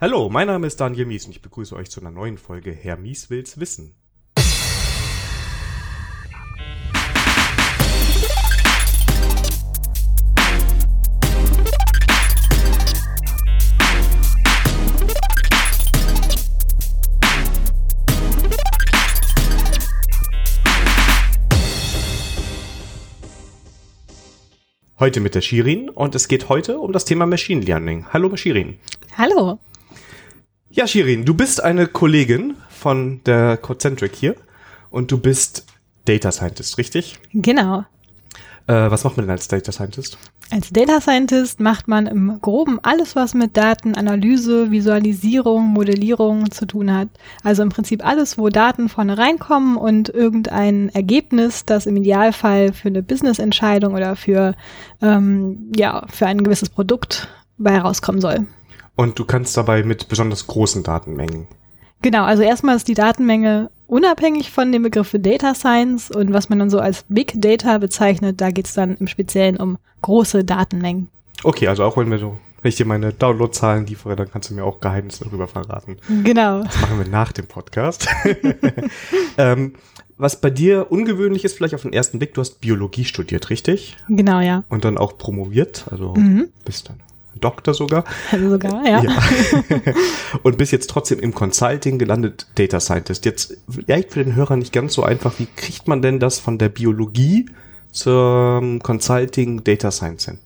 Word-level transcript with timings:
Hallo, 0.00 0.28
mein 0.28 0.46
Name 0.46 0.68
ist 0.68 0.80
Daniel 0.80 1.06
Mies 1.06 1.24
und 1.24 1.32
ich 1.32 1.42
begrüße 1.42 1.74
euch 1.74 1.90
zu 1.90 2.00
einer 2.00 2.12
neuen 2.12 2.38
Folge 2.38 2.70
Herr 2.70 2.96
Mies 2.96 3.30
will's 3.30 3.58
wissen. 3.58 3.96
Heute 25.00 25.18
mit 25.18 25.34
der 25.34 25.40
Shirin 25.40 25.90
und 25.90 26.14
es 26.14 26.28
geht 26.28 26.48
heute 26.48 26.78
um 26.78 26.92
das 26.92 27.04
Thema 27.04 27.26
Machine 27.26 27.62
Learning. 27.62 28.06
Hallo 28.12 28.36
Shirin. 28.36 28.78
Hallo. 29.16 29.58
Ja, 30.70 30.86
Shirin, 30.86 31.24
du 31.24 31.32
bist 31.32 31.62
eine 31.62 31.86
Kollegin 31.86 32.54
von 32.68 33.22
der 33.24 33.56
Cocentric 33.56 34.14
hier 34.14 34.36
und 34.90 35.10
du 35.10 35.18
bist 35.18 35.64
Data 36.04 36.30
Scientist, 36.30 36.76
richtig? 36.76 37.18
Genau. 37.32 37.84
Äh, 38.66 38.90
was 38.90 39.02
macht 39.02 39.16
man 39.16 39.24
denn 39.24 39.30
als 39.30 39.48
Data 39.48 39.72
Scientist? 39.72 40.18
Als 40.50 40.70
Data 40.70 41.00
Scientist 41.00 41.58
macht 41.58 41.88
man 41.88 42.06
im 42.06 42.38
Groben 42.42 42.78
alles, 42.82 43.16
was 43.16 43.32
mit 43.32 43.56
Datenanalyse, 43.56 44.70
Visualisierung, 44.70 45.68
Modellierung 45.68 46.50
zu 46.50 46.66
tun 46.66 46.94
hat. 46.94 47.08
Also 47.42 47.62
im 47.62 47.70
Prinzip 47.70 48.04
alles, 48.04 48.36
wo 48.36 48.50
Daten 48.50 48.90
vorne 48.90 49.16
reinkommen 49.16 49.78
und 49.78 50.10
irgendein 50.10 50.90
Ergebnis, 50.90 51.64
das 51.64 51.86
im 51.86 51.96
Idealfall 51.96 52.74
für 52.74 52.88
eine 52.88 53.02
Business-Entscheidung 53.02 53.94
oder 53.94 54.16
für, 54.16 54.54
ähm, 55.00 55.72
ja, 55.74 56.06
für 56.08 56.26
ein 56.26 56.44
gewisses 56.44 56.68
Produkt 56.68 57.28
bei 57.56 57.78
rauskommen 57.78 58.20
soll. 58.20 58.46
Und 58.98 59.16
du 59.16 59.24
kannst 59.24 59.56
dabei 59.56 59.84
mit 59.84 60.08
besonders 60.08 60.48
großen 60.48 60.82
Datenmengen. 60.82 61.46
Genau, 62.02 62.24
also 62.24 62.42
erstmal 62.42 62.74
ist 62.74 62.88
die 62.88 62.94
Datenmenge 62.94 63.70
unabhängig 63.86 64.50
von 64.50 64.72
dem 64.72 64.82
Begriff 64.82 65.14
Data 65.16 65.54
Science 65.54 66.10
und 66.10 66.32
was 66.32 66.48
man 66.48 66.58
dann 66.58 66.68
so 66.68 66.80
als 66.80 67.04
Big 67.08 67.40
Data 67.40 67.78
bezeichnet, 67.78 68.40
da 68.40 68.50
geht 68.50 68.66
es 68.66 68.74
dann 68.74 68.96
im 68.96 69.06
Speziellen 69.06 69.56
um 69.56 69.78
große 70.02 70.42
Datenmengen. 70.42 71.06
Okay, 71.44 71.68
also 71.68 71.84
auch 71.84 71.96
wenn 71.96 72.10
wir 72.10 72.18
so, 72.18 72.38
wenn 72.60 72.70
ich 72.70 72.74
dir 72.74 72.86
meine 72.86 73.12
Downloadzahlen 73.12 73.86
liefere, 73.86 74.16
dann 74.16 74.28
kannst 74.32 74.50
du 74.50 74.54
mir 74.54 74.64
auch 74.64 74.80
Geheimnisse 74.80 75.26
darüber 75.26 75.46
verraten. 75.46 75.98
Genau. 76.24 76.64
Das 76.64 76.80
machen 76.80 76.98
wir 76.98 77.06
nach 77.06 77.30
dem 77.30 77.46
Podcast. 77.46 78.08
ähm, 79.38 79.74
was 80.16 80.40
bei 80.40 80.50
dir 80.50 80.90
ungewöhnlich 80.90 81.44
ist, 81.44 81.56
vielleicht 81.56 81.76
auf 81.76 81.82
den 81.82 81.92
ersten 81.92 82.18
Blick, 82.18 82.34
du 82.34 82.40
hast 82.40 82.60
Biologie 82.60 83.04
studiert, 83.04 83.48
richtig? 83.48 83.96
Genau, 84.08 84.40
ja. 84.40 84.64
Und 84.68 84.84
dann 84.84 84.98
auch 84.98 85.18
promoviert, 85.18 85.86
also 85.88 86.14
mhm. 86.14 86.48
bist 86.64 86.88
dann 86.88 86.98
Doktor 87.40 87.74
sogar. 87.74 88.04
Also 88.30 88.50
sogar, 88.50 88.84
ja. 88.86 89.02
ja. 89.02 89.18
Und 90.42 90.58
bist 90.58 90.72
jetzt 90.72 90.90
trotzdem 90.90 91.18
im 91.20 91.34
Consulting 91.34 91.98
gelandet, 91.98 92.46
Data 92.54 92.80
Scientist. 92.80 93.24
Jetzt 93.24 93.56
vielleicht 93.68 94.12
für 94.12 94.24
den 94.24 94.34
Hörer 94.34 94.56
nicht 94.56 94.72
ganz 94.72 94.94
so 94.94 95.02
einfach. 95.02 95.38
Wie 95.38 95.46
kriegt 95.56 95.88
man 95.88 96.02
denn 96.02 96.18
das 96.20 96.38
von 96.38 96.58
der 96.58 96.68
Biologie 96.68 97.46
zum 97.92 98.80
Consulting 98.82 99.64
Data 99.64 99.90
Science 99.90 100.26
hin? 100.26 100.38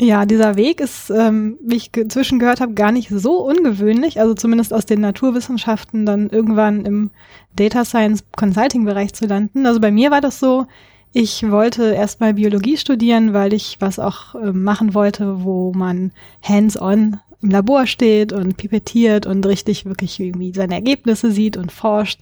Ja, 0.00 0.26
dieser 0.26 0.56
Weg 0.56 0.80
ist, 0.80 1.10
ähm, 1.10 1.58
wie 1.62 1.76
ich 1.76 1.96
inzwischen 1.96 2.40
gehört 2.40 2.60
habe, 2.60 2.74
gar 2.74 2.90
nicht 2.90 3.08
so 3.08 3.36
ungewöhnlich. 3.46 4.18
Also 4.18 4.34
zumindest 4.34 4.74
aus 4.74 4.84
den 4.84 5.00
Naturwissenschaften 5.00 6.06
dann 6.06 6.28
irgendwann 6.28 6.84
im 6.84 7.10
Data 7.54 7.84
Science 7.84 8.24
Consulting 8.36 8.84
Bereich 8.84 9.12
zu 9.12 9.26
landen. 9.26 9.64
Also 9.64 9.78
bei 9.78 9.92
mir 9.92 10.10
war 10.10 10.20
das 10.20 10.40
so, 10.40 10.66
ich 11.12 11.50
wollte 11.50 11.92
erstmal 11.92 12.34
Biologie 12.34 12.76
studieren, 12.76 13.34
weil 13.34 13.52
ich 13.52 13.76
was 13.80 13.98
auch 13.98 14.34
äh, 14.34 14.52
machen 14.52 14.94
wollte, 14.94 15.44
wo 15.44 15.72
man 15.74 16.12
hands-on 16.42 17.20
im 17.42 17.50
Labor 17.50 17.86
steht 17.86 18.32
und 18.32 18.56
pipettiert 18.56 19.26
und 19.26 19.44
richtig 19.44 19.84
wirklich 19.84 20.18
irgendwie 20.20 20.52
seine 20.54 20.74
Ergebnisse 20.74 21.30
sieht 21.32 21.56
und 21.56 21.72
forscht. 21.72 22.20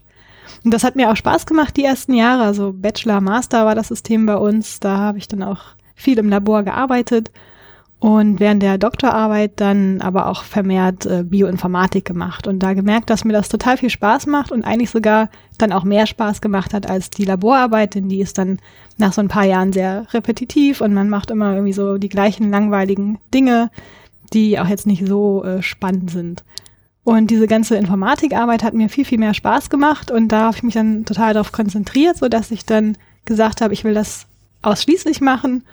Und 0.65 0.73
das 0.73 0.83
hat 0.83 0.97
mir 0.97 1.11
auch 1.11 1.17
Spaß 1.17 1.47
gemacht 1.47 1.77
die 1.77 1.85
ersten 1.85 2.15
Jahre. 2.15 2.43
Also 2.43 2.73
Bachelor, 2.73 3.21
Master 3.21 3.65
war 3.67 3.75
das 3.75 3.89
System 3.89 4.27
bei 4.27 4.37
uns. 4.37 4.81
Da 4.81 4.97
habe 4.97 5.19
ich 5.19 5.29
dann 5.29 5.43
auch 5.43 5.61
viel 5.95 6.19
im 6.19 6.29
Labor 6.29 6.63
gearbeitet 6.63 7.31
und 8.01 8.41
während 8.41 8.63
der 8.63 8.79
Doktorarbeit 8.79 9.53
dann 9.57 10.01
aber 10.01 10.27
auch 10.27 10.45
vermehrt 10.45 11.05
äh, 11.05 11.23
Bioinformatik 11.23 12.07
gemacht 12.07 12.47
und 12.47 12.61
da 12.61 12.73
gemerkt, 12.73 13.11
dass 13.11 13.27
mir 13.27 13.35
das 13.35 13.51
total 13.51 13.77
viel 13.77 13.91
Spaß 13.91 14.27
macht 14.27 14.51
und 14.53 14.65
eigentlich 14.65 14.89
sogar 14.89 15.29
dann 15.59 15.71
auch 15.71 15.85
mehr 15.85 16.07
Spaß 16.07 16.41
gemacht 16.41 16.73
hat 16.73 16.89
als 16.89 17.11
die 17.11 17.27
Laborarbeit, 17.27 17.95
denn 17.95 18.09
die 18.09 18.21
ist 18.21 18.39
dann 18.39 18.59
nach 18.97 19.13
so 19.13 19.21
ein 19.21 19.29
paar 19.29 19.45
Jahren 19.45 19.75
sehr 19.75 20.07
repetitiv 20.15 20.81
und 20.81 20.95
man 20.95 21.11
macht 21.11 21.31
immer 21.31 21.53
irgendwie 21.53 21.75
so 21.75 21.99
die 21.99 22.09
gleichen 22.09 22.51
langweiligen 22.51 23.19
Dinge, 23.35 23.71
die 24.33 24.59
auch 24.59 24.69
jetzt 24.69 24.87
nicht 24.87 25.07
so 25.07 25.45
äh, 25.45 25.63
spannend 25.63 26.11
sind. 26.11 26.43
Und 27.05 27.31
diese 27.31 27.47
ganze 27.47 27.77
Informatikarbeit 27.77 28.63
hat 28.65 28.73
mir 28.73 28.89
viel, 28.89 29.05
viel 29.05 29.19
mehr 29.19 29.35
Spaß 29.35 29.69
gemacht 29.69 30.11
und 30.11 30.29
da 30.29 30.45
habe 30.47 30.57
ich 30.57 30.63
mich 30.63 30.75
dann 30.75 31.05
total 31.05 31.35
darauf 31.35 31.53
konzentriert, 31.53 32.17
so 32.17 32.31
dass 32.31 32.51
ich 32.51 32.65
dann 32.65 32.97
gesagt 33.27 33.61
habe, 33.61 33.75
ich 33.75 33.85
will 33.85 33.93
das 33.93 34.27
ausschließlich 34.63 35.21
machen 35.21 35.65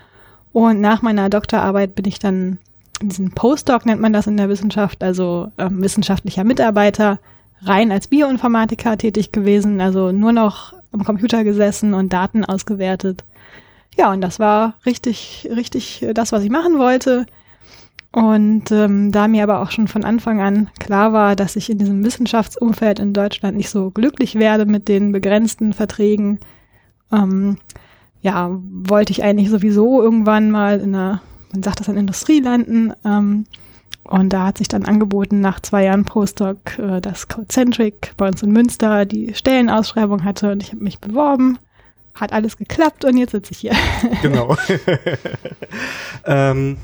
und 0.54 0.82
nach 0.82 1.02
meiner 1.02 1.30
Doktorarbeit 1.30 1.96
bin 1.96 2.06
ich 2.06 2.20
dann 2.20 2.58
in 3.00 3.10
diesem 3.10 3.32
Postdoc 3.32 3.86
nennt 3.86 4.02
man 4.02 4.14
das 4.14 4.28
in 4.28 4.38
der 4.38 4.50
Wissenschaft, 4.50 5.04
also 5.04 5.52
äh, 5.58 5.68
wissenschaftlicher 5.70 6.44
Mitarbeiter, 6.44 7.20
rein 7.62 7.92
als 7.92 8.08
Bioinformatiker 8.08 8.98
tätig 8.98 9.32
gewesen, 9.32 9.82
also 9.82 10.12
nur 10.12 10.32
noch 10.32 10.74
am 10.92 11.04
Computer 11.04 11.44
gesessen 11.44 11.94
und 11.94 12.14
Daten 12.14 12.46
ausgewertet. 12.46 13.24
Ja, 13.98 14.12
und 14.12 14.22
das 14.22 14.40
war 14.40 14.76
richtig, 14.86 15.48
richtig 15.54 16.06
das, 16.14 16.32
was 16.32 16.44
ich 16.44 16.50
machen 16.50 16.78
wollte. 16.78 17.26
Und 18.12 18.72
ähm, 18.72 19.12
da 19.12 19.28
mir 19.28 19.44
aber 19.44 19.62
auch 19.62 19.72
schon 19.72 19.88
von 19.88 20.04
Anfang 20.04 20.42
an 20.42 20.70
klar 20.80 21.14
war, 21.14 21.36
dass 21.36 21.56
ich 21.56 21.70
in 21.70 21.78
diesem 21.78 22.04
Wissenschaftsumfeld 22.04 23.00
in 23.00 23.14
Deutschland 23.14 23.58
nicht 23.58 23.70
so 23.70 23.92
glücklich 23.92 24.36
werde 24.36 24.66
mit 24.66 24.88
den 24.88 25.12
begrenzten 25.12 25.74
Verträgen, 25.74 26.40
ähm, 27.12 27.58
ja, 28.28 28.50
wollte 28.52 29.14
ich 29.14 29.24
eigentlich 29.24 29.50
sowieso 29.50 30.04
irgendwann 30.04 30.52
mal 30.52 30.82
in 30.82 30.94
einer, 30.94 31.22
man 31.54 31.64
sagt 31.64 31.80
das 31.80 31.88
in 31.88 31.96
Industrie 31.96 32.42
landen. 32.42 32.92
Ähm, 33.06 33.46
und 34.04 34.34
da 34.34 34.48
hat 34.48 34.58
sich 34.58 34.68
dann 34.68 34.84
angeboten, 34.84 35.40
nach 35.40 35.62
zwei 35.62 35.86
Jahren 35.86 36.04
Postdoc, 36.04 36.78
äh, 36.78 37.00
dass 37.00 37.30
Codecentric 37.30 38.12
bei 38.18 38.28
uns 38.28 38.44
in 38.44 38.52
Münster 38.52 39.06
die 39.06 39.34
Stellenausschreibung 39.34 40.26
hatte 40.26 40.52
und 40.52 40.62
ich 40.62 40.74
habe 40.74 40.84
mich 40.84 41.00
beworben. 41.00 41.58
Hat 42.16 42.34
alles 42.34 42.58
geklappt 42.58 43.06
und 43.06 43.16
jetzt 43.16 43.32
sitze 43.32 43.54
ich 43.54 43.60
hier. 43.60 43.76
Genau. 44.22 44.58
ähm, 46.26 46.76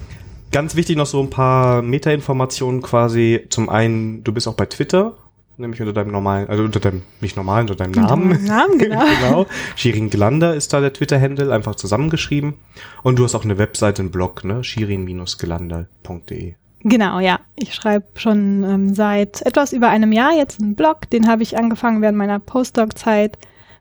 ganz 0.54 0.78
wichtig 0.78 0.96
noch 0.96 1.08
so 1.08 1.22
ein 1.22 1.30
paar 1.30 1.82
Metainformationen 1.82 2.82
quasi. 2.82 3.42
Zum 3.50 3.68
einen, 3.68 4.24
du 4.24 4.32
bist 4.32 4.48
auch 4.48 4.56
bei 4.56 4.66
Twitter 4.66 5.18
nämlich 5.58 5.82
unter 5.82 5.94
deinem 5.94 6.12
normalen, 6.12 6.50
also 6.50 6.64
unter 6.64 6.80
deinem, 6.80 7.04
nicht 7.22 7.36
normalen, 7.36 7.70
unter 7.70 7.76
deinem 7.76 7.92
Namen. 7.92 8.32
Unter 8.32 8.44
Namen, 8.44 8.78
genau. 8.80 9.06
genau. 9.22 9.46
Shirin 9.76 10.10
Glander 10.10 10.56
ist 10.56 10.74
da 10.74 10.80
der 10.80 10.94
Twitter-Handle, 10.94 11.54
einfach 11.54 11.76
zusammengeschrieben. 11.76 12.56
Und 13.04 13.20
du 13.20 13.24
hast 13.24 13.36
auch 13.36 13.44
eine 13.44 13.58
Webseite, 13.58 14.02
einen 14.02 14.12
Blog, 14.12 14.44
ne? 14.44 14.64
shirin-gelander.de. 14.64 16.56
Genau, 16.84 17.20
ja. 17.20 17.40
Ich 17.56 17.74
schreibe 17.74 18.06
schon 18.16 18.64
ähm, 18.64 18.94
seit 18.94 19.42
etwas 19.46 19.72
über 19.72 19.90
einem 19.90 20.12
Jahr 20.12 20.34
jetzt 20.36 20.62
einen 20.62 20.76
Blog. 20.76 21.10
Den 21.10 21.28
habe 21.28 21.44
ich 21.44 21.58
angefangen 21.58 22.02
während 22.02 22.18
meiner 22.18 22.40
Postdoc-Zeit, 22.40 23.38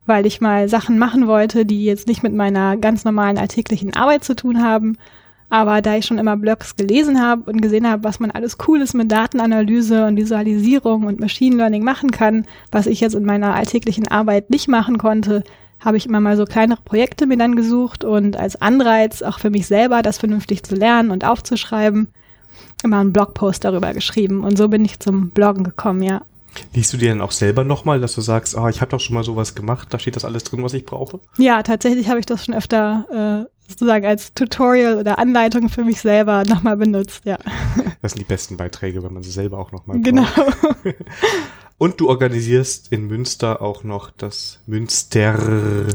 weil 0.07 0.25
ich 0.27 0.41
mal 0.41 0.69
Sachen 0.69 0.99
machen 0.99 1.27
wollte, 1.27 1.67
die 1.67 1.85
jetzt 1.85 2.07
nicht 2.07 2.23
mit 2.23 2.33
meiner 2.33 2.77
ganz 2.77 3.05
normalen 3.05 3.39
alltäglichen 3.39 3.95
Arbeit 3.95 4.25
zu 4.25 4.37
tun 4.37 4.63
haben, 4.63 4.99
aber 5.53 5.83
da 5.83 5.97
ich 5.97 6.07
schon 6.07 6.17
immer 6.17 6.39
Blogs 6.39 6.77
gelesen 6.77 7.21
habe 7.21 7.43
und 7.51 7.61
gesehen 7.61 7.87
habe, 7.87 8.05
was 8.05 8.19
man 8.19 8.31
alles 8.31 8.57
Cooles 8.57 8.95
mit 8.95 9.13
Datenanalyse 9.13 10.07
und 10.07 10.17
Visualisierung 10.17 11.05
und 11.05 11.21
Machine 11.21 11.57
Learning 11.57 11.85
machen 11.85 12.11
kann, 12.11 12.47
was 12.71 12.87
ich 12.87 13.01
jetzt 13.01 13.15
in 13.15 13.27
meiner 13.27 13.55
alltäglichen 13.55 14.09
Arbeit 14.09 14.49
nicht 14.49 14.67
machen 14.67 14.97
konnte, 14.97 15.45
habe 15.79 15.99
ich 15.99 16.07
immer 16.07 16.21
mal 16.21 16.39
so 16.39 16.47
kleinere 16.47 16.81
Projekte 16.83 17.27
mir 17.27 17.37
dann 17.37 17.55
gesucht 17.55 18.03
und 18.03 18.35
als 18.35 18.63
Anreiz 18.63 19.21
auch 19.21 19.41
für 19.41 19.51
mich 19.51 19.67
selber, 19.67 20.01
das 20.01 20.17
vernünftig 20.17 20.63
zu 20.63 20.75
lernen 20.75 21.11
und 21.11 21.27
aufzuschreiben, 21.27 22.09
immer 22.83 23.01
einen 23.01 23.13
Blogpost 23.13 23.63
darüber 23.63 23.93
geschrieben. 23.93 24.45
Und 24.45 24.57
so 24.57 24.69
bin 24.69 24.87
ich 24.87 25.01
zum 25.01 25.33
Bloggen 25.33 25.65
gekommen, 25.65 26.03
ja. 26.03 26.23
Liest 26.73 26.95
du 26.95 26.97
dir 26.97 27.11
dann 27.11 27.21
auch 27.21 27.33
selber 27.33 27.63
nochmal, 27.63 28.01
dass 28.01 28.15
du 28.15 28.23
sagst, 28.23 28.57
ah, 28.57 28.71
ich 28.71 28.81
habe 28.81 28.91
doch 28.91 29.01
schon 29.01 29.15
mal 29.15 29.25
sowas 29.25 29.55
gemacht, 29.55 29.89
da 29.91 29.99
steht 29.99 30.17
das 30.17 30.25
alles 30.25 30.45
drin, 30.45 30.63
was 30.63 30.73
ich 30.73 30.87
brauche? 30.87 31.21
Ja, 31.37 31.63
tatsächlich 31.63 32.09
habe 32.09 32.21
ich 32.21 32.27
das 32.27 32.47
schon 32.47 32.55
öfter 32.55 33.49
äh, 33.49 33.53
sozusagen 33.69 34.07
als 34.07 34.35
Tutorial 34.35 34.99
oder 34.99 35.19
Anleitung 35.19 35.69
für 35.69 35.85
mich 35.85 36.01
selber 36.01 36.45
nochmal 36.45 36.77
benutzt, 36.77 37.25
ja. 37.25 37.39
Das 38.03 38.13
sind 38.13 38.21
die 38.21 38.29
besten 38.29 38.57
Beiträge, 38.57 39.03
wenn 39.03 39.13
man 39.13 39.23
sie 39.23 39.31
selber 39.31 39.59
auch 39.59 39.73
nochmal 39.73 40.01
Genau. 40.01 40.27
Und 41.83 41.99
du 41.99 42.09
organisierst 42.09 42.93
in 42.93 43.09
Münster 43.09 43.61
auch 43.61 43.83
noch 43.83 44.13
das 44.13 44.61
Münster 44.67 45.35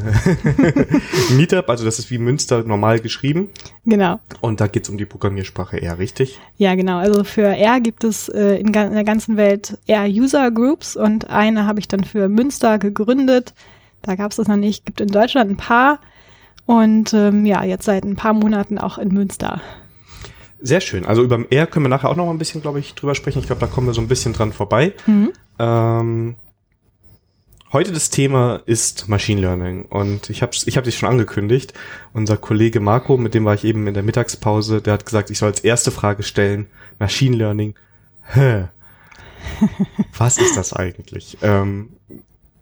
Meetup, 1.32 1.70
also 1.70 1.86
das 1.86 1.98
ist 1.98 2.12
wie 2.12 2.18
Münster 2.18 2.64
normal 2.64 3.00
geschrieben. 3.00 3.52
Genau. 3.86 4.20
Und 4.42 4.60
da 4.60 4.68
geht's 4.68 4.90
um 4.90 4.98
die 4.98 5.06
Programmiersprache 5.06 5.82
R, 5.82 5.98
richtig? 5.98 6.40
Ja, 6.58 6.76
genau. 6.76 6.98
Also 6.98 7.24
für 7.24 7.56
R 7.56 7.80
gibt 7.80 8.04
es 8.04 8.28
äh, 8.28 8.56
in, 8.58 8.68
in 8.68 8.74
der 8.74 9.06
ganzen 9.06 9.38
Welt 9.38 9.78
R-User 9.88 10.52
Groups 10.52 10.98
und 10.98 11.30
eine 11.30 11.66
habe 11.66 11.80
ich 11.80 11.88
dann 11.88 12.04
für 12.04 12.28
Münster 12.28 12.80
gegründet. 12.80 13.54
Da 14.02 14.16
gab 14.16 14.32
es 14.32 14.38
das 14.38 14.50
noch 14.50 14.58
nicht. 14.58 14.86
Gibt 14.86 15.00
in 15.00 15.08
Deutschland 15.08 15.52
ein 15.52 15.58
paar 15.58 16.02
und 16.68 17.14
ähm, 17.14 17.46
ja, 17.46 17.64
jetzt 17.64 17.86
seit 17.86 18.04
ein 18.04 18.16
paar 18.16 18.34
Monaten 18.34 18.78
auch 18.78 19.00
in 19.00 19.08
Münster. 19.08 19.62
Sehr 20.60 20.82
schön. 20.82 21.06
Also 21.06 21.24
über 21.24 21.40
R 21.50 21.66
können 21.66 21.86
wir 21.86 21.90
nachher 21.90 22.10
auch 22.10 22.16
noch 22.16 22.26
mal 22.26 22.32
ein 22.32 22.38
bisschen, 22.38 22.62
glaube 22.62 22.80
ich, 22.80 22.94
drüber 22.94 23.16
sprechen. 23.16 23.40
Ich 23.40 23.46
glaube, 23.46 23.62
da 23.62 23.68
kommen 23.68 23.88
wir 23.88 23.94
so 23.94 24.02
ein 24.02 24.08
bisschen 24.08 24.34
dran 24.34 24.52
vorbei. 24.52 24.94
Mhm. 25.06 25.32
Ähm, 25.60 26.36
heute 27.72 27.94
das 27.94 28.10
Thema 28.10 28.62
ist 28.66 29.08
Machine 29.08 29.40
Learning 29.40 29.86
und 29.86 30.30
ich 30.30 30.42
habe 30.42 30.52
ich 30.66 30.78
hab 30.78 30.84
dich 30.84 30.98
schon 30.98 31.08
angekündigt. 31.08 31.74
Unser 32.14 32.36
Kollege 32.36 32.82
Marco, 32.82 33.18
mit 33.18 33.34
dem 33.34 33.46
war 33.46 33.54
ich 33.54 33.64
eben 33.64 33.88
in 33.88 33.94
der 33.94 34.04
Mittagspause, 34.04 34.82
der 34.82 34.94
hat 34.94 35.06
gesagt, 35.06 35.30
ich 35.30 35.40
soll 35.40 35.50
als 35.50 35.62
erste 35.62 35.92
Frage 35.92 36.24
stellen, 36.24 36.68
Machine 37.00 37.38
Learning. 37.38 37.76
Hä? 38.24 38.66
Was 40.18 40.38
ist 40.38 40.58
das 40.58 40.74
eigentlich? 40.74 41.38
Ähm, 41.42 41.97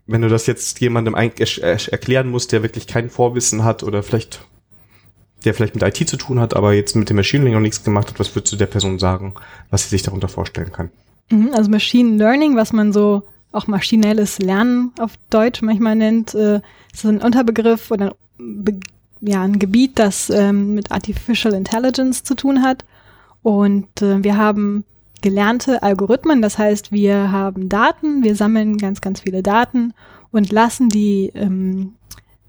wenn 0.08 0.22
du 0.22 0.30
das 0.30 0.46
jetzt 0.46 0.80
jemandem 0.80 1.16
erklären 1.16 2.30
musst, 2.30 2.52
der 2.52 2.64
wirklich 2.64 2.88
kein 2.88 3.10
Vorwissen 3.10 3.64
hat 3.64 3.84
oder 3.84 4.04
vielleicht 4.04 4.46
der 5.44 5.54
vielleicht 5.54 5.76
mit 5.76 5.84
IT 5.84 6.10
zu 6.10 6.18
tun 6.18 6.40
hat, 6.40 6.56
aber 6.56 6.74
jetzt 6.74 6.96
mit 6.96 7.10
dem 7.10 7.18
Machine 7.18 7.44
Learning 7.44 7.60
noch 7.60 7.62
nichts 7.62 7.84
gemacht 7.84 8.08
hat, 8.08 8.20
was 8.20 8.36
würdest 8.36 8.54
du 8.54 8.58
der 8.58 8.66
Person 8.66 8.98
sagen, 8.98 9.36
was 9.70 9.84
sie 9.84 9.90
sich 9.90 10.02
darunter 10.02 10.28
vorstellen 10.28 10.72
kann? 10.72 10.90
Mhm, 11.30 11.52
also 11.54 11.70
Machine 11.70 12.18
Learning, 12.18 12.56
was 12.56 12.74
man 12.74 12.92
so 12.92 13.24
auch 13.52 13.68
maschinelles 13.68 14.40
Lernen 14.40 14.92
auf 15.00 15.12
Deutsch 15.30 15.62
manchmal 15.62 15.96
nennt, 15.96 16.34
äh, 16.34 16.62
ist 16.92 17.06
ein 17.06 17.22
Unterbegriff 17.22 17.92
oder 17.92 18.16
ja, 19.22 19.42
ein 19.44 19.60
Gebiet, 19.60 19.98
das 19.98 20.30
ähm, 20.30 20.74
mit 20.76 20.92
Artificial 20.92 21.54
Intelligence 21.54 22.24
zu 22.24 22.36
tun 22.36 22.62
hat. 22.62 22.84
Und 23.44 24.02
äh, 24.02 24.24
wir 24.24 24.38
haben 24.38 24.84
gelernte 25.22 25.82
Algorithmen, 25.84 26.42
das 26.42 26.58
heißt, 26.58 26.92
wir 26.92 27.32
haben 27.32 27.70
Daten, 27.70 28.24
wir 28.24 28.36
sammeln 28.36 28.78
ganz, 28.78 29.02
ganz 29.02 29.22
viele 29.22 29.44
Daten 29.44 29.94
und 30.32 30.52
lassen 30.52 30.90
die 30.90 31.32
ähm, 31.34 31.94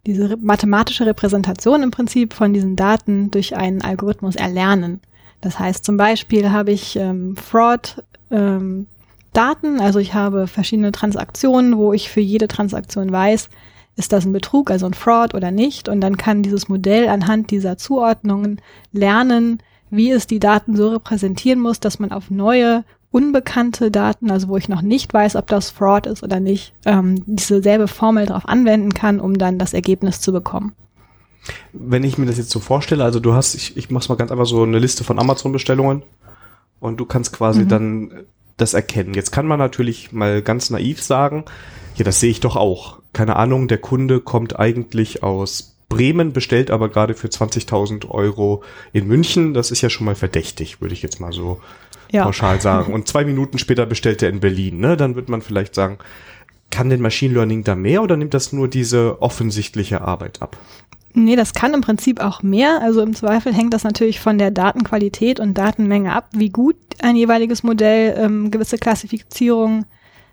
diese 0.06 0.36
mathematische 0.36 1.04
Repräsentation 1.04 1.82
im 1.82 1.90
Prinzip 1.90 2.32
von 2.32 2.52
diesen 2.52 2.76
Daten 2.76 3.30
durch 3.30 3.56
einen 3.56 3.82
Algorithmus 3.82 4.36
erlernen. 4.36 5.00
Das 5.40 5.58
heißt 5.58 5.84
zum 5.84 5.96
Beispiel 5.96 6.50
habe 6.50 6.72
ich 6.72 6.96
ähm, 6.96 7.36
Fraud 7.36 8.02
ähm, 8.30 8.86
Daten, 9.32 9.80
also 9.80 9.98
ich 9.98 10.14
habe 10.14 10.46
verschiedene 10.46 10.92
Transaktionen, 10.92 11.76
wo 11.76 11.92
ich 11.92 12.08
für 12.08 12.20
jede 12.20 12.48
Transaktion 12.48 13.12
weiß, 13.12 13.50
ist 13.96 14.12
das 14.12 14.24
ein 14.24 14.32
Betrug, 14.32 14.70
also 14.70 14.86
ein 14.86 14.94
Fraud 14.94 15.34
oder 15.34 15.50
nicht. 15.50 15.88
Und 15.88 16.00
dann 16.00 16.16
kann 16.16 16.42
dieses 16.42 16.68
Modell 16.68 17.08
anhand 17.08 17.50
dieser 17.50 17.76
Zuordnungen 17.76 18.60
lernen, 18.92 19.58
wie 19.90 20.10
es 20.10 20.26
die 20.26 20.40
Daten 20.40 20.76
so 20.76 20.88
repräsentieren 20.88 21.60
muss, 21.60 21.80
dass 21.80 21.98
man 21.98 22.12
auf 22.12 22.30
neue 22.30 22.84
unbekannte 23.10 23.90
Daten, 23.90 24.30
also 24.30 24.48
wo 24.48 24.56
ich 24.56 24.68
noch 24.68 24.82
nicht 24.82 25.14
weiß, 25.14 25.36
ob 25.36 25.46
das 25.46 25.70
Fraud 25.70 26.06
ist 26.06 26.22
oder 26.22 26.40
nicht, 26.40 26.74
ähm, 26.84 27.22
diese 27.26 27.62
selbe 27.62 27.88
Formel 27.88 28.26
darauf 28.26 28.46
anwenden 28.46 28.92
kann, 28.92 29.20
um 29.20 29.38
dann 29.38 29.58
das 29.58 29.72
Ergebnis 29.72 30.20
zu 30.20 30.32
bekommen. 30.32 30.72
Wenn 31.72 32.04
ich 32.04 32.18
mir 32.18 32.26
das 32.26 32.36
jetzt 32.36 32.50
so 32.50 32.60
vorstelle, 32.60 33.04
also 33.04 33.20
du 33.20 33.32
hast, 33.32 33.54
ich, 33.54 33.76
ich 33.76 33.90
mach's 33.90 34.08
mal 34.08 34.16
ganz 34.16 34.32
einfach 34.32 34.46
so 34.46 34.62
eine 34.62 34.78
Liste 34.78 35.04
von 35.04 35.18
Amazon-Bestellungen 35.18 36.02
und 36.80 36.98
du 36.98 37.06
kannst 37.06 37.32
quasi 37.32 37.62
mhm. 37.62 37.68
dann 37.68 38.10
das 38.56 38.74
erkennen. 38.74 39.14
Jetzt 39.14 39.32
kann 39.32 39.46
man 39.46 39.58
natürlich 39.58 40.12
mal 40.12 40.42
ganz 40.42 40.70
naiv 40.70 41.02
sagen, 41.02 41.44
ja, 41.96 42.04
das 42.04 42.20
sehe 42.20 42.30
ich 42.30 42.40
doch 42.40 42.56
auch. 42.56 43.00
Keine 43.12 43.36
Ahnung, 43.36 43.68
der 43.68 43.78
Kunde 43.78 44.20
kommt 44.20 44.58
eigentlich 44.58 45.22
aus 45.22 45.75
Bremen, 45.88 46.32
bestellt 46.32 46.70
aber 46.70 46.88
gerade 46.88 47.14
für 47.14 47.28
20.000 47.28 48.08
Euro 48.08 48.62
in 48.92 49.06
München. 49.06 49.54
Das 49.54 49.70
ist 49.70 49.82
ja 49.82 49.90
schon 49.90 50.04
mal 50.04 50.14
verdächtig, 50.14 50.80
würde 50.80 50.94
ich 50.94 51.02
jetzt 51.02 51.20
mal 51.20 51.32
so 51.32 51.60
ja. 52.10 52.24
pauschal 52.24 52.60
sagen. 52.60 52.92
Und 52.92 53.08
zwei 53.08 53.24
Minuten 53.24 53.58
später 53.58 53.86
bestellt 53.86 54.22
er 54.22 54.30
in 54.30 54.40
Berlin. 54.40 54.78
Ne? 54.78 54.96
Dann 54.96 55.14
wird 55.14 55.28
man 55.28 55.42
vielleicht 55.42 55.74
sagen, 55.74 55.98
kann 56.70 56.90
denn 56.90 57.00
Machine 57.00 57.34
Learning 57.34 57.64
da 57.64 57.74
mehr 57.74 58.02
oder 58.02 58.16
nimmt 58.16 58.34
das 58.34 58.52
nur 58.52 58.68
diese 58.68 59.22
offensichtliche 59.22 60.00
Arbeit 60.00 60.42
ab? 60.42 60.56
Nee, 61.18 61.36
das 61.36 61.54
kann 61.54 61.72
im 61.72 61.80
Prinzip 61.80 62.20
auch 62.20 62.42
mehr. 62.42 62.82
Also 62.82 63.00
im 63.00 63.14
Zweifel 63.14 63.54
hängt 63.54 63.72
das 63.72 63.84
natürlich 63.84 64.20
von 64.20 64.36
der 64.36 64.50
Datenqualität 64.50 65.40
und 65.40 65.54
Datenmenge 65.54 66.12
ab, 66.12 66.28
wie 66.32 66.50
gut 66.50 66.76
ein 67.00 67.16
jeweiliges 67.16 67.62
Modell 67.62 68.14
ähm, 68.18 68.50
gewisse 68.50 68.76
Klassifizierungen 68.76 69.86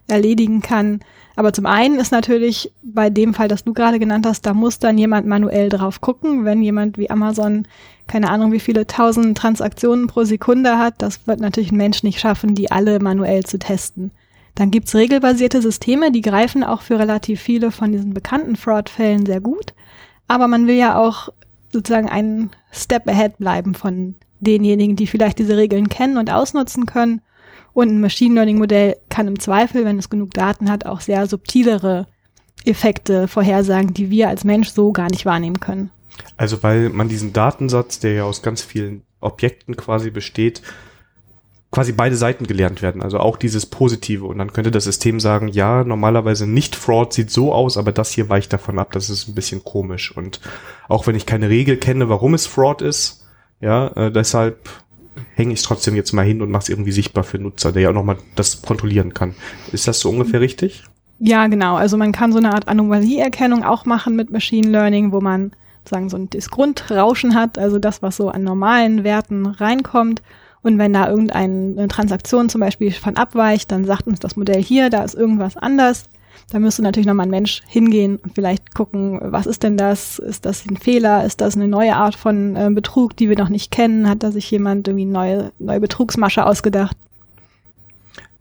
erledigen 0.08 0.62
kann. 0.62 1.00
Aber 1.36 1.52
zum 1.52 1.66
einen 1.66 2.00
ist 2.00 2.12
natürlich 2.12 2.72
bei 2.84 3.10
dem 3.10 3.34
Fall, 3.34 3.48
das 3.48 3.64
du 3.64 3.74
gerade 3.74 4.00
genannt 4.00 4.26
hast, 4.26 4.46
da 4.46 4.54
muss 4.54 4.80
dann 4.80 4.98
jemand 4.98 5.26
manuell 5.26 5.70
drauf 5.70 6.00
gucken. 6.00 6.46
Wenn 6.46 6.62
jemand 6.62 6.98
wie 6.98 7.10
Amazon 7.10 7.68
keine 8.08 8.30
Ahnung, 8.30 8.52
wie 8.52 8.60
viele 8.60 8.86
tausend 8.86 9.38
Transaktionen 9.38 10.08
pro 10.08 10.24
Sekunde 10.26 10.78
hat, 10.78 10.96
das 11.00 11.26
wird 11.26 11.40
natürlich 11.40 11.72
ein 11.72 11.78
Mensch 11.78 12.04
nicht 12.04 12.20
schaffen, 12.20 12.54
die 12.54 12.72
alle 12.72 13.00
manuell 13.00 13.44
zu 13.44 13.58
testen. 13.58 14.12
Dann 14.56 14.70
gibt's 14.70 14.94
regelbasierte 14.94 15.62
Systeme, 15.62 16.12
die 16.12 16.22
greifen 16.22 16.64
auch 16.64 16.82
für 16.82 17.00
relativ 17.00 17.42
viele 17.42 17.72
von 17.72 17.92
diesen 17.92 18.14
bekannten 18.14 18.56
Fraud-Fällen 18.56 19.26
sehr 19.26 19.42
gut. 19.42 19.74
Aber 20.28 20.48
man 20.48 20.68
will 20.68 20.76
ja 20.76 20.98
auch 20.98 21.30
sozusagen 21.72 22.10
einen 22.10 22.52
Step 22.72 23.08
ahead 23.08 23.38
bleiben 23.40 23.74
von 23.74 24.16
denjenigen, 24.40 24.96
die 24.96 25.08
vielleicht 25.08 25.40
diese 25.40 25.58
Regeln 25.58 25.90
kennen 25.90 26.18
und 26.18 26.32
ausnutzen 26.32 26.86
können. 26.86 27.22
Und 27.74 27.90
ein 27.90 28.02
Machine 28.02 28.36
Learning 28.36 28.58
Modell 28.60 28.98
kann 29.10 29.28
im 29.28 29.40
Zweifel, 29.40 29.86
wenn 29.86 29.98
es 29.98 30.10
genug 30.10 30.32
Daten 30.34 30.70
hat, 30.70 30.86
auch 30.86 31.02
sehr 31.02 31.28
subtilere 31.28 32.08
Effekte 32.66 33.28
vorhersagen, 33.28 33.94
die 33.94 34.10
wir 34.10 34.30
als 34.30 34.44
Mensch 34.44 34.70
so 34.70 34.92
gar 34.92 35.10
nicht 35.10 35.26
wahrnehmen 35.26 35.60
können. 35.60 35.92
Also 36.38 36.62
weil 36.64 36.90
man 36.90 37.10
diesen 37.10 37.34
Datensatz, 37.34 38.00
der 38.00 38.14
ja 38.14 38.24
aus 38.24 38.42
ganz 38.42 38.62
vielen 38.62 39.02
Objekten 39.20 39.76
quasi 39.76 40.12
besteht, 40.12 40.62
quasi 41.72 41.92
beide 41.92 42.16
Seiten 42.16 42.46
gelernt 42.46 42.84
werden, 42.84 43.02
also 43.02 43.18
auch 43.20 43.36
dieses 43.36 43.66
Positive. 43.66 44.26
Und 44.26 44.38
dann 44.38 44.54
könnte 44.54 44.70
das 44.70 44.84
System 44.84 45.20
sagen, 45.20 45.48
ja, 45.48 45.84
normalerweise 45.84 46.46
nicht 46.46 46.76
Fraud 46.76 47.14
sieht 47.14 47.32
so 47.32 47.52
aus, 47.52 47.78
aber 47.78 47.92
das 47.92 48.12
hier 48.12 48.30
weicht 48.30 48.54
davon 48.54 48.78
ab, 48.78 48.92
das 48.92 49.10
ist 49.10 49.28
ein 49.28 49.34
bisschen 49.34 49.64
komisch. 49.64 50.16
Und 50.16 50.40
auch 50.88 51.08
wenn 51.08 51.16
ich 51.16 51.26
keine 51.26 51.50
Regel 51.50 51.78
kenne, 51.78 52.10
warum 52.10 52.36
es 52.36 52.46
Fraud 52.46 52.84
ist, 52.84 53.26
ja, 53.60 53.88
äh, 53.96 54.12
deshalb 54.12 54.70
hänge 55.36 55.54
ich 55.54 55.60
es 55.60 55.66
trotzdem 55.66 55.96
jetzt 55.96 56.14
mal 56.14 56.26
hin 56.26 56.42
und 56.42 56.52
mache 56.52 56.64
es 56.64 56.70
irgendwie 56.70 56.92
sichtbar 56.92 57.24
für 57.24 57.40
Nutzer, 57.40 57.72
der 57.72 57.84
ja 57.84 57.90
auch 57.90 57.94
nochmal 57.94 58.18
das 58.36 58.62
kontrollieren 58.62 59.14
kann. 59.14 59.36
Ist 59.72 59.88
das 59.88 60.00
so 60.00 60.10
ungefähr 60.10 60.42
richtig? 60.42 60.84
Ja, 61.20 61.48
genau. 61.48 61.76
Also 61.76 61.98
man 61.98 62.12
kann 62.12 62.32
so 62.32 62.38
eine 62.38 62.54
Art 62.54 62.68
Anomalieerkennung 62.68 63.64
auch 63.64 63.86
machen 63.86 64.16
mit 64.16 64.32
Machine 64.32 64.70
Learning, 64.70 65.12
wo 65.12 65.22
man 65.22 65.52
sagen 65.88 66.10
so 66.10 66.18
ein 66.18 66.30
das 66.30 66.50
Grundrauschen 66.50 67.36
hat, 67.36 67.58
also 67.58 67.80
das, 67.80 68.02
was 68.02 68.18
so 68.18 68.30
an 68.30 68.44
normalen 68.44 69.04
Werten 69.04 69.46
reinkommt. 69.46 70.22
Und 70.62 70.78
wenn 70.78 70.94
da 70.94 71.10
irgendeine 71.10 71.88
Transaktion 71.90 72.48
zum 72.48 72.62
Beispiel 72.62 72.92
von 72.92 73.18
abweicht, 73.18 73.72
dann 73.72 73.86
sagt 73.86 74.08
uns 74.08 74.20
das 74.20 74.38
Modell 74.38 74.64
hier, 74.64 74.90
da 74.90 75.04
ist 75.04 75.14
irgendwas 75.14 75.58
anders. 75.58 76.06
Da 76.52 76.60
müsste 76.60 76.82
natürlich 76.82 77.08
nochmal 77.08 77.28
ein 77.28 77.32
Mensch 77.32 77.62
hingehen 77.68 78.18
und 78.18 78.36
vielleicht 78.36 78.76
gucken, 78.76 79.20
was 79.22 79.46
ist 79.46 79.64
denn 79.64 79.78
das? 79.78 80.20
Ist 80.20 80.46
das 80.46 80.66
ein 80.68 80.78
Fehler? 80.78 81.26
Ist 81.26 81.42
das 81.42 81.56
eine 81.56 81.68
neue 81.68 81.96
Art 81.96 82.16
von 82.16 82.56
äh, 82.56 82.70
Betrug, 82.72 83.16
die 83.18 83.30
wir 83.30 83.38
noch 83.38 83.50
nicht 83.50 83.72
kennen? 83.72 84.08
Hat 84.10 84.24
da 84.24 84.32
sich 84.32 84.50
jemand 84.52 84.88
irgendwie 84.88 85.06
eine 85.06 85.12
neue, 85.12 85.52
neue 85.60 85.80
Betrugsmasche 85.80 86.46
ausgedacht? 86.46 86.96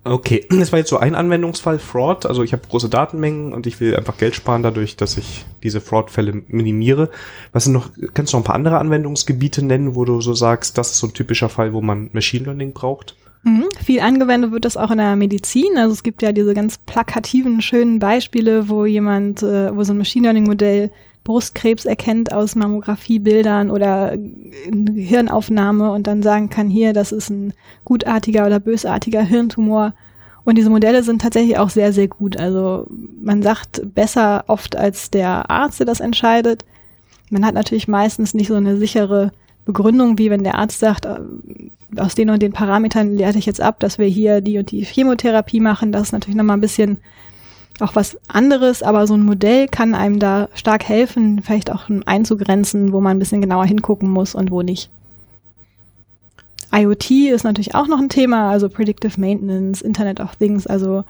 Okay, 0.05 0.45
das 0.51 0.73
war 0.73 0.79
jetzt 0.79 0.91
so 0.91 0.99
ein 0.99 1.15
Anwendungsfall, 1.15 1.79
Fraud. 1.79 2.27
Also 2.27 2.43
ich 2.43 2.53
habe 2.53 2.67
große 2.69 2.89
Datenmengen 2.89 3.53
und 3.53 3.67
ich 3.67 3.81
will 3.81 3.97
einfach 3.97 4.19
Geld 4.19 4.35
sparen 4.35 4.63
dadurch, 4.63 4.97
dass 4.97 5.17
ich 5.17 5.45
diese 5.63 5.81
Fraud-Fälle 5.81 6.43
minimiere. 6.49 7.11
Was 7.53 7.65
sind 7.65 7.73
noch, 7.73 7.91
kannst 8.15 8.33
du 8.33 8.37
noch 8.37 8.43
ein 8.43 8.47
paar 8.47 8.57
andere 8.57 8.79
Anwendungsgebiete 8.79 9.65
nennen, 9.65 9.95
wo 9.95 10.05
du 10.05 10.21
so 10.21 10.35
sagst, 10.35 10.77
das 10.77 10.93
ist 10.93 10.99
so 10.99 11.07
ein 11.07 11.15
typischer 11.15 11.49
Fall, 11.49 11.73
wo 11.73 11.81
man 11.81 12.11
Machine 12.13 12.45
Learning 12.45 12.73
braucht? 12.73 13.17
Mhm. 13.45 13.65
Viel 13.85 14.01
angewendet 14.01 14.53
wird 14.53 14.65
das 14.65 14.77
auch 14.77 14.91
in 14.91 14.99
der 14.99 15.17
Medizin. 15.17 15.77
Also 15.77 15.93
es 15.93 16.03
gibt 16.03 16.23
ja 16.23 16.33
diese 16.33 16.55
ganz 16.55 16.79
plakativen, 16.79 17.61
schönen 17.61 17.99
Beispiele, 17.99 18.69
wo 18.69 18.85
jemand, 18.85 19.43
äh, 19.43 19.75
wo 19.75 19.83
so 19.83 19.93
ein 19.93 19.99
Machine 19.99 20.25
Learning-Modell 20.25 20.91
Brustkrebs 21.25 21.85
erkennt 21.85 22.33
aus 22.33 22.57
Mammografiebildern 22.57 23.71
oder 23.71 24.17
Hirnaufnahme 24.95 25.93
und 25.93 26.07
dann 26.07 26.23
sagen 26.23 26.51
kann, 26.51 26.69
hier, 26.69 26.93
das 26.93 27.13
ist 27.13 27.31
ein 27.31 27.53
gutartiger 27.85 28.47
oder 28.47 28.59
bösartiger 28.59 29.23
Hirntumor. 29.23 29.95
Und 30.45 30.59
diese 30.59 30.71
Modelle 30.71 31.05
sind 31.05 31.23
tatsächlich 31.23 31.59
auch 31.59 31.71
sehr, 31.71 31.93
sehr 31.93 32.09
gut. 32.09 32.37
Also 32.37 32.89
man 33.21 33.43
sagt 33.43 33.83
besser 33.95 34.45
oft 34.49 34.75
als 34.75 35.11
der 35.11 35.49
Arzt, 35.49 35.79
der 35.79 35.87
das 35.87 36.01
entscheidet. 36.01 36.65
Man 37.31 37.47
hat 37.47 37.55
natürlich 37.55 37.87
meistens 37.87 38.35
nicht 38.35 38.49
so 38.49 38.55
eine 38.55 38.77
sichere 38.77 39.33
Begründung, 39.65 40.19
wie 40.19 40.31
wenn 40.31 40.45
der 40.45 40.57
Arzt 40.57 40.81
sagt, 40.81 41.07
äh, 41.07 41.21
aus 41.97 42.15
den 42.15 42.31
und 42.31 42.43
den 42.43 42.53
Parametern 42.53 43.17
leite 43.17 43.39
ich 43.39 43.47
jetzt 43.47 43.61
ab, 43.61 43.79
dass 43.81 43.99
wir 43.99 44.07
hier 44.07 44.41
die 44.41 44.59
und 44.59 44.71
die 44.71 44.85
Chemotherapie 44.85 45.61
machen. 45.61 45.93
Das 45.93 46.03
ist 46.03 46.13
natürlich 46.13 46.37
nochmal 46.37 46.57
ein 46.57 46.63
bisschen 46.63 46.99
auch 47.81 47.95
was 47.95 48.17
anderes, 48.29 48.83
aber 48.83 49.07
so 49.07 49.15
ein 49.15 49.25
Modell 49.25 49.69
kann 49.69 49.95
einem 49.95 50.19
da 50.19 50.49
stark 50.55 50.89
helfen, 50.89 51.43
vielleicht 51.43 51.71
auch 51.71 51.89
einzugrenzen, 52.07 52.93
wo 52.93 53.01
man 53.01 53.17
ein 53.17 53.19
bisschen 53.19 53.41
genauer 53.41 53.67
hingucken 53.67 54.11
muss 54.11 54.35
und 54.35 54.51
wo 54.51 54.63
nicht. 54.63 54.91
IoT 56.75 57.11
ist 57.11 57.45
natürlich 57.45 57.75
auch 57.75 57.87
noch 57.87 57.99
ein 57.99 58.09
Thema, 58.09 58.51
also 58.51 58.69
Predictive 58.69 59.21
Maintenance, 59.21 59.83
Internet 59.83 60.21
of 60.21 60.37
Things, 60.37 60.67
also 60.67 61.05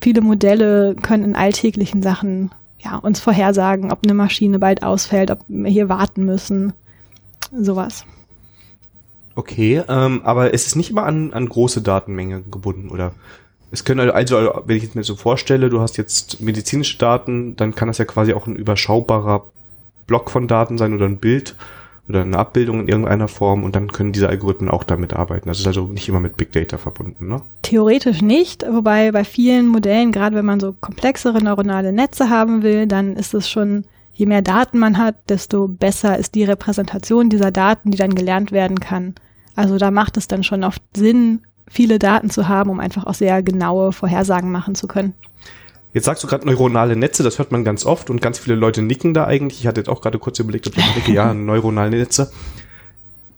viele 0.00 0.22
Modelle 0.22 0.94
können 0.94 1.24
in 1.24 1.36
alltäglichen 1.36 2.02
Sachen 2.02 2.50
ja, 2.78 2.96
uns 2.96 3.20
vorhersagen, 3.20 3.92
ob 3.92 4.00
eine 4.04 4.14
Maschine 4.14 4.58
bald 4.58 4.82
ausfällt, 4.82 5.30
ob 5.30 5.40
wir 5.48 5.70
hier 5.70 5.88
warten 5.88 6.24
müssen, 6.24 6.72
sowas. 7.62 8.04
Okay, 9.36 9.82
ähm, 9.88 10.22
aber 10.24 10.54
es 10.54 10.66
ist 10.66 10.76
nicht 10.76 10.90
immer 10.90 11.04
an, 11.04 11.32
an 11.32 11.48
große 11.48 11.82
Datenmengen 11.82 12.50
gebunden, 12.50 12.88
oder? 12.88 13.12
Es 13.70 13.84
können 13.84 14.08
also, 14.10 14.36
also, 14.36 14.62
wenn 14.66 14.76
ich 14.76 14.84
es 14.84 14.94
mir 14.94 15.02
so 15.02 15.16
vorstelle, 15.16 15.68
du 15.68 15.80
hast 15.80 15.96
jetzt 15.96 16.40
medizinische 16.40 16.98
Daten, 16.98 17.56
dann 17.56 17.74
kann 17.74 17.88
das 17.88 17.98
ja 17.98 18.04
quasi 18.04 18.32
auch 18.32 18.46
ein 18.46 18.56
überschaubarer 18.56 19.46
Block 20.06 20.30
von 20.30 20.46
Daten 20.46 20.78
sein 20.78 20.94
oder 20.94 21.06
ein 21.06 21.18
Bild. 21.18 21.56
oder 22.08 22.20
eine 22.20 22.38
Abbildung 22.38 22.80
in 22.80 22.88
irgendeiner 22.88 23.28
Form 23.28 23.64
und 23.64 23.74
dann 23.74 23.90
können 23.90 24.12
diese 24.12 24.28
Algorithmen 24.28 24.68
auch 24.68 24.84
damit 24.84 25.14
arbeiten. 25.14 25.48
Das 25.48 25.58
ist 25.58 25.66
also 25.66 25.86
nicht 25.86 26.08
immer 26.08 26.20
mit 26.20 26.36
Big 26.36 26.52
Data 26.52 26.76
verbunden, 26.76 27.28
ne? 27.28 27.40
Theoretisch 27.62 28.20
nicht, 28.20 28.64
wobei 28.70 29.10
bei 29.10 29.24
vielen 29.24 29.68
Modellen, 29.68 30.12
gerade 30.12 30.36
wenn 30.36 30.44
man 30.44 30.60
so 30.60 30.74
komplexere 30.78 31.42
neuronale 31.42 31.92
Netze 31.92 32.28
haben 32.28 32.62
will, 32.62 32.86
dann 32.86 33.16
ist 33.16 33.32
es 33.32 33.48
schon, 33.48 33.84
je 34.14 34.26
mehr 34.26 34.42
Daten 34.42 34.78
man 34.78 34.96
hat, 34.96 35.16
desto 35.28 35.68
besser 35.68 36.18
ist 36.18 36.34
die 36.34 36.44
Repräsentation 36.44 37.28
dieser 37.28 37.50
Daten, 37.50 37.90
die 37.90 37.98
dann 37.98 38.14
gelernt 38.14 38.52
werden 38.52 38.80
kann. 38.80 39.14
Also 39.56 39.78
da 39.78 39.90
macht 39.90 40.16
es 40.16 40.28
dann 40.28 40.42
schon 40.42 40.64
oft 40.64 40.82
Sinn, 40.96 41.42
viele 41.68 41.98
Daten 41.98 42.30
zu 42.30 42.48
haben, 42.48 42.70
um 42.70 42.80
einfach 42.80 43.04
auch 43.04 43.14
sehr 43.14 43.42
genaue 43.42 43.92
Vorhersagen 43.92 44.50
machen 44.50 44.74
zu 44.74 44.86
können. 44.86 45.14
Jetzt 45.92 46.06
sagst 46.06 46.24
du 46.24 46.26
gerade 46.26 46.44
neuronale 46.46 46.96
Netze, 46.96 47.22
das 47.22 47.38
hört 47.38 47.52
man 47.52 47.62
ganz 47.62 47.86
oft 47.86 48.10
und 48.10 48.20
ganz 48.20 48.38
viele 48.38 48.56
Leute 48.56 48.82
nicken 48.82 49.14
da 49.14 49.26
eigentlich. 49.26 49.60
Ich 49.60 49.66
hatte 49.66 49.80
jetzt 49.80 49.88
auch 49.88 50.00
gerade 50.00 50.18
kurz 50.18 50.38
überlegt, 50.40 50.66
ob 50.66 50.76
ich 50.76 50.92
denke, 50.92 51.12
ja, 51.12 51.32
neuronale 51.34 51.90
Netze. 51.90 52.32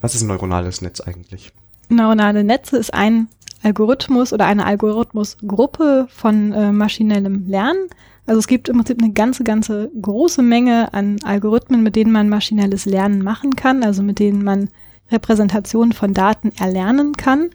Was 0.00 0.14
ist 0.14 0.22
ein 0.22 0.28
neuronales 0.28 0.80
Netz 0.80 1.00
eigentlich? 1.00 1.52
Neuronale 1.88 2.44
Netze 2.44 2.78
ist 2.78 2.94
ein 2.94 3.28
Algorithmus 3.62 4.32
oder 4.32 4.46
eine 4.46 4.64
Algorithmusgruppe 4.64 6.08
von 6.08 6.52
äh, 6.52 6.72
maschinellem 6.72 7.46
Lernen. 7.46 7.88
Also 8.26 8.40
es 8.40 8.48
gibt 8.48 8.68
im 8.68 8.76
Prinzip 8.76 9.00
eine 9.00 9.12
ganze, 9.12 9.44
ganze 9.44 9.90
große 10.00 10.42
Menge 10.42 10.92
an 10.92 11.16
Algorithmen, 11.22 11.82
mit 11.82 11.94
denen 11.94 12.10
man 12.10 12.28
maschinelles 12.28 12.84
Lernen 12.84 13.22
machen 13.22 13.54
kann, 13.54 13.84
also 13.84 14.02
mit 14.02 14.18
denen 14.18 14.42
man 14.42 14.68
Repräsentationen 15.10 15.92
von 15.92 16.12
Daten 16.12 16.50
erlernen 16.58 17.12
kann. 17.12 17.50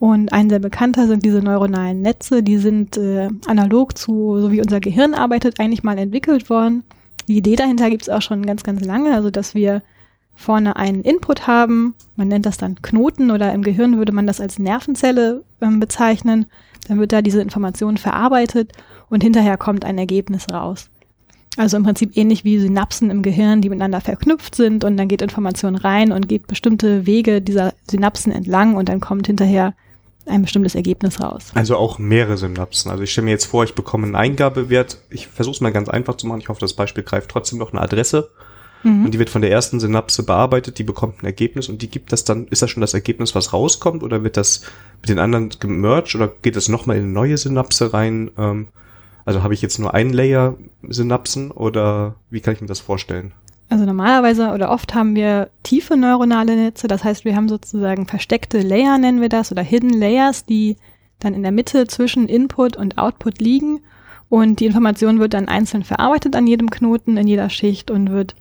Und 0.00 0.32
ein 0.32 0.48
sehr 0.48 0.58
bekannter 0.58 1.06
sind 1.06 1.24
diese 1.24 1.40
neuronalen 1.40 2.00
Netze, 2.00 2.42
die 2.42 2.56
sind 2.56 2.96
äh, 2.96 3.28
analog 3.46 3.96
zu, 3.96 4.40
so 4.40 4.50
wie 4.50 4.60
unser 4.60 4.80
Gehirn 4.80 5.14
arbeitet, 5.14 5.60
eigentlich 5.60 5.82
mal 5.82 5.98
entwickelt 5.98 6.50
worden. 6.50 6.84
Die 7.28 7.36
Idee 7.36 7.54
dahinter 7.54 7.90
gibt 7.90 8.02
es 8.02 8.08
auch 8.08 8.22
schon 8.22 8.44
ganz, 8.44 8.64
ganz 8.64 8.84
lange, 8.84 9.14
also 9.14 9.30
dass 9.30 9.54
wir 9.54 9.82
vorne 10.34 10.76
einen 10.76 11.02
Input 11.02 11.46
haben, 11.46 11.94
man 12.16 12.28
nennt 12.28 12.46
das 12.46 12.56
dann 12.56 12.80
Knoten 12.80 13.30
oder 13.30 13.52
im 13.52 13.62
Gehirn 13.62 13.98
würde 13.98 14.12
man 14.12 14.26
das 14.26 14.40
als 14.40 14.58
Nervenzelle 14.58 15.44
ähm, 15.60 15.80
bezeichnen, 15.80 16.46
dann 16.88 16.98
wird 16.98 17.12
da 17.12 17.20
diese 17.20 17.42
Information 17.42 17.98
verarbeitet 17.98 18.72
und 19.10 19.22
hinterher 19.22 19.58
kommt 19.58 19.84
ein 19.84 19.98
Ergebnis 19.98 20.46
raus. 20.50 20.88
Also 21.56 21.76
im 21.76 21.82
Prinzip 21.82 22.16
ähnlich 22.16 22.44
wie 22.44 22.58
Synapsen 22.58 23.10
im 23.10 23.22
Gehirn, 23.22 23.60
die 23.60 23.68
miteinander 23.68 24.00
verknüpft 24.00 24.54
sind 24.54 24.84
und 24.84 24.96
dann 24.96 25.08
geht 25.08 25.20
Information 25.20 25.74
rein 25.74 26.12
und 26.12 26.28
geht 26.28 26.46
bestimmte 26.46 27.06
Wege 27.06 27.42
dieser 27.42 27.74
Synapsen 27.90 28.32
entlang 28.32 28.76
und 28.76 28.88
dann 28.88 29.00
kommt 29.00 29.26
hinterher 29.26 29.74
ein 30.26 30.42
bestimmtes 30.42 30.76
Ergebnis 30.76 31.20
raus. 31.20 31.50
Also 31.54 31.76
auch 31.76 31.98
mehrere 31.98 32.36
Synapsen. 32.36 32.90
Also 32.90 33.02
ich 33.02 33.10
stelle 33.10 33.24
mir 33.24 33.32
jetzt 33.32 33.46
vor, 33.46 33.64
ich 33.64 33.74
bekomme 33.74 34.06
einen 34.06 34.14
Eingabewert. 34.14 34.98
Ich 35.10 35.26
versuche 35.26 35.56
es 35.56 35.60
mal 35.60 35.72
ganz 35.72 35.88
einfach 35.88 36.16
zu 36.16 36.26
machen. 36.26 36.40
Ich 36.40 36.48
hoffe, 36.48 36.60
das 36.60 36.74
Beispiel 36.74 37.02
greift 37.02 37.30
trotzdem 37.30 37.58
noch 37.58 37.72
eine 37.72 37.82
Adresse. 37.82 38.30
Mhm. 38.82 39.06
Und 39.06 39.14
die 39.14 39.18
wird 39.18 39.30
von 39.30 39.42
der 39.42 39.50
ersten 39.50 39.80
Synapse 39.80 40.22
bearbeitet, 40.22 40.78
die 40.78 40.84
bekommt 40.84 41.22
ein 41.22 41.26
Ergebnis 41.26 41.68
und 41.68 41.82
die 41.82 41.90
gibt 41.90 42.12
das 42.12 42.24
dann, 42.24 42.46
ist 42.48 42.62
das 42.62 42.70
schon 42.70 42.80
das 42.80 42.94
Ergebnis, 42.94 43.34
was 43.34 43.52
rauskommt 43.52 44.02
oder 44.02 44.22
wird 44.22 44.36
das 44.36 44.62
mit 45.02 45.10
den 45.10 45.18
anderen 45.18 45.50
gemerged 45.58 46.14
oder 46.14 46.32
geht 46.42 46.56
das 46.56 46.68
nochmal 46.68 46.96
in 46.96 47.04
eine 47.04 47.12
neue 47.12 47.36
Synapse 47.36 47.92
rein? 47.92 48.30
Ähm, 48.38 48.68
also 49.30 49.44
habe 49.44 49.54
ich 49.54 49.62
jetzt 49.62 49.78
nur 49.78 49.94
ein 49.94 50.12
Layer 50.12 50.56
Synapsen 50.82 51.52
oder 51.52 52.16
wie 52.30 52.40
kann 52.40 52.54
ich 52.54 52.60
mir 52.60 52.66
das 52.66 52.80
vorstellen? 52.80 53.30
Also 53.68 53.84
normalerweise 53.84 54.50
oder 54.50 54.72
oft 54.72 54.92
haben 54.92 55.14
wir 55.14 55.50
tiefe 55.62 55.96
neuronale 55.96 56.56
Netze, 56.56 56.88
das 56.88 57.04
heißt, 57.04 57.24
wir 57.24 57.36
haben 57.36 57.48
sozusagen 57.48 58.08
versteckte 58.08 58.58
Layer, 58.60 58.98
nennen 58.98 59.20
wir 59.20 59.28
das, 59.28 59.52
oder 59.52 59.62
Hidden 59.62 59.90
Layers, 59.90 60.46
die 60.46 60.78
dann 61.20 61.34
in 61.34 61.44
der 61.44 61.52
Mitte 61.52 61.86
zwischen 61.86 62.26
Input 62.26 62.76
und 62.76 62.98
Output 62.98 63.40
liegen 63.40 63.82
und 64.28 64.58
die 64.58 64.66
Information 64.66 65.20
wird 65.20 65.34
dann 65.34 65.46
einzeln 65.46 65.84
verarbeitet 65.84 66.34
an 66.34 66.48
jedem 66.48 66.68
Knoten 66.68 67.16
in 67.16 67.28
jeder 67.28 67.50
Schicht 67.50 67.92
und 67.92 68.10
wird 68.10 68.34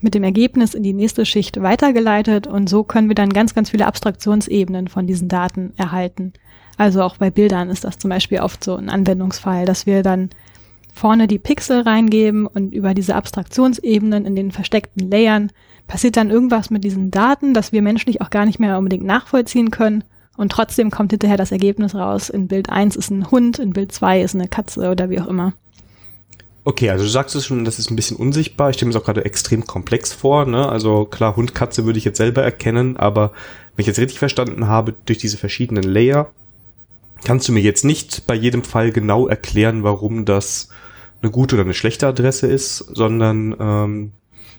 mit 0.00 0.14
dem 0.14 0.22
Ergebnis 0.22 0.74
in 0.74 0.84
die 0.84 0.92
nächste 0.92 1.26
Schicht 1.26 1.60
weitergeleitet 1.60 2.46
und 2.46 2.68
so 2.68 2.84
können 2.84 3.08
wir 3.08 3.16
dann 3.16 3.30
ganz, 3.30 3.52
ganz 3.52 3.70
viele 3.70 3.86
Abstraktionsebenen 3.88 4.86
von 4.86 5.08
diesen 5.08 5.26
Daten 5.26 5.72
erhalten. 5.76 6.34
Also 6.76 7.02
auch 7.02 7.16
bei 7.16 7.30
Bildern 7.30 7.70
ist 7.70 7.84
das 7.84 7.98
zum 7.98 8.10
Beispiel 8.10 8.40
oft 8.40 8.62
so 8.62 8.76
ein 8.76 8.90
Anwendungsfall, 8.90 9.64
dass 9.64 9.86
wir 9.86 10.02
dann 10.02 10.30
vorne 10.92 11.26
die 11.26 11.38
Pixel 11.38 11.82
reingeben 11.82 12.46
und 12.46 12.72
über 12.72 12.94
diese 12.94 13.14
Abstraktionsebenen 13.14 14.24
in 14.24 14.34
den 14.34 14.50
versteckten 14.50 15.10
Layern 15.10 15.50
passiert 15.86 16.16
dann 16.16 16.30
irgendwas 16.30 16.70
mit 16.70 16.84
diesen 16.84 17.10
Daten, 17.10 17.54
das 17.54 17.72
wir 17.72 17.82
menschlich 17.82 18.20
auch 18.20 18.30
gar 18.30 18.46
nicht 18.46 18.58
mehr 18.58 18.78
unbedingt 18.78 19.04
nachvollziehen 19.04 19.70
können. 19.70 20.04
Und 20.36 20.52
trotzdem 20.52 20.90
kommt 20.90 21.12
hinterher 21.12 21.36
das 21.36 21.52
Ergebnis 21.52 21.94
raus. 21.94 22.28
In 22.28 22.48
Bild 22.48 22.68
1 22.68 22.96
ist 22.96 23.10
ein 23.10 23.30
Hund, 23.30 23.58
in 23.58 23.72
Bild 23.72 23.92
2 23.92 24.22
ist 24.22 24.34
eine 24.34 24.48
Katze 24.48 24.90
oder 24.90 25.08
wie 25.08 25.20
auch 25.20 25.28
immer. 25.28 25.54
Okay, 26.64 26.90
also 26.90 27.04
du 27.04 27.10
sagst 27.10 27.36
es 27.36 27.46
schon, 27.46 27.64
das 27.64 27.78
ist 27.78 27.90
ein 27.90 27.96
bisschen 27.96 28.16
unsichtbar. 28.16 28.70
Ich 28.70 28.76
stelle 28.76 28.88
mir 28.88 28.94
das 28.94 29.02
auch 29.02 29.06
gerade 29.06 29.24
extrem 29.24 29.66
komplex 29.66 30.12
vor. 30.12 30.46
Ne? 30.46 30.68
Also 30.68 31.04
klar, 31.04 31.36
Hund, 31.36 31.54
Katze 31.54 31.84
würde 31.84 31.98
ich 31.98 32.04
jetzt 32.04 32.18
selber 32.18 32.42
erkennen, 32.42 32.96
aber 32.96 33.32
wenn 33.76 33.82
ich 33.82 33.86
jetzt 33.86 34.00
richtig 34.00 34.18
verstanden 34.18 34.66
habe, 34.66 34.94
durch 35.06 35.18
diese 35.18 35.36
verschiedenen 35.36 35.84
Layer, 35.84 36.32
kannst 37.26 37.48
du 37.48 37.52
mir 37.52 37.60
jetzt 37.60 37.84
nicht 37.84 38.28
bei 38.28 38.36
jedem 38.36 38.62
Fall 38.62 38.92
genau 38.92 39.26
erklären, 39.26 39.82
warum 39.82 40.24
das 40.24 40.68
eine 41.20 41.32
gute 41.32 41.56
oder 41.56 41.64
eine 41.64 41.74
schlechte 41.74 42.06
Adresse 42.06 42.46
ist, 42.46 42.78
sondern 42.78 43.56
ähm, 43.58 44.12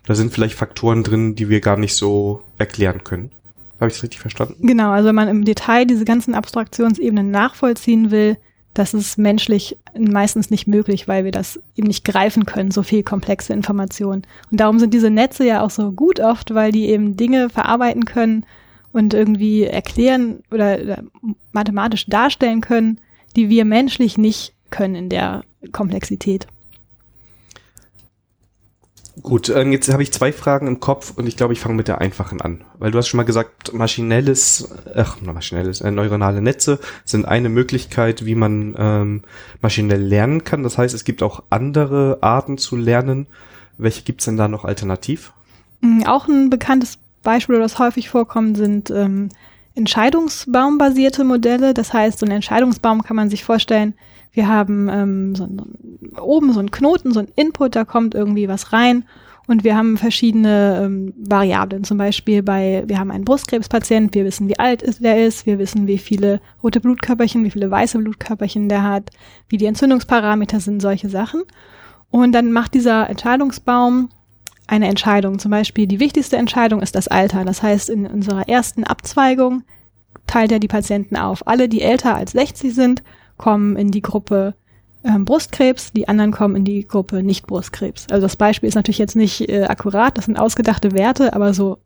da 0.06 0.16
sind 0.16 0.34
vielleicht 0.34 0.56
Faktoren 0.56 1.02
drin, 1.02 1.36
die 1.36 1.48
wir 1.48 1.62
gar 1.62 1.78
nicht 1.78 1.96
so 1.96 2.44
erklären 2.58 3.06
können. 3.06 3.32
Habe 3.80 3.88
ich 3.88 3.94
das 3.94 4.04
richtig 4.04 4.20
verstanden? 4.20 4.68
Genau, 4.68 4.92
also 4.92 5.08
wenn 5.08 5.16
man 5.16 5.30
im 5.30 5.46
Detail 5.46 5.86
diese 5.86 6.04
ganzen 6.04 6.36
Abstraktionsebenen 6.36 7.32
nachvollziehen 7.32 8.12
will, 8.12 8.36
das 8.74 8.94
ist 8.94 9.18
menschlich 9.18 9.78
meistens 9.98 10.50
nicht 10.50 10.68
möglich, 10.68 11.08
weil 11.08 11.24
wir 11.24 11.32
das 11.32 11.62
eben 11.78 11.88
nicht 11.88 12.04
greifen 12.04 12.46
können, 12.46 12.72
so 12.72 12.84
viel 12.84 13.02
komplexe 13.02 13.54
Informationen. 13.54 14.24
Und 14.52 14.60
darum 14.60 14.80
sind 14.80 14.94
diese 14.94 15.10
Netze 15.10 15.46
ja 15.46 15.62
auch 15.62 15.70
so 15.70 15.94
gut 15.94 16.20
oft, 16.20 16.54
weil 16.54 16.74
die 16.74 16.88
eben 16.88 17.16
Dinge 17.16 17.50
verarbeiten 17.50 18.04
können 18.04 18.46
und 18.98 19.13
irgendwie 19.13 19.63
erklären 19.63 20.44
oder, 20.51 20.80
oder 20.82 21.04
mathematisch 21.51 22.08
darstellen 22.08 22.62
können, 22.62 23.00
die 23.36 23.50
wir 23.50 23.63
menschlich 23.63 24.18
nicht 24.18 24.54
können 24.72 24.96
in 24.96 25.10
der 25.10 25.44
Komplexität. 25.72 26.48
Gut, 29.22 29.50
ähm, 29.50 29.72
jetzt 29.72 29.92
habe 29.92 30.04
ich 30.04 30.12
zwei 30.12 30.32
Fragen 30.32 30.68
im 30.68 30.80
Kopf 30.80 31.13
und 31.16 31.27
ich 31.27 31.38
glaube, 31.38 31.54
ich 31.54 31.60
fange 31.60 31.75
mit 31.75 31.88
der 31.88 32.01
einfachen 32.01 32.39
an. 32.39 32.63
Weil 32.77 32.92
du 32.92 32.98
hast 32.98 33.08
schon 33.08 33.18
mal 33.18 33.24
gesagt, 33.24 33.74
maschinelles, 33.74 34.70
ach, 34.96 35.22
maschinelles, 35.22 35.82
äh, 35.82 35.89
neuronale 35.89 36.42
Netze 36.42 36.80
sind 37.04 37.25
eine 37.25 37.50
Möglichkeit, 37.50 38.25
wie 38.25 38.36
man 38.36 38.75
ähm, 38.77 39.22
maschinell 39.62 40.01
lernen 40.01 40.44
kann. 40.44 40.62
Das 40.62 40.77
heißt, 40.77 40.94
es 40.94 41.04
gibt 41.04 41.24
auch 41.24 41.44
andere 41.50 42.20
Arten 42.22 42.60
zu 42.60 42.75
lernen. 42.75 43.25
Welche 43.77 44.04
gibt's 44.04 44.25
denn 44.25 44.38
da 44.38 44.48
noch 44.48 44.66
alternativ? 44.66 45.34
Mm, 45.82 46.04
auch 46.04 46.27
ein 46.27 46.51
bekanntes 46.51 47.00
Beispiel, 47.24 47.60
das 47.60 47.80
häufig 47.80 48.10
vorkommt, 48.10 48.58
sind 48.58 48.90
ähm, 48.92 49.30
Entscheidungsbaumbasierte 49.76 51.24
Modelle. 51.24 51.74
Das 51.74 51.94
heißt, 51.94 52.20
so 52.20 52.26
ein 52.26 52.32
Entscheidungsbaum 52.32 53.04
kann 53.04 53.16
man 53.16 53.30
sich 53.30 53.44
vorstellen, 53.44 53.94
wir 54.32 54.48
haben 54.48 54.90
ähm, 54.90 55.36
so, 55.36 55.48
oben 56.22 56.54
so 56.54 56.60
einen 56.60 56.72
Knoten, 56.72 57.12
so 57.12 57.20
ein 57.20 57.30
Input, 57.36 57.76
da 57.76 57.86
kommt 57.86 58.14
irgendwie 58.14 58.48
was 58.48 58.74
rein 58.74 59.06
und 59.48 59.64
wir 59.64 59.76
haben 59.76 59.98
verschiedene 59.98 60.82
ähm, 60.84 61.14
Variablen. 61.18 61.84
Zum 61.84 61.98
Beispiel 61.98 62.44
bei, 62.44 62.84
wir 62.86 63.00
haben 63.00 63.12
einen 63.12 63.26
Brustkrebspatient, 63.26 64.14
wir 64.14 64.26
wissen, 64.26 64.48
wie 64.50 64.60
alt 64.60 64.84
der 65.02 65.26
ist, 65.26 65.46
wir 65.46 65.58
wissen, 65.58 65.88
wie 65.88 65.98
viele 65.98 66.42
rote 66.62 66.82
Blutkörperchen, 66.82 67.44
wie 67.46 67.52
viele 67.52 67.72
weiße 67.72 67.98
Blutkörperchen 67.98 68.68
der 68.68 68.84
hat, 68.84 69.10
wie 69.48 69.58
die 69.58 69.66
Entzündungsparameter 69.66 70.60
sind, 70.60 70.82
solche 70.82 71.10
Sachen. 71.10 71.44
Und 72.10 72.34
dann 72.34 72.52
macht 72.52 72.74
dieser 72.74 73.10
Entscheidungsbaum 73.10 74.10
eine 74.68 74.88
Entscheidung. 74.88 75.40
Zum 75.40 75.52
Beispiel 75.52 75.88
die 75.88 76.00
wichtigste 76.00 76.38
Entscheidung 76.38 76.82
ist 76.82 76.96
das 76.96 77.08
Alter. 77.08 77.46
Das 77.46 77.64
heißt, 77.64 77.90
in 77.90 78.06
unserer 78.06 78.48
ersten 78.48 78.84
Abzweigung 78.84 79.64
teilt 80.28 80.52
er 80.52 80.60
die 80.60 80.68
Patienten 80.68 81.16
auf. 81.16 81.48
Alle, 81.48 81.70
die 81.70 81.82
älter 81.82 82.16
als 82.16 82.34
60 82.34 82.74
sind, 82.74 83.04
kommen 83.38 83.76
in 83.76 83.92
die 83.92 84.02
Gruppe 84.02 84.56
ähm, 85.04 85.26
Brustkrebs, 85.26 85.94
die 85.94 86.08
anderen 86.08 86.32
kommen 86.32 86.56
in 86.56 86.66
die 86.66 86.86
Gruppe 86.86 87.24
Nicht-Brustkrebs. 87.24 88.08
Also 88.10 88.26
das 88.26 88.36
Beispiel 88.36 88.68
ist 88.68 88.76
natürlich 88.76 88.98
jetzt 88.98 89.16
nicht 89.16 89.48
äh, 89.48 89.64
akkurat, 89.64 90.18
das 90.18 90.26
sind 90.26 90.38
ausgedachte 90.38 90.92
Werte, 90.92 91.34
aber 91.34 91.54
so 91.54 91.78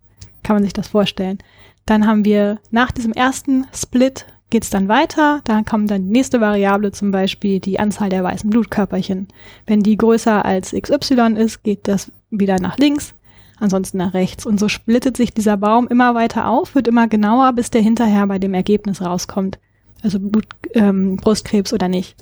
kann 0.44 0.56
man 0.56 0.64
sich 0.64 0.74
das 0.74 0.88
vorstellen. 0.88 1.38
Dann 1.86 2.08
haben 2.08 2.26
wir 2.26 2.60
nach 2.72 2.92
diesem 2.92 3.14
ersten 3.14 3.68
Split 3.74 4.26
geht's 4.51 4.70
dann 4.70 4.88
weiter, 4.88 5.41
dann 5.46 5.65
kommt 5.65 5.89
dann 5.89 6.03
die 6.03 6.12
nächste 6.12 6.39
Variable, 6.39 6.91
zum 6.91 7.10
Beispiel 7.10 7.60
die 7.60 7.79
Anzahl 7.79 8.10
der 8.10 8.24
weißen 8.24 8.50
Blutkörperchen. 8.50 9.27
Wenn 9.65 9.81
die 9.81 9.98
größer 9.98 10.46
als 10.46 10.74
XY 10.79 11.36
ist, 11.38 11.63
geht 11.63 11.88
das 11.88 12.12
wieder 12.29 12.60
nach 12.60 12.77
links, 12.77 13.15
ansonsten 13.60 13.98
nach 13.98 14.13
rechts. 14.13 14.46
Und 14.46 14.60
so 14.60 14.70
splittet 14.70 15.17
sich 15.17 15.34
dieser 15.34 15.58
Baum 15.58 15.88
immer 15.88 16.13
weiter 16.13 16.48
auf, 16.48 16.75
wird 16.75 16.88
immer 16.88 17.08
genauer, 17.08 17.53
bis 17.53 17.72
der 17.72 17.81
hinterher 17.81 18.27
bei 18.27 18.38
dem 18.38 18.53
Ergebnis 18.53 19.01
rauskommt. 19.01 19.58
Also 20.03 20.20
Blut, 20.20 20.46
ähm, 20.74 21.17
Brustkrebs 21.17 21.74
oder 21.74 21.88
nicht. 21.88 22.15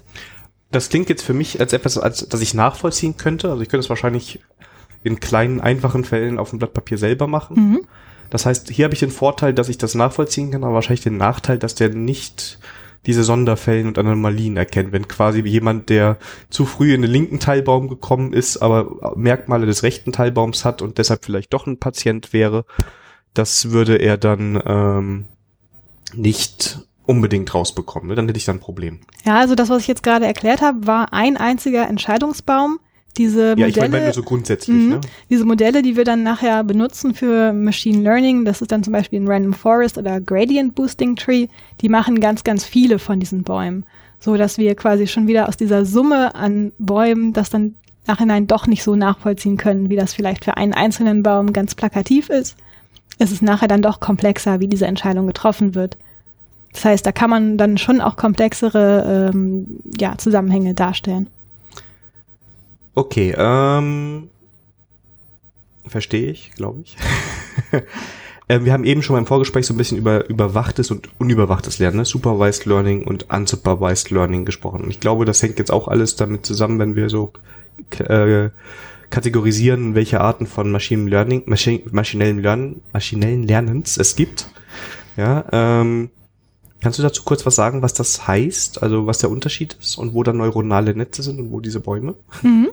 Das 0.72 0.90
klingt 0.90 1.10
jetzt 1.10 1.24
für 1.24 1.34
mich 1.34 1.60
als 1.60 1.74
etwas, 1.74 1.98
als 1.98 2.28
dass 2.30 2.42
ich 2.42 2.54
nachvollziehen 2.54 3.18
könnte. 3.18 3.50
Also 3.50 3.62
ich 3.62 3.70
könnte 3.70 3.84
es 3.84 3.90
wahrscheinlich 3.90 4.40
in 5.04 5.20
kleinen, 5.20 5.62
einfachen 5.62 6.04
Fällen 6.04 6.38
auf 6.38 6.52
dem 6.52 6.60
Blatt 6.60 6.74
Papier 6.74 6.98
selber 6.98 7.28
machen. 7.28 7.72
Mhm. 7.72 7.82
Das 8.30 8.46
heißt, 8.46 8.70
hier 8.70 8.86
habe 8.86 8.94
ich 8.94 9.00
den 9.00 9.12
Vorteil, 9.12 9.54
dass 9.54 9.70
ich 9.70 9.78
das 9.78 9.96
nachvollziehen 9.96 10.52
kann, 10.52 10.64
aber 10.64 10.76
wahrscheinlich 10.76 11.04
den 11.04 11.18
Nachteil, 11.18 11.58
dass 11.58 11.76
der 11.76 11.90
nicht 11.90 12.60
diese 13.06 13.24
Sonderfällen 13.24 13.88
und 13.88 13.98
Anomalien 13.98 14.58
erkennen. 14.58 14.92
Wenn 14.92 15.08
quasi 15.08 15.42
jemand, 15.42 15.90
der 15.90 16.18
zu 16.50 16.66
früh 16.66 16.94
in 16.94 17.02
den 17.02 17.12
linken 17.12 17.40
Teilbaum 17.40 17.88
gekommen 17.88 18.34
ist, 18.34 18.58
aber 18.58 19.16
Merkmale 19.16 19.66
des 19.66 19.84
rechten 19.84 20.12
Teilbaums 20.12 20.66
hat 20.66 20.82
und 20.82 20.98
deshalb 20.98 21.24
vielleicht 21.24 21.54
doch 21.54 21.66
ein 21.66 21.80
Patient 21.80 22.34
wäre, 22.34 22.66
das 23.34 23.72
würde 23.72 23.96
er 23.96 24.18
dann 24.18 24.62
ähm, 24.66 25.26
nicht 26.14 26.80
unbedingt 27.06 27.54
rausbekommen. 27.54 28.16
Dann 28.16 28.28
hätte 28.28 28.38
ich 28.38 28.46
dann 28.46 28.58
ein 28.58 28.62
Problem. 28.62 29.00
Ja, 29.26 29.40
also 29.40 29.56
das, 29.56 29.70
was 29.70 29.82
ich 29.82 29.88
jetzt 29.88 30.04
gerade 30.04 30.26
erklärt 30.26 30.62
habe, 30.62 30.86
war 30.86 31.14
ein 31.14 31.38
einziger 31.38 31.88
Entscheidungsbaum. 31.88 32.80
Diese 33.18 33.50
Modelle, 33.50 33.62
ja, 33.62 33.68
ich 33.68 33.78
meine 33.78 34.04
nur 34.06 34.14
so 34.14 34.24
grundsätzlich. 34.24 34.76
Mhm. 34.76 34.90
Ne? 34.90 35.02
diese 35.30 35.46
Modelle, 35.46 35.82
die 35.82 35.98
wir 35.98 36.06
dann 36.06 36.24
nachher 36.24 36.64
benutzen 36.64 37.14
für 37.14 37.52
Machine 37.54 38.02
Learning, 38.02 38.46
das 38.46 38.62
ist 38.62 38.72
dann 38.72 38.84
zum 38.84 38.94
Beispiel 38.94 39.20
ein 39.20 39.28
Random 39.28 39.54
Forest 39.54 39.98
oder 39.98 40.22
Gradient 40.22 40.76
Boosting 40.76 41.16
Tree, 41.16 41.48
die 41.82 41.90
machen 41.90 42.20
ganz, 42.20 42.44
ganz 42.44 42.66
viele 42.66 43.00
von 43.00 43.20
diesen 43.20 43.44
Bäumen, 43.44 43.86
so 44.20 44.38
dass 44.38 44.58
wir 44.58 44.76
quasi 44.76 45.08
schon 45.08 45.28
wieder 45.28 45.50
aus 45.50 45.58
dieser 45.58 45.86
Summe 45.86 46.36
an 46.36 46.72
Bäumen 46.78 47.34
das 47.34 47.50
dann 47.50 47.76
nachhinein 48.08 48.48
doch 48.48 48.68
nicht 48.68 48.84
so 48.84 48.96
nachvollziehen 48.96 49.58
können, 49.58 49.90
wie 49.90 49.96
das 49.96 50.14
vielleicht 50.14 50.46
für 50.46 50.58
einen 50.58 50.74
einzelnen 50.74 51.24
Baum 51.24 51.54
ganz 51.54 51.76
plakativ 51.76 52.30
ist. 52.30 52.58
Es 53.20 53.32
ist 53.32 53.42
nachher 53.42 53.68
dann 53.68 53.82
doch 53.82 54.00
komplexer, 54.00 54.60
wie 54.60 54.68
diese 54.68 54.88
Entscheidung 54.88 55.28
getroffen 55.28 55.76
wird. 55.76 55.98
Das 56.74 56.86
heißt, 56.86 57.06
da 57.06 57.12
kann 57.12 57.30
man 57.30 57.58
dann 57.58 57.78
schon 57.78 58.02
auch 58.02 58.16
komplexere 58.16 59.32
ähm, 59.34 59.80
ja, 60.00 60.18
Zusammenhänge 60.18 60.74
darstellen. 60.74 61.28
Okay, 62.96 63.34
ähm, 63.38 64.30
verstehe 65.86 66.32
ich, 66.32 66.52
glaube 66.52 66.82
ich. 66.84 66.98
ähm, 68.50 68.66
wir 68.66 68.74
haben 68.74 68.84
eben 68.84 69.02
schon 69.04 69.16
beim 69.16 69.26
Vorgespräch 69.26 69.66
so 69.66 69.74
ein 69.74 69.78
bisschen 69.78 69.98
über 69.98 70.28
überwachtes 70.30 70.92
und 70.92 71.10
unüberwachtes 71.20 71.80
Lernen, 71.80 71.98
ne? 71.98 72.06
Supervised 72.06 72.66
Learning 72.66 73.04
und 73.04 73.32
Unsupervised 73.32 74.12
Learning 74.12 74.46
gesprochen. 74.46 74.90
Ich 74.90 75.00
glaube, 75.00 75.26
das 75.26 75.42
hängt 75.42 75.60
jetzt 75.60 75.72
auch 75.72 75.88
alles 75.88 76.16
damit 76.16 76.46
zusammen, 76.46 76.80
wenn 76.80 76.96
wir 76.96 77.10
so 77.10 77.32
äh, 78.00 78.50
kategorisieren, 79.10 79.96
welche 79.96 80.22
Arten 80.22 80.46
von 80.46 80.72
Machine 80.72 81.10
Learning, 81.10 81.44
Maschinen, 81.46 81.82
maschinellem 81.92 82.82
maschinellen 82.94 83.44
Lernens 83.44 83.98
es 83.98 84.16
gibt. 84.16 84.48
Ja, 85.18 85.46
ähm, 85.52 86.10
Kannst 86.82 86.98
du 86.98 87.04
dazu 87.04 87.24
kurz 87.24 87.46
was 87.46 87.56
sagen, 87.56 87.82
was 87.82 87.94
das 87.94 88.28
heißt? 88.28 88.82
Also 88.82 89.06
was 89.06 89.18
der 89.20 89.30
Unterschied 89.30 89.76
ist 89.80 89.98
und 89.98 90.14
wo 90.14 90.24
da 90.24 90.34
neuronale 90.34 90.96
Netze 90.96 91.24
sind 91.24 91.40
und 91.40 91.52
wo 91.52 91.60
diese 91.60 91.80
Bäume? 91.80 92.16
Mhm. 92.42 92.70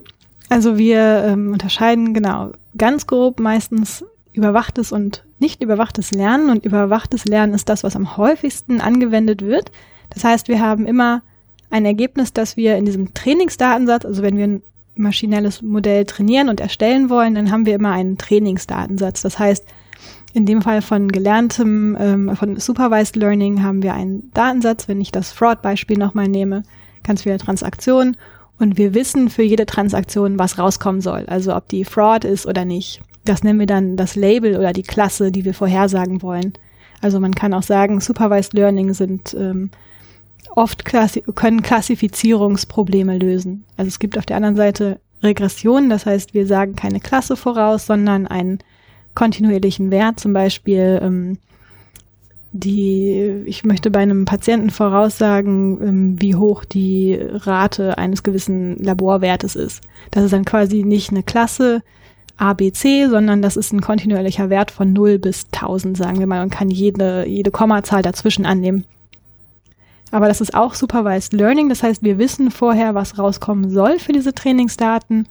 Also 0.49 0.77
wir 0.77 1.23
ähm, 1.25 1.51
unterscheiden 1.51 2.13
genau 2.13 2.51
ganz 2.77 3.05
grob 3.05 3.39
meistens 3.39 4.05
überwachtes 4.31 4.91
und 4.91 5.25
nicht 5.39 5.61
überwachtes 5.61 6.11
Lernen. 6.11 6.49
Und 6.49 6.65
überwachtes 6.65 7.25
Lernen 7.25 7.53
ist 7.53 7.67
das, 7.67 7.83
was 7.83 7.95
am 7.95 8.15
häufigsten 8.17 8.79
angewendet 8.79 9.41
wird. 9.41 9.71
Das 10.09 10.23
heißt, 10.23 10.47
wir 10.47 10.61
haben 10.61 10.85
immer 10.85 11.21
ein 11.69 11.85
Ergebnis, 11.85 12.31
das 12.31 12.55
wir 12.55 12.77
in 12.77 12.85
diesem 12.85 13.13
Trainingsdatensatz, 13.13 14.05
also 14.05 14.21
wenn 14.23 14.37
wir 14.37 14.47
ein 14.47 14.63
maschinelles 14.95 15.61
Modell 15.61 16.05
trainieren 16.05 16.49
und 16.49 16.61
erstellen 16.61 17.09
wollen, 17.09 17.35
dann 17.35 17.51
haben 17.51 17.65
wir 17.65 17.75
immer 17.75 17.91
einen 17.91 18.17
Trainingsdatensatz. 18.17 19.21
Das 19.21 19.37
heißt, 19.37 19.65
in 20.37 20.45
dem 20.45 20.61
Fall 20.61 20.83
von 20.83 21.07
gelerntem, 21.11 21.97
ähm, 21.99 22.35
von 22.35 22.59
Supervised 22.59 23.15
Learning 23.15 23.63
haben 23.63 23.81
wir 23.81 23.95
einen 23.95 24.31
Datensatz, 24.35 24.87
wenn 24.87 25.01
ich 25.01 25.11
das 25.11 25.31
Fraud-Beispiel 25.31 25.97
nochmal 25.97 26.27
nehme, 26.27 26.61
ganz 27.03 27.23
viele 27.23 27.39
Transaktionen 27.39 28.17
und 28.59 28.77
wir 28.77 28.93
wissen 28.93 29.31
für 29.31 29.41
jede 29.41 29.65
Transaktion, 29.65 30.37
was 30.37 30.59
rauskommen 30.59 31.01
soll, 31.01 31.25
also 31.25 31.55
ob 31.55 31.67
die 31.69 31.85
Fraud 31.85 32.23
ist 32.23 32.45
oder 32.45 32.65
nicht. 32.65 33.01
Das 33.25 33.43
nennen 33.43 33.59
wir 33.59 33.65
dann 33.65 33.97
das 33.97 34.15
Label 34.15 34.57
oder 34.57 34.73
die 34.73 34.83
Klasse, 34.83 35.31
die 35.31 35.43
wir 35.43 35.55
vorhersagen 35.55 36.21
wollen. 36.21 36.53
Also 37.01 37.19
man 37.19 37.33
kann 37.33 37.55
auch 37.55 37.63
sagen, 37.63 37.99
Supervised 37.99 38.53
Learning 38.53 38.93
sind 38.93 39.35
ähm, 39.39 39.71
oft 40.55 40.85
klassi 40.85 41.23
können 41.33 41.63
Klassifizierungsprobleme 41.63 43.17
lösen. 43.17 43.65
Also 43.75 43.87
es 43.87 43.97
gibt 43.97 44.19
auf 44.19 44.27
der 44.27 44.37
anderen 44.37 44.55
Seite 44.55 44.99
Regressionen, 45.23 45.89
das 45.89 46.05
heißt, 46.05 46.35
wir 46.35 46.45
sagen 46.45 46.75
keine 46.75 46.99
Klasse 46.99 47.35
voraus, 47.35 47.87
sondern 47.87 48.27
einen 48.27 48.59
kontinuierlichen 49.17 49.89
Wert, 49.89 50.19
zum 50.19 50.31
Beispiel 50.31 50.99
ähm, 51.01 51.39
die, 52.51 53.41
ich 53.47 53.65
möchte 53.65 53.89
bei 53.89 54.01
einem 54.01 54.25
Patienten 54.25 54.69
voraussagen, 54.69 55.81
ähm, 55.81 56.21
wie 56.21 56.35
hoch 56.35 56.63
die 56.63 57.17
Rate 57.19 57.97
eines 57.97 58.21
gewissen 58.21 58.77
Laborwertes 58.77 59.55
ist. 59.55 59.81
Das 60.11 60.23
ist 60.23 60.33
dann 60.33 60.45
quasi 60.45 60.83
nicht 60.83 61.09
eine 61.09 61.23
Klasse 61.23 61.81
A, 62.37 62.53
B, 62.53 62.71
C, 62.71 63.07
sondern 63.07 63.41
das 63.41 63.57
ist 63.57 63.73
ein 63.73 63.81
kontinuierlicher 63.81 64.51
Wert 64.51 64.69
von 64.69 64.93
0 64.93 65.17
bis 65.17 65.47
1000, 65.51 65.97
sagen 65.97 66.19
wir 66.19 66.27
mal, 66.27 66.43
und 66.43 66.51
kann 66.51 66.69
jede, 66.69 67.27
jede 67.27 67.49
Kommazahl 67.49 68.03
dazwischen 68.03 68.45
annehmen. 68.45 68.85
Aber 70.11 70.27
das 70.27 70.41
ist 70.41 70.53
auch 70.53 70.75
Supervised 70.75 71.33
Learning, 71.33 71.69
das 71.69 71.81
heißt, 71.81 72.03
wir 72.03 72.19
wissen 72.19 72.51
vorher, 72.51 72.93
was 72.93 73.17
rauskommen 73.17 73.71
soll 73.71 73.97
für 73.97 74.13
diese 74.13 74.35
Trainingsdaten 74.35 75.27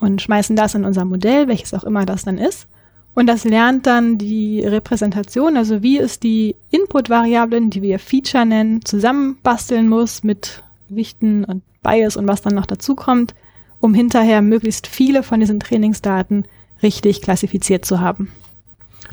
und 0.00 0.20
schmeißen 0.20 0.56
das 0.56 0.74
in 0.74 0.84
unser 0.84 1.04
Modell, 1.04 1.46
welches 1.46 1.72
auch 1.74 1.84
immer 1.84 2.04
das 2.04 2.24
dann 2.24 2.36
ist. 2.36 2.66
Und 3.14 3.26
das 3.26 3.44
lernt 3.44 3.86
dann 3.86 4.18
die 4.18 4.60
Repräsentation, 4.60 5.56
also 5.56 5.82
wie 5.82 5.98
es 5.98 6.20
die 6.20 6.54
Input-Variablen, 6.70 7.70
die 7.70 7.82
wir 7.82 7.98
Feature 7.98 8.46
nennen, 8.46 8.84
zusammenbasteln 8.84 9.88
muss 9.88 10.22
mit 10.22 10.62
Gewichten 10.88 11.44
und 11.44 11.62
Bias 11.82 12.16
und 12.16 12.28
was 12.28 12.42
dann 12.42 12.54
noch 12.54 12.66
dazu 12.66 12.94
kommt, 12.94 13.34
um 13.80 13.94
hinterher 13.94 14.42
möglichst 14.42 14.86
viele 14.86 15.22
von 15.22 15.40
diesen 15.40 15.60
Trainingsdaten 15.60 16.44
richtig 16.82 17.20
klassifiziert 17.22 17.84
zu 17.84 18.00
haben. 18.00 18.30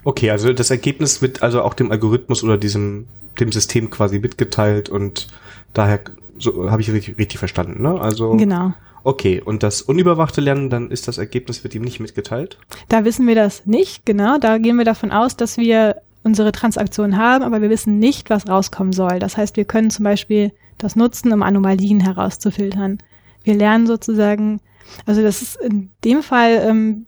Okay, 0.04 0.30
also 0.30 0.54
das 0.54 0.70
Ergebnis 0.70 1.22
wird 1.22 1.42
also 1.42 1.62
auch 1.62 1.74
dem 1.74 1.92
Algorithmus 1.92 2.44
oder 2.44 2.58
diesem 2.58 3.08
dem 3.40 3.52
System 3.52 3.90
quasi 3.90 4.20
mitgeteilt 4.20 4.90
und 4.90 5.28
daher 5.74 6.00
so 6.40 6.70
habe 6.70 6.82
ich 6.82 6.92
richtig, 6.92 7.18
richtig 7.18 7.40
verstanden, 7.40 7.82
ne? 7.82 8.00
Also 8.00 8.36
Genau. 8.36 8.74
Okay, 9.08 9.42
und 9.42 9.64
das 9.64 9.82
unüberwachte 9.82 10.42
Lernen, 10.42 10.70
dann 10.70 10.92
ist 10.92 11.08
das 11.08 11.18
Ergebnis, 11.18 11.64
wird 11.64 11.74
ihm 11.74 11.84
nicht 11.84 12.02
mitgeteilt? 12.02 12.58
Da 12.90 13.06
wissen 13.06 13.26
wir 13.26 13.36
das 13.36 13.66
nicht, 13.66 14.06
genau. 14.06 14.38
Da 14.38 14.58
gehen 14.58 14.76
wir 14.76 14.84
davon 14.84 15.14
aus, 15.14 15.38
dass 15.38 15.56
wir 15.56 16.02
unsere 16.26 16.52
Transaktion 16.52 17.16
haben, 17.16 17.46
aber 17.46 17.62
wir 17.62 17.70
wissen 17.70 18.00
nicht, 18.00 18.30
was 18.30 18.50
rauskommen 18.50 18.92
soll. 18.92 19.20
Das 19.20 19.38
heißt, 19.38 19.56
wir 19.56 19.64
können 19.64 19.92
zum 19.92 20.04
Beispiel 20.04 20.52
das 20.78 20.98
nutzen, 20.98 21.32
um 21.32 21.42
Anomalien 21.42 22.02
herauszufiltern. 22.02 22.98
Wir 23.46 23.56
lernen 23.56 23.88
sozusagen, 23.88 24.60
also 25.06 25.24
das 25.24 25.42
ist 25.42 25.56
in 25.56 25.90
dem 26.04 26.22
Fall, 26.22 26.62
ähm, 26.68 27.06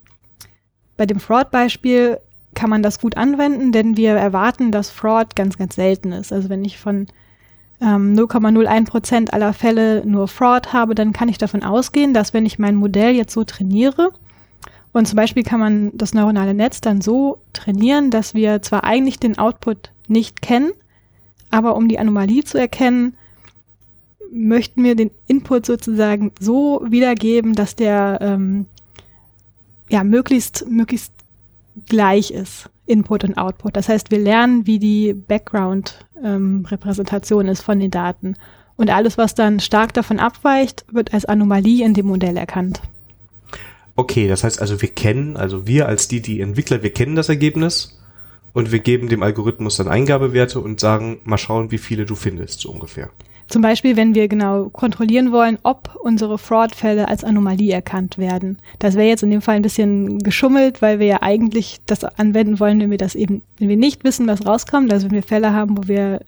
bei 0.95 1.05
dem 1.05 1.19
Fraud-Beispiel 1.19 2.17
kann 2.53 2.69
man 2.69 2.81
das 2.81 3.01
gut 3.01 3.17
anwenden, 3.17 3.73
denn 3.73 3.97
wir 3.97 4.11
erwarten, 4.11 4.71
dass 4.71 4.89
Fraud 4.89 5.35
ganz, 5.35 5.57
ganz 5.57 5.75
selten 5.75 6.13
ist. 6.13 6.31
Also 6.31 6.47
wenn 6.47 6.63
ich 6.63 6.79
von 6.79 7.07
ähm, 7.81 8.13
0,01 8.13 8.85
Prozent 8.85 9.33
aller 9.33 9.53
Fälle 9.53 10.05
nur 10.05 10.27
Fraud 10.27 10.73
habe, 10.73 10.95
dann 10.95 11.13
kann 11.13 11.29
ich 11.29 11.37
davon 11.37 11.63
ausgehen, 11.63 12.13
dass 12.13 12.33
wenn 12.33 12.45
ich 12.45 12.59
mein 12.59 12.75
Modell 12.75 13.15
jetzt 13.15 13.33
so 13.33 13.43
trainiere, 13.43 14.11
und 14.91 15.07
zum 15.07 15.17
Beispiel 15.17 15.43
kann 15.43 15.59
man 15.59 15.91
das 15.93 16.13
neuronale 16.13 16.53
Netz 16.53 16.81
dann 16.81 17.01
so 17.01 17.39
trainieren, 17.53 18.09
dass 18.09 18.33
wir 18.33 18.61
zwar 18.61 18.83
eigentlich 18.83 19.19
den 19.19 19.37
Output 19.37 19.91
nicht 20.07 20.41
kennen, 20.41 20.71
aber 21.51 21.75
um 21.75 21.87
die 21.87 21.99
Anomalie 21.99 22.43
zu 22.43 22.57
erkennen, 22.57 23.15
möchten 24.31 24.83
wir 24.83 24.95
den 24.95 25.11
Input 25.27 25.65
sozusagen 25.65 26.31
so 26.39 26.83
wiedergeben, 26.87 27.53
dass 27.53 27.75
der 27.75 28.19
ähm, 28.21 28.65
ja 29.89 30.03
möglichst 30.03 30.67
möglichst 30.67 31.13
gleich 31.87 32.31
ist, 32.31 32.69
Input 32.89 33.23
und 33.23 33.37
Output. 33.37 33.77
Das 33.77 33.87
heißt, 33.87 34.11
wir 34.11 34.19
lernen, 34.19 34.67
wie 34.67 34.79
die 34.79 35.13
Background-Repräsentation 35.13 37.45
ähm, 37.45 37.51
ist 37.51 37.61
von 37.61 37.79
den 37.79 37.91
Daten. 37.91 38.35
Und 38.75 38.89
alles, 38.89 39.17
was 39.17 39.35
dann 39.35 39.59
stark 39.59 39.93
davon 39.93 40.19
abweicht, 40.19 40.85
wird 40.91 41.13
als 41.13 41.25
Anomalie 41.25 41.85
in 41.85 41.93
dem 41.93 42.07
Modell 42.07 42.37
erkannt. 42.37 42.81
Okay, 43.95 44.27
das 44.29 44.43
heißt 44.43 44.59
also, 44.61 44.81
wir 44.81 44.89
kennen, 44.89 45.37
also 45.37 45.67
wir 45.67 45.87
als 45.87 46.07
die, 46.07 46.21
die 46.21 46.39
Entwickler, 46.39 46.81
wir 46.81 46.93
kennen 46.93 47.15
das 47.15 47.27
Ergebnis 47.27 47.99
und 48.53 48.71
wir 48.71 48.79
geben 48.79 49.09
dem 49.09 49.21
Algorithmus 49.21 49.75
dann 49.77 49.89
Eingabewerte 49.89 50.61
und 50.61 50.79
sagen, 50.79 51.19
mal 51.25 51.37
schauen, 51.37 51.71
wie 51.71 51.77
viele 51.77 52.05
du 52.05 52.15
findest, 52.15 52.61
so 52.61 52.71
ungefähr. 52.71 53.09
Zum 53.49 53.63
Beispiel, 53.63 53.97
wenn 53.97 54.13
wir 54.13 54.27
genau 54.27 54.69
kontrollieren 54.69 55.31
wollen, 55.31 55.57
ob 55.63 55.95
unsere 56.03 56.37
Fraud-Fälle 56.37 57.07
als 57.07 57.23
Anomalie 57.23 57.73
erkannt 57.73 58.19
werden. 58.19 58.59
Das 58.77 58.95
wäre 58.95 59.07
jetzt 59.07 59.23
in 59.23 59.31
dem 59.31 59.41
Fall 59.41 59.55
ein 59.55 59.63
bisschen 59.63 60.19
geschummelt, 60.19 60.83
weil 60.83 60.99
wir 60.99 61.07
ja 61.07 61.23
eigentlich 61.23 61.79
das 61.87 62.03
anwenden 62.03 62.59
wollen, 62.59 62.79
wenn 62.79 62.91
wir 62.91 62.99
das 62.99 63.15
eben, 63.15 63.41
wenn 63.57 63.67
wir 63.67 63.75
nicht 63.75 64.03
wissen, 64.03 64.27
was 64.27 64.45
rauskommt. 64.45 64.93
Also 64.93 65.07
wenn 65.07 65.15
wir 65.15 65.23
Fälle 65.23 65.51
haben, 65.51 65.79
wo 65.79 65.87
wir 65.87 66.21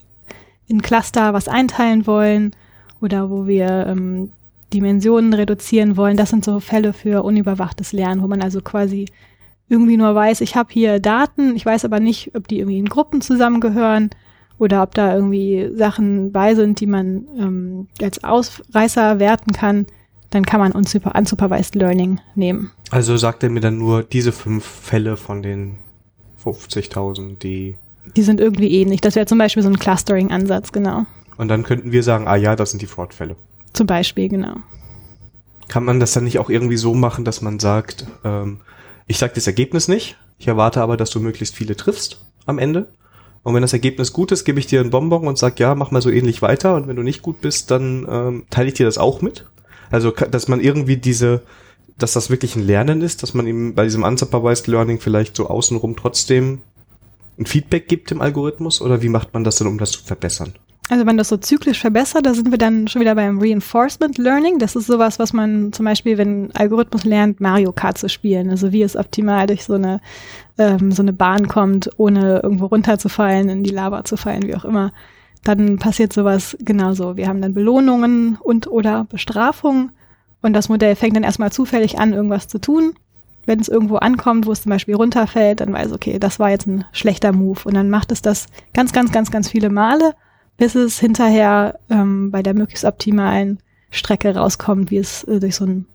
in 0.68 0.82
Cluster 0.82 1.34
was 1.34 1.48
einteilen 1.48 2.08
wollen 2.08 2.56
oder 3.02 3.30
wo 3.30 3.46
wir 3.46 3.86
ähm, 3.88 4.32
Dimensionen 4.74 5.34
reduzieren 5.34 5.98
wollen. 5.98 6.18
Das 6.18 6.32
sind 6.32 6.44
so 6.44 6.60
Fälle 6.60 6.92
für 6.92 7.24
unüberwachtes 7.24 7.94
Lernen, 7.94 8.24
wo 8.24 8.28
man 8.28 8.42
also 8.42 8.62
quasi 8.62 9.06
irgendwie 9.70 9.98
nur 9.98 10.16
weiß, 10.16 10.42
ich 10.42 10.56
habe 10.56 10.70
hier 10.74 11.00
Daten, 11.00 11.56
ich 11.56 11.66
weiß 11.66 11.86
aber 11.86 12.00
nicht, 12.00 12.32
ob 12.36 12.48
die 12.48 12.60
irgendwie 12.60 12.80
in 12.80 12.90
Gruppen 12.90 13.22
zusammengehören 13.22 14.10
oder 14.62 14.84
ob 14.84 14.94
da 14.94 15.16
irgendwie 15.16 15.72
Sachen 15.76 16.32
bei 16.32 16.54
sind, 16.54 16.80
die 16.80 16.86
man 16.86 17.26
ähm, 17.38 17.88
als 18.00 18.24
Ausreißer 18.24 19.18
werten 19.18 19.54
kann, 19.54 19.88
dann 20.30 20.46
kann 20.46 20.60
man 20.60 20.72
unsuper 20.72 21.16
unsupervised 21.18 21.74
Learning 21.74 22.20
nehmen. 22.36 22.72
Also 22.92 23.18
sagt 23.18 23.42
er 23.42 23.50
mir 23.50 23.60
dann 23.60 23.80
nur 23.80 24.04
diese 24.04 24.32
fünf 24.32 24.64
Fälle 24.64 25.18
von 25.18 25.42
den 25.42 25.78
50.000, 26.46 27.40
die 27.40 27.76
Die 28.16 28.22
sind 28.22 28.40
irgendwie 28.40 28.72
ähnlich. 28.80 29.02
Das 29.02 29.16
wäre 29.16 29.26
zum 29.26 29.40
Beispiel 29.40 29.64
so 29.64 29.70
ein 29.70 29.80
Clustering-Ansatz, 29.80 30.72
genau. 30.72 31.06
Und 31.38 31.48
dann 31.48 31.64
könnten 31.64 31.92
wir 31.92 32.04
sagen, 32.04 32.28
ah 32.28 32.36
ja, 32.36 32.56
das 32.56 32.70
sind 32.70 32.84
die 32.84 32.88
Fraud-Fälle. 32.88 33.36
Zum 33.74 33.88
Beispiel, 33.88 34.30
genau. 34.30 34.58
Kann 35.70 35.86
man 35.86 36.00
das 36.00 36.14
dann 36.14 36.26
nicht 36.26 36.38
auch 36.38 36.52
irgendwie 36.52 36.78
so 36.78 36.94
machen, 36.94 37.26
dass 37.26 37.42
man 37.42 37.58
sagt, 37.58 38.06
ähm, 38.24 38.60
ich 39.08 39.18
sage 39.18 39.34
das 39.34 39.48
Ergebnis 39.48 39.88
nicht, 39.88 40.18
ich 40.38 40.48
erwarte 40.48 40.82
aber, 40.82 40.98
dass 40.98 41.10
du 41.10 41.20
möglichst 41.20 41.56
viele 41.56 41.76
triffst 41.76 42.24
am 42.46 42.60
Ende. 42.60 42.92
Und 43.44 43.56
wenn 43.56 43.62
das 43.62 43.74
Ergebnis 43.74 44.14
gut 44.14 44.32
ist, 44.32 44.46
gebe 44.46 44.60
ich 44.60 44.68
dir 44.68 44.82
einen 44.82 44.92
Bonbon 44.92 45.28
und 45.28 45.38
sag, 45.38 45.60
ja, 45.60 45.74
mach 45.74 45.92
mal 45.92 46.02
so 46.02 46.10
ähnlich 46.10 46.42
weiter. 46.42 46.76
Und 46.76 46.88
wenn 46.88 46.96
du 46.96 47.04
nicht 47.04 47.22
gut 47.22 47.42
bist, 47.42 47.72
dann 47.72 48.06
ähm, 48.10 48.44
teile 48.50 48.68
ich 48.68 48.76
dir 48.76 48.86
das 48.86 48.98
auch 48.98 49.22
mit. 49.22 49.48
Also, 49.90 50.12
dass 50.12 50.48
man 50.48 50.62
irgendwie 50.62 50.98
diese, 50.98 51.42
dass 51.98 52.14
das 52.14 52.30
wirklich 52.30 52.56
ein 52.56 52.66
Lernen 52.66 53.02
ist, 53.02 53.24
dass 53.24 53.34
man 53.34 53.48
ihm 53.48 53.74
bei 53.74 53.84
diesem 53.84 54.04
Unsupervised 54.04 54.68
Learning 54.68 55.00
vielleicht 55.00 55.36
so 55.36 55.48
außenrum 55.48 55.96
trotzdem 55.96 56.62
ein 57.40 57.46
Feedback 57.46 57.88
gibt 57.88 58.12
im 58.12 58.22
Algorithmus? 58.22 58.82
Oder 58.82 59.02
wie 59.02 59.10
macht 59.10 59.34
man 59.34 59.44
das 59.44 59.56
denn, 59.56 59.68
um 59.68 59.80
das 59.80 59.92
zu 59.92 60.04
verbessern? 60.04 60.54
Also 60.92 61.06
wenn 61.06 61.18
das 61.18 61.30
so 61.30 61.38
zyklisch 61.38 61.80
verbessert, 61.80 62.26
da 62.26 62.34
sind 62.34 62.52
wir 62.52 62.58
dann 62.58 62.90
schon 62.90 63.00
wieder 63.00 63.16
beim 63.16 63.40
Reinforcement 63.40 64.18
Learning. 64.18 64.60
Das 64.60 64.76
ist 64.76 64.88
sowas, 64.88 65.20
was 65.20 65.32
man 65.32 65.72
zum 65.72 65.86
Beispiel, 65.86 66.18
wenn 66.18 66.48
ein 66.48 66.52
Algorithmus 66.54 67.06
lernt, 67.06 67.40
Mario 67.40 67.72
Kart 67.72 67.98
zu 67.98 68.10
spielen. 68.10 68.50
Also 68.50 68.74
wie 68.74 68.82
es 68.82 68.98
optimal 68.98 69.48
durch 69.48 69.64
so 69.64 69.76
eine, 69.76 70.02
ähm, 70.58 70.92
so 70.92 71.02
eine 71.02 71.14
Bahn 71.14 71.48
kommt, 71.48 71.90
ohne 71.96 72.42
irgendwo 72.44 72.66
runterzufallen, 72.66 73.48
in 73.48 73.64
die 73.64 73.70
Lava 73.70 74.04
zu 74.04 74.18
fallen, 74.18 74.44
wie 74.44 74.54
auch 74.54 74.66
immer. 74.66 74.92
Dann 75.46 75.80
passiert 75.80 76.12
sowas 76.12 76.58
genauso. 76.60 77.16
Wir 77.16 77.30
haben 77.30 77.42
dann 77.42 77.54
Belohnungen 77.54 78.38
und 78.42 78.68
oder 78.68 79.06
Bestrafungen. 79.06 79.94
Und 80.42 80.52
das 80.52 80.68
Modell 80.68 80.98
fängt 80.98 81.16
dann 81.16 81.24
erstmal 81.24 81.54
zufällig 81.54 82.00
an, 82.00 82.12
irgendwas 82.12 82.50
zu 82.50 82.60
tun. 82.60 82.96
Wenn 83.46 83.62
es 83.62 83.70
irgendwo 83.70 83.96
ankommt, 83.96 84.46
wo 84.46 84.52
es 84.52 84.64
zum 84.64 84.72
Beispiel 84.72 84.96
runterfällt, 84.96 85.62
dann 85.62 85.72
weiß, 85.72 85.94
okay, 85.94 86.20
das 86.20 86.38
war 86.38 86.50
jetzt 86.50 86.68
ein 86.68 86.84
schlechter 86.92 87.32
Move. 87.32 87.62
Und 87.64 87.76
dann 87.76 87.90
macht 87.90 88.12
es 88.12 88.22
das 88.22 88.48
ganz, 88.74 88.92
ganz, 88.92 89.14
ganz, 89.14 89.32
ganz 89.32 89.48
viele 89.48 89.70
Male 89.70 90.16
bis 90.58 90.76
es 90.76 91.00
hinterher 91.00 91.80
ähm, 91.90 92.32
bei 92.32 92.44
der 92.44 92.54
möglichst 92.54 92.86
optimalen 92.86 93.60
Strecke 93.90 94.36
rauskommt, 94.36 94.92
wie 94.92 94.98
es 94.98 95.24
äh, 95.26 95.40
durch 95.40 95.56
so 95.56 95.66
ein 95.66 95.86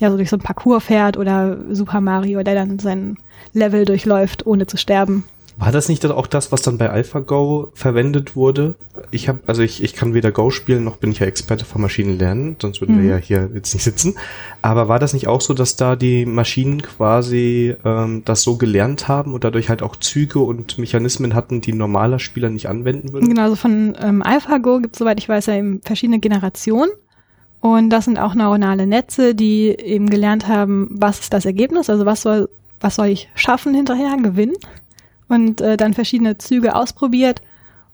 ja, 0.00 0.10
so 0.10 0.16
durch 0.16 0.30
so 0.30 0.36
ein 0.36 0.40
Parcours 0.42 0.84
fährt 0.84 1.16
oder 1.16 1.58
Super 1.70 2.00
Mario, 2.00 2.42
der 2.42 2.54
dann 2.54 2.78
sein 2.78 3.18
Level 3.52 3.84
durchläuft, 3.84 4.46
ohne 4.46 4.66
zu 4.66 4.76
sterben. 4.76 5.24
War 5.58 5.70
das 5.70 5.88
nicht 5.88 6.04
auch 6.06 6.26
das, 6.26 6.50
was 6.50 6.62
dann 6.62 6.78
bei 6.78 6.90
AlphaGo 6.90 7.70
verwendet 7.74 8.34
wurde? 8.34 8.74
Ich 9.10 9.28
habe, 9.28 9.40
also 9.46 9.62
ich, 9.62 9.82
ich 9.82 9.94
kann 9.94 10.14
weder 10.14 10.32
Go 10.32 10.50
spielen, 10.50 10.82
noch 10.82 10.96
bin 10.96 11.12
ich 11.12 11.18
ja 11.18 11.26
Experte 11.26 11.64
für 11.64 11.78
Maschinenlernen, 11.78 12.56
sonst 12.60 12.80
würden 12.80 12.96
mhm. 12.96 13.02
wir 13.02 13.10
ja 13.10 13.16
hier 13.16 13.50
jetzt 13.54 13.74
nicht 13.74 13.84
sitzen. 13.84 14.14
Aber 14.62 14.88
war 14.88 14.98
das 14.98 15.12
nicht 15.12 15.28
auch 15.28 15.40
so, 15.40 15.52
dass 15.52 15.76
da 15.76 15.94
die 15.94 16.24
Maschinen 16.24 16.82
quasi 16.82 17.76
ähm, 17.84 18.22
das 18.24 18.42
so 18.42 18.56
gelernt 18.56 19.08
haben 19.08 19.34
und 19.34 19.44
dadurch 19.44 19.68
halt 19.68 19.82
auch 19.82 19.96
Züge 19.96 20.38
und 20.38 20.78
Mechanismen 20.78 21.34
hatten, 21.34 21.60
die 21.60 21.72
normaler 21.72 22.18
Spieler 22.18 22.48
nicht 22.48 22.68
anwenden 22.68 23.12
würde? 23.12 23.28
Genau, 23.28 23.42
also 23.42 23.56
von 23.56 23.96
ähm, 24.00 24.22
AlphaGo 24.22 24.80
gibt 24.80 24.96
es, 24.96 24.98
soweit 24.98 25.18
ich 25.18 25.28
weiß, 25.28 25.46
ja 25.46 25.56
eben 25.56 25.80
verschiedene 25.82 26.18
Generationen. 26.18 26.90
Und 27.60 27.90
das 27.90 28.06
sind 28.06 28.18
auch 28.18 28.34
neuronale 28.34 28.88
Netze, 28.88 29.36
die 29.36 29.68
eben 29.68 30.10
gelernt 30.10 30.48
haben, 30.48 30.88
was 30.90 31.20
ist 31.20 31.32
das 31.32 31.44
Ergebnis, 31.44 31.88
also 31.88 32.06
was 32.06 32.22
soll, 32.22 32.48
was 32.80 32.96
soll 32.96 33.06
ich 33.06 33.28
schaffen 33.36 33.72
hinterher, 33.72 34.16
gewinnen 34.16 34.56
und 35.32 35.60
äh, 35.60 35.76
dann 35.76 35.94
verschiedene 35.94 36.36
Züge 36.36 36.74
ausprobiert 36.74 37.40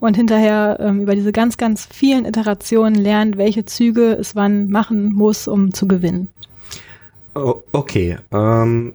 und 0.00 0.16
hinterher 0.16 0.78
ähm, 0.80 1.00
über 1.00 1.14
diese 1.14 1.32
ganz, 1.32 1.56
ganz 1.56 1.86
vielen 1.90 2.24
Iterationen 2.24 2.94
lernt, 2.94 3.38
welche 3.38 3.64
Züge 3.64 4.12
es 4.12 4.34
wann 4.34 4.68
machen 4.70 5.12
muss, 5.12 5.48
um 5.48 5.72
zu 5.72 5.86
gewinnen. 5.86 6.28
Oh, 7.34 7.62
okay, 7.72 8.18
ähm, 8.32 8.94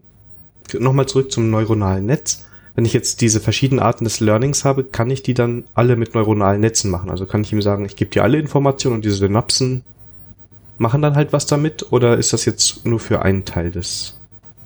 nochmal 0.77 1.05
zurück 1.05 1.31
zum 1.31 1.49
neuronalen 1.49 2.05
Netz. 2.05 2.45
Wenn 2.75 2.85
ich 2.85 2.93
jetzt 2.93 3.21
diese 3.21 3.39
verschiedenen 3.39 3.81
Arten 3.81 4.03
des 4.03 4.19
Learnings 4.19 4.65
habe, 4.65 4.83
kann 4.83 5.09
ich 5.09 5.21
die 5.21 5.35
dann 5.35 5.63
alle 5.75 5.95
mit 5.95 6.15
neuronalen 6.15 6.59
Netzen 6.59 6.89
machen? 6.89 7.09
Also 7.09 7.25
kann 7.25 7.41
ich 7.41 7.53
ihm 7.53 7.61
sagen, 7.61 7.85
ich 7.85 7.95
gebe 7.95 8.11
dir 8.11 8.23
alle 8.23 8.39
Informationen 8.39 8.95
und 8.95 9.05
diese 9.05 9.15
Synapsen 9.15 9.83
machen 10.77 11.01
dann 11.01 11.15
halt 11.15 11.33
was 11.33 11.45
damit? 11.45 11.91
Oder 11.91 12.17
ist 12.17 12.33
das 12.33 12.45
jetzt 12.45 12.85
nur 12.85 12.99
für 12.99 13.21
einen 13.21 13.45
Teil 13.45 13.69
des, 13.69 14.19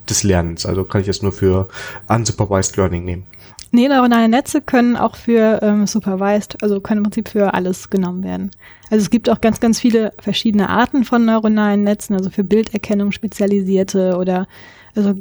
des 0.10 0.24
Lernens? 0.24 0.66
Also 0.66 0.86
kann 0.86 1.02
ich 1.02 1.08
das 1.08 1.22
nur 1.22 1.34
für 1.34 1.68
unsupervised 2.08 2.78
Learning 2.78 3.04
nehmen? 3.04 3.26
Nee, 3.72 3.88
neuronale 3.88 4.30
Netze 4.30 4.62
können 4.62 4.96
auch 4.96 5.16
für 5.16 5.60
ähm, 5.62 5.88
supervised, 5.88 6.62
also 6.64 6.80
können 6.80 7.00
im 7.00 7.04
Prinzip 7.04 7.30
für 7.30 7.54
alles 7.54 7.90
genommen 7.90 8.24
werden. 8.24 8.52
Also 8.90 9.04
es 9.04 9.10
gibt 9.10 9.30
auch 9.30 9.42
ganz, 9.42 9.60
ganz 9.60 9.80
viele 9.80 10.14
verschiedene 10.20 10.70
Arten 10.70 11.04
von 11.04 11.26
neuronalen 11.26 11.84
Netzen, 11.84 12.16
also 12.16 12.30
für 12.30 12.44
Bilderkennung 12.44 13.12
spezialisierte 13.12 14.18
oder 14.18 14.48
also 14.96 15.14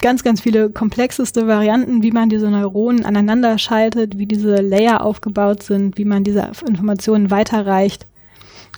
ganz, 0.00 0.24
ganz 0.24 0.40
viele 0.40 0.70
komplexeste 0.70 1.46
Varianten, 1.46 2.02
wie 2.02 2.10
man 2.10 2.28
diese 2.28 2.50
Neuronen 2.50 3.04
aneinander 3.04 3.58
schaltet, 3.58 4.18
wie 4.18 4.26
diese 4.26 4.56
Layer 4.56 5.02
aufgebaut 5.02 5.62
sind, 5.62 5.98
wie 5.98 6.04
man 6.04 6.24
diese 6.24 6.50
Informationen 6.66 7.30
weiterreicht. 7.30 8.06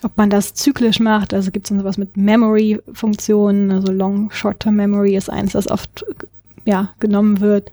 Ob 0.03 0.17
man 0.17 0.29
das 0.29 0.53
zyklisch 0.55 0.99
macht, 0.99 1.33
also 1.33 1.51
gibt 1.51 1.65
es 1.65 1.69
dann 1.69 1.79
sowas 1.79 1.97
mit 1.97 2.17
Memory-Funktionen, 2.17 3.71
also 3.71 3.91
Long 3.91 4.31
Short-Term 4.31 4.75
Memory 4.75 5.15
ist 5.15 5.29
eins, 5.29 5.51
das 5.51 5.69
oft 5.69 6.05
ja, 6.65 6.93
genommen 6.99 7.39
wird. 7.39 7.71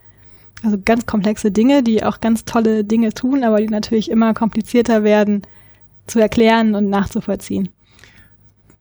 Also 0.62 0.78
ganz 0.84 1.06
komplexe 1.06 1.50
Dinge, 1.50 1.82
die 1.82 2.02
auch 2.02 2.20
ganz 2.20 2.44
tolle 2.44 2.84
Dinge 2.84 3.14
tun, 3.14 3.44
aber 3.44 3.60
die 3.60 3.68
natürlich 3.68 4.10
immer 4.10 4.34
komplizierter 4.34 5.04
werden 5.04 5.42
zu 6.06 6.18
erklären 6.18 6.74
und 6.74 6.88
nachzuvollziehen. 6.90 7.68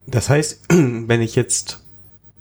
Das 0.08 0.30
heißt, 0.30 0.66
wenn 0.70 1.22
ich 1.22 1.36
jetzt 1.36 1.84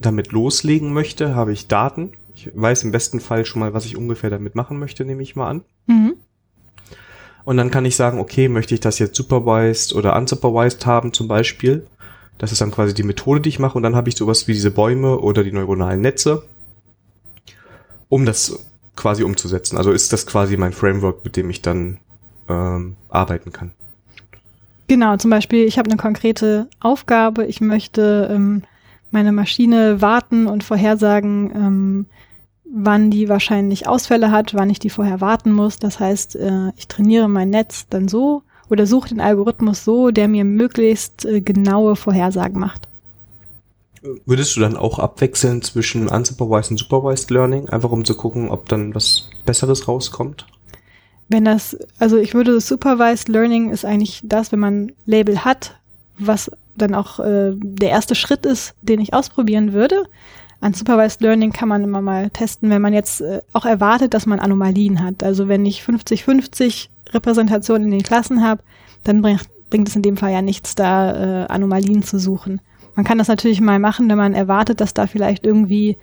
damit 0.00 0.32
loslegen 0.32 0.92
möchte, 0.92 1.34
habe 1.34 1.52
ich 1.52 1.68
Daten. 1.68 2.12
Ich 2.34 2.50
weiß 2.54 2.84
im 2.84 2.92
besten 2.92 3.20
Fall 3.20 3.44
schon 3.44 3.60
mal, 3.60 3.74
was 3.74 3.86
ich 3.86 3.96
ungefähr 3.96 4.30
damit 4.30 4.54
machen 4.54 4.78
möchte, 4.78 5.04
nehme 5.04 5.22
ich 5.22 5.36
mal 5.36 5.48
an. 5.48 5.64
Mhm. 5.86 6.14
Und 7.44 7.56
dann 7.56 7.70
kann 7.70 7.84
ich 7.84 7.96
sagen, 7.96 8.18
okay, 8.18 8.48
möchte 8.48 8.74
ich 8.74 8.80
das 8.80 8.98
jetzt 8.98 9.16
supervised 9.16 9.94
oder 9.94 10.16
unsupervised 10.16 10.84
haben 10.84 11.12
zum 11.12 11.28
Beispiel. 11.28 11.86
Das 12.38 12.52
ist 12.52 12.60
dann 12.60 12.72
quasi 12.72 12.92
die 12.92 13.04
Methode, 13.04 13.40
die 13.40 13.48
ich 13.48 13.58
mache. 13.58 13.76
Und 13.76 13.84
dann 13.84 13.96
habe 13.96 14.08
ich 14.08 14.16
sowas 14.16 14.48
wie 14.48 14.52
diese 14.52 14.70
Bäume 14.70 15.18
oder 15.18 15.44
die 15.44 15.52
neuronalen 15.52 16.00
Netze, 16.00 16.42
um 18.08 18.26
das 18.26 18.66
quasi 18.96 19.22
umzusetzen. 19.22 19.76
Also 19.76 19.92
ist 19.92 20.12
das 20.12 20.26
quasi 20.26 20.56
mein 20.56 20.72
Framework, 20.72 21.24
mit 21.24 21.36
dem 21.36 21.50
ich 21.50 21.62
dann 21.62 21.98
ähm, 22.48 22.96
arbeiten 23.08 23.52
kann. 23.52 23.72
Genau, 24.88 25.16
zum 25.16 25.30
Beispiel, 25.30 25.64
ich 25.64 25.78
habe 25.78 25.90
eine 25.90 25.98
konkrete 25.98 26.68
Aufgabe, 26.80 27.44
ich 27.46 27.60
möchte 27.60 28.28
ähm, 28.30 28.62
meine 29.10 29.32
Maschine 29.32 30.00
warten 30.00 30.46
und 30.46 30.62
vorhersagen, 30.62 31.50
ähm, 31.54 32.06
wann 32.64 33.10
die 33.10 33.28
wahrscheinlich 33.28 33.88
Ausfälle 33.88 34.30
hat, 34.30 34.54
wann 34.54 34.70
ich 34.70 34.78
die 34.78 34.90
vorher 34.90 35.20
warten 35.20 35.52
muss. 35.52 35.78
Das 35.78 35.98
heißt, 35.98 36.36
äh, 36.36 36.70
ich 36.76 36.88
trainiere 36.88 37.28
mein 37.28 37.50
Netz 37.50 37.86
dann 37.88 38.08
so 38.08 38.42
oder 38.68 38.86
suche 38.86 39.08
den 39.08 39.20
Algorithmus 39.20 39.84
so, 39.84 40.10
der 40.10 40.28
mir 40.28 40.44
möglichst 40.44 41.24
äh, 41.24 41.40
genaue 41.40 41.96
Vorhersagen 41.96 42.60
macht. 42.60 42.88
Würdest 44.24 44.56
du 44.56 44.60
dann 44.60 44.76
auch 44.76 44.98
abwechseln 44.98 45.62
zwischen 45.62 46.08
unsupervised 46.08 46.70
und 46.70 46.78
supervised 46.78 47.30
learning, 47.30 47.68
einfach 47.68 47.90
um 47.90 48.04
zu 48.04 48.14
gucken, 48.14 48.50
ob 48.50 48.68
dann 48.68 48.94
was 48.94 49.28
Besseres 49.44 49.88
rauskommt? 49.88 50.46
Wenn 51.28 51.44
das, 51.44 51.76
also 51.98 52.18
ich 52.18 52.34
würde 52.34 52.60
supervised 52.60 53.28
learning 53.28 53.70
ist 53.70 53.84
eigentlich 53.84 54.20
das, 54.22 54.52
wenn 54.52 54.60
man 54.60 54.92
Label 55.06 55.44
hat, 55.44 55.76
was 56.18 56.50
dann 56.76 56.94
auch 56.94 57.18
äh, 57.20 57.52
der 57.56 57.90
erste 57.90 58.14
Schritt 58.14 58.46
ist, 58.46 58.74
den 58.82 59.00
ich 59.00 59.14
ausprobieren 59.14 59.72
würde. 59.72 60.04
An 60.60 60.72
Supervised 60.72 61.20
Learning 61.20 61.52
kann 61.52 61.68
man 61.68 61.84
immer 61.84 62.00
mal 62.00 62.30
testen, 62.30 62.70
wenn 62.70 62.82
man 62.82 62.94
jetzt 62.94 63.20
äh, 63.20 63.40
auch 63.52 63.66
erwartet, 63.66 64.14
dass 64.14 64.26
man 64.26 64.40
Anomalien 64.40 65.02
hat. 65.02 65.22
Also 65.22 65.48
wenn 65.48 65.66
ich 65.66 65.82
50-50 65.82 66.88
Repräsentation 67.10 67.82
in 67.82 67.90
den 67.90 68.02
Klassen 68.02 68.42
habe, 68.42 68.62
dann 69.04 69.22
bringt, 69.22 69.42
bringt 69.70 69.88
es 69.88 69.96
in 69.96 70.02
dem 70.02 70.16
Fall 70.16 70.32
ja 70.32 70.42
nichts, 70.42 70.74
da 70.74 71.44
äh, 71.44 71.46
Anomalien 71.46 72.02
zu 72.02 72.18
suchen. 72.18 72.60
Man 72.96 73.04
kann 73.04 73.18
das 73.18 73.28
natürlich 73.28 73.60
mal 73.60 73.78
machen, 73.78 74.08
wenn 74.08 74.18
man 74.18 74.34
erwartet, 74.34 74.80
dass 74.80 74.94
da 74.94 75.06
vielleicht 75.06 75.46
irgendwie 75.46 75.96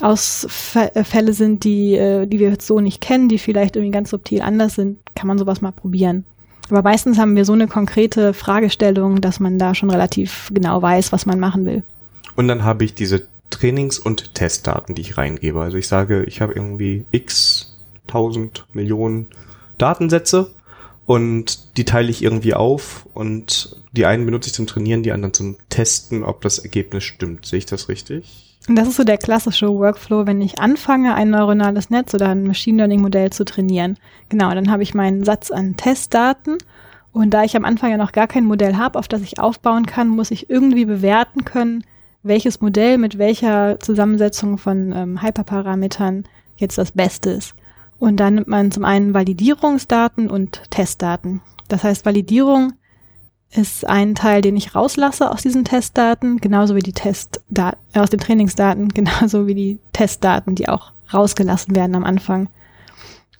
Ausfälle 0.00 1.32
sind, 1.32 1.64
die, 1.64 1.94
äh, 1.94 2.26
die 2.26 2.38
wir 2.38 2.50
jetzt 2.50 2.66
so 2.66 2.80
nicht 2.80 3.00
kennen, 3.00 3.28
die 3.28 3.38
vielleicht 3.38 3.76
irgendwie 3.76 3.92
ganz 3.92 4.10
subtil 4.10 4.42
anders 4.42 4.74
sind, 4.74 4.98
kann 5.14 5.26
man 5.26 5.38
sowas 5.38 5.60
mal 5.60 5.72
probieren. 5.72 6.24
Aber 6.70 6.82
meistens 6.82 7.18
haben 7.18 7.36
wir 7.36 7.44
so 7.44 7.52
eine 7.52 7.66
konkrete 7.66 8.32
Fragestellung, 8.32 9.20
dass 9.20 9.40
man 9.40 9.58
da 9.58 9.74
schon 9.74 9.90
relativ 9.90 10.50
genau 10.54 10.80
weiß, 10.80 11.12
was 11.12 11.26
man 11.26 11.40
machen 11.40 11.66
will. 11.66 11.82
Und 12.36 12.48
dann 12.48 12.64
habe 12.64 12.84
ich 12.84 12.94
diese 12.94 13.26
Trainings- 13.50 13.98
und 13.98 14.34
Testdaten, 14.34 14.94
die 14.94 15.02
ich 15.02 15.18
reingebe. 15.18 15.60
Also 15.60 15.76
ich 15.76 15.88
sage, 15.88 16.24
ich 16.24 16.40
habe 16.40 16.52
irgendwie 16.52 17.04
x 17.10 17.76
tausend 18.06 18.66
Millionen 18.72 19.26
Datensätze 19.78 20.50
und 21.10 21.76
die 21.76 21.84
teile 21.84 22.08
ich 22.08 22.22
irgendwie 22.22 22.54
auf 22.54 23.04
und 23.14 23.74
die 23.90 24.06
einen 24.06 24.26
benutze 24.26 24.46
ich 24.46 24.54
zum 24.54 24.68
Trainieren, 24.68 25.02
die 25.02 25.10
anderen 25.10 25.34
zum 25.34 25.56
Testen, 25.68 26.22
ob 26.22 26.40
das 26.40 26.60
Ergebnis 26.60 27.02
stimmt. 27.02 27.46
Sehe 27.46 27.58
ich 27.58 27.66
das 27.66 27.88
richtig? 27.88 28.60
Und 28.68 28.76
das 28.76 28.86
ist 28.86 28.94
so 28.94 29.02
der 29.02 29.18
klassische 29.18 29.66
Workflow, 29.70 30.28
wenn 30.28 30.40
ich 30.40 30.60
anfange, 30.60 31.16
ein 31.16 31.30
neuronales 31.30 31.90
Netz 31.90 32.14
oder 32.14 32.28
ein 32.28 32.44
Machine 32.44 32.76
Learning 32.76 33.00
Modell 33.00 33.30
zu 33.30 33.44
trainieren. 33.44 33.96
Genau, 34.28 34.54
dann 34.54 34.70
habe 34.70 34.84
ich 34.84 34.94
meinen 34.94 35.24
Satz 35.24 35.50
an 35.50 35.74
Testdaten 35.76 36.58
und 37.12 37.30
da 37.30 37.42
ich 37.42 37.56
am 37.56 37.64
Anfang 37.64 37.90
ja 37.90 37.96
noch 37.96 38.12
gar 38.12 38.28
kein 38.28 38.44
Modell 38.44 38.76
habe, 38.76 38.96
auf 38.96 39.08
das 39.08 39.22
ich 39.22 39.40
aufbauen 39.40 39.86
kann, 39.86 40.06
muss 40.06 40.30
ich 40.30 40.48
irgendwie 40.48 40.84
bewerten 40.84 41.44
können, 41.44 41.82
welches 42.22 42.60
Modell 42.60 42.98
mit 42.98 43.18
welcher 43.18 43.80
Zusammensetzung 43.80 44.58
von 44.58 44.92
ähm, 44.94 45.20
Hyperparametern 45.20 46.22
jetzt 46.56 46.78
das 46.78 46.92
Beste 46.92 47.30
ist. 47.30 47.56
Und 48.00 48.16
dann 48.16 48.34
nimmt 48.34 48.48
man 48.48 48.70
zum 48.72 48.84
einen 48.84 49.12
Validierungsdaten 49.14 50.28
und 50.28 50.62
Testdaten. 50.70 51.42
Das 51.68 51.84
heißt, 51.84 52.06
Validierung 52.06 52.72
ist 53.52 53.86
ein 53.86 54.14
Teil, 54.14 54.40
den 54.40 54.56
ich 54.56 54.74
rauslasse 54.74 55.30
aus 55.30 55.42
diesen 55.42 55.64
Testdaten, 55.64 56.38
genauso 56.38 56.74
wie 56.74 56.80
die 56.80 56.94
Testdaten, 56.94 57.78
äh, 57.92 58.00
aus 58.00 58.08
den 58.08 58.18
Trainingsdaten, 58.18 58.88
genauso 58.94 59.46
wie 59.46 59.54
die 59.54 59.78
Testdaten, 59.92 60.54
die 60.54 60.68
auch 60.68 60.92
rausgelassen 61.12 61.76
werden 61.76 61.94
am 61.94 62.04
Anfang. 62.04 62.48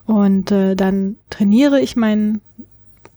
Und 0.05 0.53
äh, 0.53 0.77
dann 0.77 1.17
trainiere 1.31 1.81
ich 1.81 1.97
meinen 1.97 2.43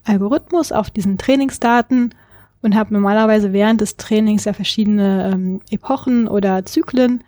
Algorithmus 0.04 0.72
auf 0.72 0.90
diesen 0.90 1.18
Trainingsdaten 1.18 2.14
und 2.62 2.74
habe 2.74 2.94
normalerweise 2.94 3.52
während 3.52 3.82
des 3.82 3.98
Trainings 3.98 4.46
ja 4.46 4.54
verschiedene 4.54 5.30
ähm, 5.30 5.60
Epochen 5.70 6.26
oder 6.26 6.64
Zyklen 6.64 7.22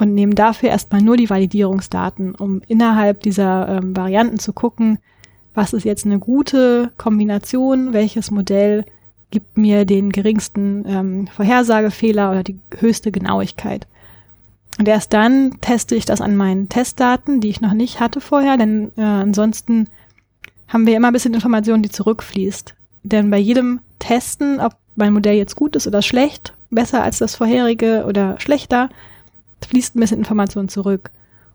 und 0.00 0.14
nehme 0.14 0.34
dafür 0.34 0.70
erstmal 0.70 1.02
nur 1.02 1.16
die 1.16 1.28
Validierungsdaten, 1.28 2.34
um 2.34 2.62
innerhalb 2.66 3.20
dieser 3.20 3.68
ähm, 3.68 3.96
Varianten 3.96 4.38
zu 4.38 4.52
gucken, 4.52 4.98
was 5.54 5.72
ist 5.72 5.84
jetzt 5.84 6.06
eine 6.06 6.18
gute 6.18 6.92
Kombination, 6.96 7.92
welches 7.92 8.30
Modell 8.30 8.84
gibt 9.30 9.58
mir 9.58 9.84
den 9.84 10.10
geringsten 10.10 10.84
ähm, 10.86 11.26
Vorhersagefehler 11.26 12.30
oder 12.30 12.42
die 12.42 12.58
höchste 12.78 13.12
Genauigkeit. 13.12 13.86
Und 14.78 14.88
erst 14.88 15.12
dann 15.12 15.60
teste 15.60 15.94
ich 15.94 16.06
das 16.06 16.22
an 16.22 16.36
meinen 16.36 16.68
Testdaten, 16.68 17.40
die 17.40 17.50
ich 17.50 17.60
noch 17.60 17.74
nicht 17.74 18.00
hatte 18.00 18.20
vorher, 18.20 18.56
denn 18.56 18.92
äh, 18.96 19.02
ansonsten 19.02 19.88
haben 20.68 20.86
wir 20.86 20.96
immer 20.96 21.08
ein 21.08 21.12
bisschen 21.12 21.34
Information, 21.34 21.82
die 21.82 21.90
zurückfließt. 21.90 22.74
Denn 23.02 23.30
bei 23.30 23.38
jedem 23.38 23.80
Testen, 23.98 24.60
ob 24.60 24.76
mein 24.94 25.12
Modell 25.12 25.36
jetzt 25.36 25.56
gut 25.56 25.76
ist 25.76 25.86
oder 25.86 26.00
schlecht, 26.00 26.54
besser 26.70 27.02
als 27.02 27.18
das 27.18 27.34
vorherige 27.34 28.04
oder 28.06 28.40
schlechter, 28.40 28.88
fließt 29.66 29.96
ein 29.96 30.00
bisschen 30.00 30.18
Information 30.18 30.68
zurück. 30.68 31.10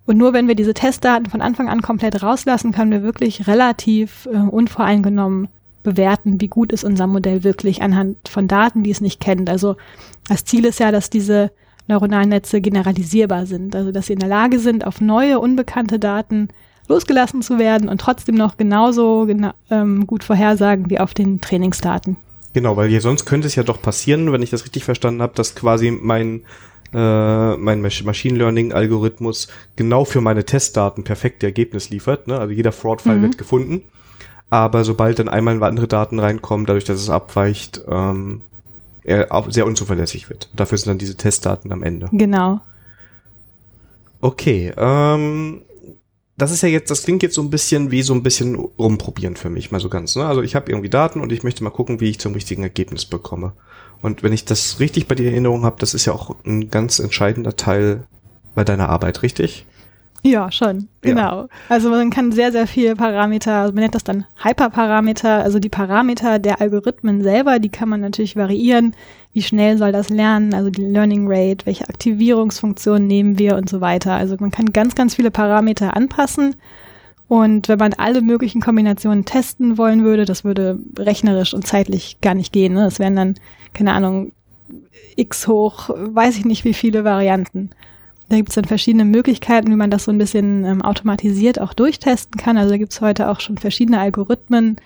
Und 0.06 0.18
nur 0.18 0.34
wenn 0.34 0.48
wir 0.48 0.56
diese 0.56 0.74
Testdaten 0.74 1.30
von 1.30 1.42
Anfang 1.42 1.68
an 1.68 1.82
komplett 1.82 2.22
rauslassen, 2.22 2.72
können 2.72 2.92
wir 2.92 3.04
wirklich 3.04 3.48
relativ 3.48 4.28
äh, 4.32 4.38
unvoreingenommen 4.38 5.48
bewerten, 5.84 6.42
wie 6.42 6.48
gut 6.48 6.72
ist 6.72 6.84
unser 6.84 7.08
Modell 7.08 7.44
wirklich 7.44 7.82
anhand 7.82 8.28
von 8.28 8.48
Daten, 8.48 8.84
die 8.84 8.92
es 8.92 9.02
nicht 9.02 9.20
kennt. 9.20 9.50
Also 9.50 9.78
das 10.28 10.44
Ziel 10.44 10.66
ist 10.66 10.80
ja, 10.80 10.92
dass 10.92 11.10
diese 11.10 11.52
neuronalen 11.88 12.30
Netze 12.30 12.62
generalisierbar 12.62 13.46
sind, 13.46 13.76
also 13.76 13.92
dass 13.92 14.08
sie 14.08 14.14
in 14.14 14.20
der 14.20 14.30
Lage 14.30 14.60
sind, 14.60 14.86
auf 14.86 15.02
neue, 15.02 15.40
unbekannte 15.40 16.00
Daten 16.00 16.50
losgelassen 16.88 17.42
zu 17.42 17.58
werden 17.58 17.90
und 17.90 18.02
trotzdem 18.02 18.36
noch 18.36 18.58
genauso 18.58 19.26
gena 19.26 19.56
ähm, 19.70 20.06
gut 20.06 20.24
vorhersagen 20.24 20.90
wie 20.90 21.00
auf 21.00 21.14
den 21.14 21.42
Trainingsdaten. 21.42 22.18
Genau, 22.54 22.78
weil 22.78 23.00
sonst 23.02 23.26
könnte 23.26 23.48
es 23.48 23.56
ja 23.56 23.64
doch 23.64 23.82
passieren, 23.82 24.32
wenn 24.32 24.42
ich 24.42 24.50
das 24.50 24.64
richtig 24.64 24.84
verstanden 24.84 25.22
habe, 25.22 25.34
dass 25.36 25.56
quasi 25.56 25.92
mein 25.92 26.42
äh, 26.96 27.58
mein 27.58 27.82
Machine 27.82 28.38
Learning 28.38 28.72
Algorithmus 28.72 29.50
genau 29.76 30.06
für 30.06 30.22
meine 30.22 30.46
Testdaten 30.46 31.04
perfekte 31.04 31.46
Ergebnis 31.46 31.90
liefert. 31.90 32.28
Ne? 32.28 32.40
Also 32.40 32.54
jeder 32.54 32.72
Fraud-Fall 32.72 33.18
mhm. 33.18 33.22
wird 33.24 33.38
gefunden. 33.38 33.82
Aber 34.50 34.86
sobald 34.86 35.20
dann 35.20 35.28
einmal 35.28 35.62
andere 35.64 35.88
Daten 35.88 36.20
reinkommen, 36.20 36.66
dadurch, 36.66 36.86
dass 36.86 37.02
es 37.02 37.10
abweicht, 37.10 37.82
ähm, 37.90 38.42
er 39.04 39.34
auch 39.34 39.52
sehr 39.52 39.66
unzuverlässig 39.66 40.30
wird. 40.30 40.50
Dafür 40.56 40.78
sind 40.78 40.88
dann 40.88 40.98
diese 40.98 41.18
Testdaten 41.18 41.74
am 41.74 41.84
Ende. 41.84 42.08
Genau. 42.14 42.62
Okay, 44.22 44.72
ähm, 44.78 45.62
das 46.38 46.52
ist 46.52 46.64
ja 46.64 46.70
jetzt, 46.70 46.90
das 46.90 47.04
klingt 47.04 47.24
jetzt 47.24 47.36
so 47.36 47.42
ein 47.42 47.50
bisschen 47.50 47.92
wie 47.92 48.04
so 48.04 48.14
ein 48.14 48.24
bisschen 48.24 48.56
rumprobieren 48.56 49.36
für 49.36 49.50
mich, 49.50 49.72
mal 49.72 49.82
so 49.82 49.90
ganz. 49.90 50.16
Ne? 50.16 50.26
Also 50.26 50.42
ich 50.42 50.56
habe 50.56 50.72
irgendwie 50.72 50.90
Daten 50.90 51.20
und 51.20 51.32
ich 51.32 51.44
möchte 51.44 51.64
mal 51.64 51.70
gucken, 51.72 52.00
wie 52.00 52.10
ich 52.10 52.20
zum 52.20 52.34
richtigen 52.34 52.64
Ergebnis 52.64 53.06
bekomme. 53.06 53.54
Und 54.02 54.24
wenn 54.24 54.34
ich 54.34 54.46
das 54.46 54.80
richtig 54.80 55.08
bei 55.08 55.16
dir 55.16 55.28
in 55.28 55.34
Erinnerung 55.34 55.64
habe, 55.64 55.78
das 55.80 55.94
ist 55.94 56.06
ja 56.06 56.14
auch 56.14 56.36
ein 56.46 56.70
ganz 56.70 57.00
entscheidender 57.00 57.56
Teil 57.56 58.04
bei 58.54 58.64
deiner 58.64 58.90
Arbeit, 58.90 59.24
richtig? 59.24 59.66
Ja, 60.26 60.52
schon, 60.52 60.88
genau. 61.02 61.42
Ja. 61.42 61.48
Also 61.70 61.92
man 61.92 62.10
kann 62.10 62.32
sehr, 62.32 62.52
sehr 62.52 62.66
viele 62.66 62.96
Parameter, 62.96 63.58
also 63.58 63.74
man 63.74 63.84
nennt 63.84 63.94
das 63.94 64.04
dann 64.04 64.26
Hyperparameter, 64.44 65.44
also 65.44 65.60
die 65.60 65.70
Parameter 65.70 66.40
der 66.40 66.62
Algorithmen 66.62 67.22
selber, 67.22 67.60
die 67.60 67.70
kann 67.70 67.90
man 67.90 68.02
natürlich 68.02 68.36
variieren. 68.36 68.96
Wie 69.34 69.44
schnell 69.44 69.78
soll 69.78 69.92
das 69.92 70.10
lernen, 70.10 70.56
also 70.56 70.72
die 70.72 70.82
Learning 70.82 71.26
Rate, 71.28 71.68
welche 71.68 71.88
Aktivierungsfunktionen 71.88 73.06
nehmen 73.06 73.38
wir 73.38 73.56
und 73.56 73.70
so 73.70 73.82
weiter. 73.82 74.14
Also 74.14 74.36
man 74.40 74.50
kann 74.50 74.74
ganz, 74.74 74.96
ganz 74.96 75.14
viele 75.14 75.30
Parameter 75.30 75.96
anpassen. 75.96 76.56
Und 77.28 77.68
wenn 77.68 77.80
man 77.80 77.94
alle 77.94 78.22
möglichen 78.22 78.62
Kombinationen 78.62 79.26
testen 79.26 79.78
wollen 79.78 80.04
würde, 80.04 80.26
das 80.26 80.44
würde 80.44 80.80
rechnerisch 80.98 81.54
und 81.54 81.66
zeitlich 81.66 82.18
gar 82.22 82.36
nicht 82.36 82.54
gehen. 82.54 82.74
Ne? 82.74 82.84
Das 82.84 83.00
wären 83.00 83.16
dann, 83.16 83.36
keine 83.74 83.94
Ahnung, 83.94 84.32
x 85.16 85.48
hoch, 85.48 85.90
weiß 85.90 86.38
ich 86.38 86.46
nicht 86.46 86.66
wie 86.66 86.74
viele 86.74 87.04
Varianten. 87.04 87.72
Da 88.30 88.38
gibt 88.38 88.50
es 88.50 88.56
dann 88.56 88.66
verschiedene 88.66 89.06
Möglichkeiten, 89.06 89.72
wie 89.72 89.76
man 89.76 89.92
das 89.92 90.06
so 90.06 90.12
ein 90.12 90.18
bisschen 90.18 90.66
ähm, 90.66 90.82
automatisiert 90.82 91.60
auch 91.60 91.74
durchtesten 91.74 92.40
kann. 92.40 92.58
Also 92.58 92.72
da 92.72 92.78
gibt 92.78 92.92
es 92.92 93.02
heute 93.02 93.30
auch 93.30 93.40
schon 93.40 93.58
verschiedene 93.58 94.00
Algorithmen, 94.00 94.78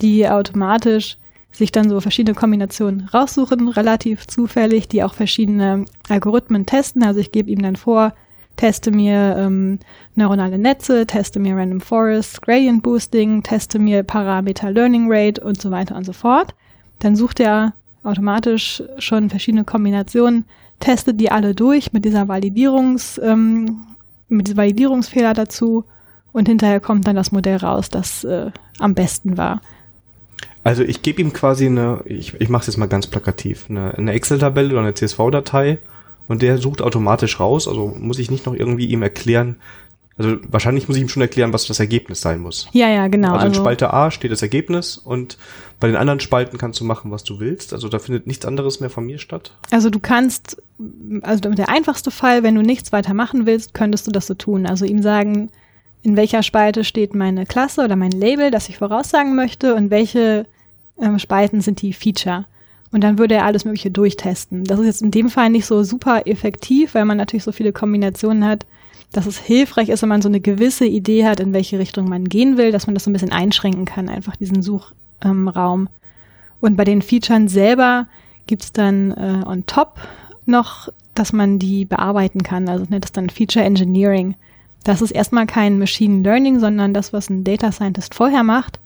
die 0.00 0.28
automatisch 0.28 1.18
sich 1.50 1.72
dann 1.72 1.88
so 1.88 2.00
verschiedene 2.00 2.34
Kombinationen 2.34 3.08
raussuchen, 3.12 3.68
relativ 3.68 4.26
zufällig, 4.26 4.88
die 4.88 5.02
auch 5.02 5.14
verschiedene 5.14 5.84
Algorithmen 6.08 6.66
testen. 6.66 7.02
Also 7.02 7.20
ich 7.20 7.32
gebe 7.32 7.50
ihm 7.50 7.62
dann 7.62 7.76
vor, 7.76 8.14
teste 8.56 8.90
mir 8.90 9.36
ähm, 9.38 9.78
neuronale 10.14 10.58
Netze, 10.58 11.06
teste 11.06 11.40
mir 11.40 11.56
Random 11.56 11.80
Forest, 11.80 12.42
Gradient 12.42 12.82
Boosting, 12.82 13.42
teste 13.42 13.78
mir 13.78 14.02
Parameter 14.02 14.70
Learning 14.70 15.06
Rate 15.08 15.40
und 15.40 15.60
so 15.60 15.70
weiter 15.70 15.96
und 15.96 16.04
so 16.04 16.12
fort. 16.12 16.54
Dann 16.98 17.16
sucht 17.16 17.40
er 17.40 17.74
automatisch 18.02 18.82
schon 18.98 19.30
verschiedene 19.30 19.64
Kombinationen, 19.64 20.44
testet 20.80 21.20
die 21.20 21.30
alle 21.30 21.54
durch 21.54 21.92
mit 21.92 22.04
dieser 22.04 22.28
Validierungs, 22.28 23.20
ähm, 23.22 23.82
mit 24.28 24.46
diesem 24.46 24.58
Validierungsfehler 24.58 25.34
dazu 25.34 25.84
und 26.32 26.48
hinterher 26.48 26.80
kommt 26.80 27.06
dann 27.06 27.16
das 27.16 27.32
Modell 27.32 27.58
raus, 27.58 27.88
das 27.88 28.24
äh, 28.24 28.50
am 28.78 28.94
besten 28.94 29.36
war. 29.36 29.60
Also 30.64 30.82
ich 30.82 31.02
gebe 31.02 31.20
ihm 31.20 31.32
quasi 31.32 31.66
eine, 31.66 32.02
ich, 32.04 32.40
ich 32.40 32.48
mache 32.48 32.62
es 32.62 32.66
jetzt 32.68 32.76
mal 32.76 32.86
ganz 32.86 33.06
plakativ, 33.06 33.66
eine, 33.68 33.94
eine 33.94 34.12
Excel-Tabelle 34.12 34.70
oder 34.70 34.82
eine 34.82 34.94
CSV-Datei 34.94 35.78
und 36.28 36.42
der 36.42 36.58
sucht 36.58 36.82
automatisch 36.82 37.40
raus. 37.40 37.68
Also 37.68 37.94
muss 37.98 38.18
ich 38.18 38.30
nicht 38.30 38.46
noch 38.46 38.54
irgendwie 38.54 38.86
ihm 38.86 39.02
erklären, 39.02 39.56
also 40.18 40.36
wahrscheinlich 40.48 40.88
muss 40.88 40.96
ich 40.96 41.02
ihm 41.02 41.08
schon 41.08 41.22
erklären, 41.22 41.52
was 41.52 41.66
das 41.66 41.80
Ergebnis 41.80 42.20
sein 42.20 42.40
muss. 42.40 42.68
Ja, 42.72 42.88
ja, 42.88 43.08
genau. 43.08 43.32
Also 43.32 43.46
in 43.46 43.52
also 43.52 43.62
Spalte 43.62 43.92
A 43.92 44.10
steht 44.10 44.30
das 44.30 44.42
Ergebnis 44.42 44.98
und 44.98 45.38
bei 45.80 45.86
den 45.86 45.96
anderen 45.96 46.20
Spalten 46.20 46.58
kannst 46.58 46.78
du 46.80 46.84
machen, 46.84 47.10
was 47.10 47.24
du 47.24 47.40
willst. 47.40 47.72
Also 47.72 47.88
da 47.88 47.98
findet 47.98 48.26
nichts 48.26 48.44
anderes 48.44 48.80
mehr 48.80 48.90
von 48.90 49.06
mir 49.06 49.18
statt. 49.18 49.56
Also 49.70 49.88
du 49.88 50.00
kannst, 50.00 50.62
also 51.22 51.50
der 51.50 51.70
einfachste 51.70 52.10
Fall, 52.10 52.42
wenn 52.42 52.54
du 52.54 52.62
nichts 52.62 52.92
weiter 52.92 53.14
machen 53.14 53.46
willst, 53.46 53.72
könntest 53.72 54.06
du 54.06 54.10
das 54.10 54.26
so 54.26 54.34
tun. 54.34 54.66
Also 54.66 54.84
ihm 54.84 55.02
sagen, 55.02 55.50
in 56.02 56.16
welcher 56.16 56.42
Spalte 56.42 56.84
steht 56.84 57.14
meine 57.14 57.46
Klasse 57.46 57.82
oder 57.82 57.96
mein 57.96 58.10
Label, 58.10 58.50
das 58.50 58.68
ich 58.68 58.78
voraussagen 58.78 59.34
möchte 59.34 59.74
und 59.74 59.90
welche 59.90 60.46
ähm, 61.00 61.18
Spalten 61.18 61.62
sind 61.62 61.80
die 61.80 61.94
Feature. 61.94 62.44
Und 62.92 63.02
dann 63.02 63.18
würde 63.18 63.34
er 63.34 63.46
alles 63.46 63.64
Mögliche 63.64 63.90
durchtesten. 63.90 64.64
Das 64.64 64.78
ist 64.78 64.86
jetzt 64.86 65.02
in 65.02 65.10
dem 65.10 65.30
Fall 65.30 65.50
nicht 65.50 65.66
so 65.66 65.82
super 65.82 66.26
effektiv, 66.26 66.94
weil 66.94 67.06
man 67.06 67.16
natürlich 67.16 67.44
so 67.44 67.52
viele 67.52 67.72
Kombinationen 67.72 68.44
hat, 68.44 68.66
dass 69.12 69.26
es 69.26 69.38
hilfreich 69.38 69.88
ist, 69.88 70.02
wenn 70.02 70.08
man 70.08 70.22
so 70.22 70.28
eine 70.28 70.40
gewisse 70.40 70.86
Idee 70.86 71.26
hat, 71.26 71.40
in 71.40 71.52
welche 71.52 71.78
Richtung 71.78 72.08
man 72.08 72.28
gehen 72.28 72.56
will, 72.56 72.70
dass 72.70 72.86
man 72.86 72.94
das 72.94 73.04
so 73.04 73.10
ein 73.10 73.14
bisschen 73.14 73.32
einschränken 73.32 73.86
kann, 73.86 74.08
einfach 74.08 74.36
diesen 74.36 74.62
Suchraum. 74.62 75.88
Und 76.60 76.76
bei 76.76 76.84
den 76.84 77.02
Features 77.02 77.50
selber 77.50 78.06
gibt's 78.46 78.72
dann 78.72 79.10
äh, 79.12 79.42
on 79.46 79.66
top 79.66 80.00
noch, 80.46 80.88
dass 81.14 81.32
man 81.32 81.58
die 81.58 81.84
bearbeiten 81.84 82.42
kann. 82.42 82.68
Also 82.68 82.86
nennt 82.88 83.04
das 83.04 83.12
dann 83.12 83.30
Feature 83.30 83.64
Engineering. 83.64 84.34
Das 84.84 85.00
ist 85.00 85.12
erstmal 85.12 85.46
kein 85.46 85.78
Machine 85.78 86.22
Learning, 86.22 86.58
sondern 86.58 86.92
das, 86.92 87.12
was 87.12 87.30
ein 87.30 87.44
Data 87.44 87.72
Scientist 87.72 88.14
vorher 88.14 88.42
macht. 88.42 88.80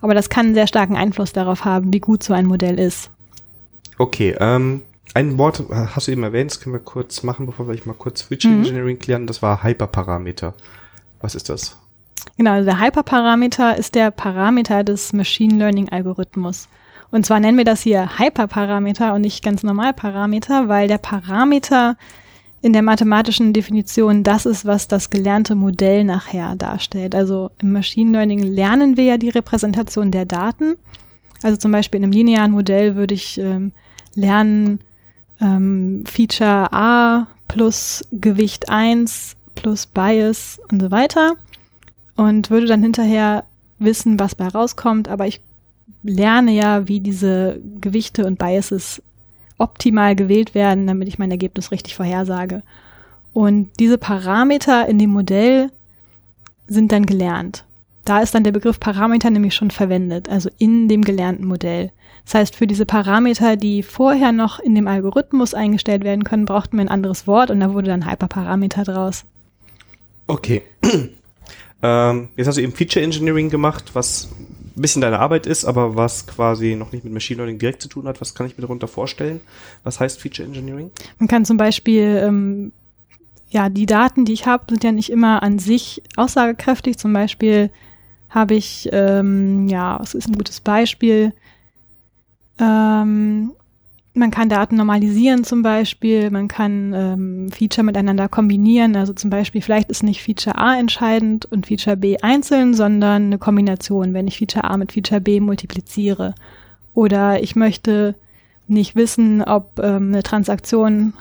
Aber 0.00 0.14
das 0.14 0.28
kann 0.28 0.46
einen 0.46 0.54
sehr 0.54 0.66
starken 0.66 0.96
Einfluss 0.96 1.32
darauf 1.32 1.64
haben, 1.64 1.92
wie 1.92 2.00
gut 2.00 2.22
so 2.22 2.34
ein 2.34 2.46
Modell 2.46 2.78
ist. 2.78 3.10
Okay, 3.98 4.34
ähm, 4.38 4.82
ein 5.14 5.38
Wort 5.38 5.64
hast 5.70 6.06
du 6.06 6.12
eben 6.12 6.22
erwähnt, 6.22 6.50
das 6.52 6.60
können 6.60 6.74
wir 6.74 6.80
kurz 6.80 7.22
machen, 7.22 7.46
bevor 7.46 7.68
wir 7.68 7.76
mal 7.84 7.94
kurz 7.94 8.22
Feature 8.22 8.52
mhm. 8.52 8.60
Engineering 8.60 8.98
klären. 8.98 9.26
Das 9.26 9.42
war 9.42 9.62
Hyperparameter. 9.62 10.54
Was 11.20 11.34
ist 11.34 11.48
das? 11.48 11.76
Genau, 12.36 12.52
also 12.52 12.66
der 12.66 12.80
Hyperparameter 12.80 13.76
ist 13.76 13.94
der 13.94 14.10
Parameter 14.10 14.84
des 14.84 15.12
Machine 15.12 15.56
Learning 15.56 15.88
Algorithmus. 15.88 16.68
Und 17.10 17.24
zwar 17.26 17.40
nennen 17.40 17.56
wir 17.56 17.64
das 17.64 17.82
hier 17.82 18.18
Hyperparameter 18.18 19.14
und 19.14 19.22
nicht 19.22 19.42
ganz 19.42 19.62
normal 19.62 19.94
Parameter, 19.94 20.68
weil 20.68 20.88
der 20.88 20.98
Parameter 20.98 21.96
in 22.60 22.72
der 22.72 22.82
mathematischen 22.82 23.52
Definition 23.52 24.24
das 24.24 24.44
ist, 24.44 24.66
was 24.66 24.88
das 24.88 25.10
gelernte 25.10 25.54
Modell 25.54 26.04
nachher 26.04 26.54
darstellt. 26.56 27.14
Also 27.14 27.50
im 27.62 27.72
Machine 27.72 28.12
Learning 28.12 28.40
lernen 28.40 28.96
wir 28.96 29.04
ja 29.04 29.16
die 29.16 29.30
Repräsentation 29.30 30.10
der 30.10 30.26
Daten. 30.26 30.76
Also 31.42 31.56
zum 31.56 31.72
Beispiel 31.72 31.98
in 31.98 32.04
einem 32.04 32.12
linearen 32.12 32.50
Modell 32.50 32.96
würde 32.96 33.14
ich 33.14 33.38
ähm, 33.38 33.72
lernen, 34.14 34.80
ähm, 35.40 36.04
Feature 36.06 36.72
A 36.72 37.26
plus 37.46 38.04
Gewicht 38.12 38.68
1 38.68 39.36
plus 39.54 39.86
Bias 39.86 40.60
und 40.70 40.80
so 40.80 40.90
weiter 40.90 41.34
und 42.16 42.50
würde 42.50 42.66
dann 42.66 42.82
hinterher 42.82 43.44
wissen, 43.78 44.18
was 44.18 44.34
bei 44.34 44.48
rauskommt, 44.48 45.08
aber 45.08 45.26
ich 45.26 45.40
lerne 46.02 46.52
ja, 46.52 46.88
wie 46.88 47.00
diese 47.00 47.60
Gewichte 47.80 48.26
und 48.26 48.38
Biases 48.38 49.02
optimal 49.58 50.14
gewählt 50.14 50.54
werden, 50.54 50.86
damit 50.86 51.08
ich 51.08 51.18
mein 51.18 51.30
Ergebnis 51.30 51.70
richtig 51.72 51.96
vorhersage. 51.96 52.62
Und 53.32 53.70
diese 53.78 53.98
Parameter 53.98 54.88
in 54.88 54.98
dem 54.98 55.10
Modell 55.10 55.70
sind 56.66 56.92
dann 56.92 57.06
gelernt. 57.06 57.64
da 58.04 58.20
ist 58.20 58.34
dann 58.34 58.44
der 58.44 58.52
Begriff 58.52 58.80
Parameter 58.80 59.28
nämlich 59.30 59.54
schon 59.54 59.70
verwendet, 59.70 60.28
also 60.30 60.48
in 60.58 60.88
dem 60.88 61.02
gelernten 61.02 61.46
Modell. 61.46 61.92
Das 62.28 62.34
heißt, 62.34 62.56
für 62.56 62.66
diese 62.66 62.84
Parameter, 62.84 63.56
die 63.56 63.82
vorher 63.82 64.32
noch 64.32 64.58
in 64.58 64.74
dem 64.74 64.86
Algorithmus 64.86 65.54
eingestellt 65.54 66.04
werden 66.04 66.24
können, 66.24 66.44
brauchten 66.44 66.76
wir 66.76 66.84
ein 66.84 66.90
anderes 66.90 67.26
Wort 67.26 67.50
und 67.50 67.58
da 67.58 67.72
wurde 67.72 67.86
dann 67.86 68.06
Hyperparameter 68.06 68.84
draus. 68.84 69.24
Okay. 70.26 70.60
ähm, 71.82 72.28
jetzt 72.36 72.46
hast 72.46 72.58
du 72.58 72.60
eben 72.60 72.74
Feature 72.74 73.02
Engineering 73.02 73.48
gemacht, 73.48 73.92
was 73.94 74.28
ein 74.76 74.82
bisschen 74.82 75.00
deine 75.00 75.20
Arbeit 75.20 75.46
ist, 75.46 75.64
aber 75.64 75.96
was 75.96 76.26
quasi 76.26 76.76
noch 76.76 76.92
nicht 76.92 77.02
mit 77.02 77.14
Machine 77.14 77.38
Learning 77.38 77.58
direkt 77.58 77.80
zu 77.80 77.88
tun 77.88 78.06
hat. 78.06 78.20
Was 78.20 78.34
kann 78.34 78.46
ich 78.46 78.58
mir 78.58 78.62
darunter 78.62 78.88
vorstellen? 78.88 79.40
Was 79.82 79.98
heißt 79.98 80.20
Feature 80.20 80.46
Engineering? 80.46 80.90
Man 81.18 81.28
kann 81.28 81.46
zum 81.46 81.56
Beispiel, 81.56 82.20
ähm, 82.22 82.72
ja, 83.48 83.70
die 83.70 83.86
Daten, 83.86 84.26
die 84.26 84.34
ich 84.34 84.44
habe, 84.44 84.64
sind 84.68 84.84
ja 84.84 84.92
nicht 84.92 85.08
immer 85.08 85.42
an 85.42 85.58
sich 85.58 86.02
aussagekräftig. 86.16 86.98
Zum 86.98 87.14
Beispiel 87.14 87.70
habe 88.28 88.54
ich, 88.54 88.86
ähm, 88.92 89.66
ja, 89.70 89.98
was 89.98 90.12
ist 90.12 90.28
ein 90.28 90.36
gutes 90.36 90.60
Beispiel? 90.60 91.32
Ähm, 92.58 93.52
man 94.14 94.30
kann 94.30 94.48
Daten 94.48 94.76
normalisieren 94.76 95.44
zum 95.44 95.62
Beispiel, 95.62 96.30
man 96.30 96.48
kann 96.48 96.92
ähm, 96.92 97.52
Feature 97.52 97.84
miteinander 97.84 98.28
kombinieren. 98.28 98.96
Also 98.96 99.12
zum 99.12 99.30
Beispiel, 99.30 99.62
vielleicht 99.62 99.90
ist 99.90 100.02
nicht 100.02 100.22
Feature 100.22 100.58
A 100.58 100.78
entscheidend 100.78 101.46
und 101.46 101.66
Feature 101.66 101.96
B 101.96 102.16
einzeln, 102.20 102.74
sondern 102.74 103.26
eine 103.26 103.38
Kombination, 103.38 104.14
wenn 104.14 104.26
ich 104.26 104.38
Feature 104.38 104.64
A 104.64 104.76
mit 104.76 104.92
Feature 104.92 105.20
B 105.20 105.40
multipliziere. 105.40 106.34
Oder 106.94 107.42
ich 107.42 107.54
möchte 107.54 108.16
nicht 108.66 108.96
wissen, 108.96 109.42
ob 109.42 109.78
ähm, 109.78 110.08
eine 110.08 110.22
Transaktion 110.22 111.14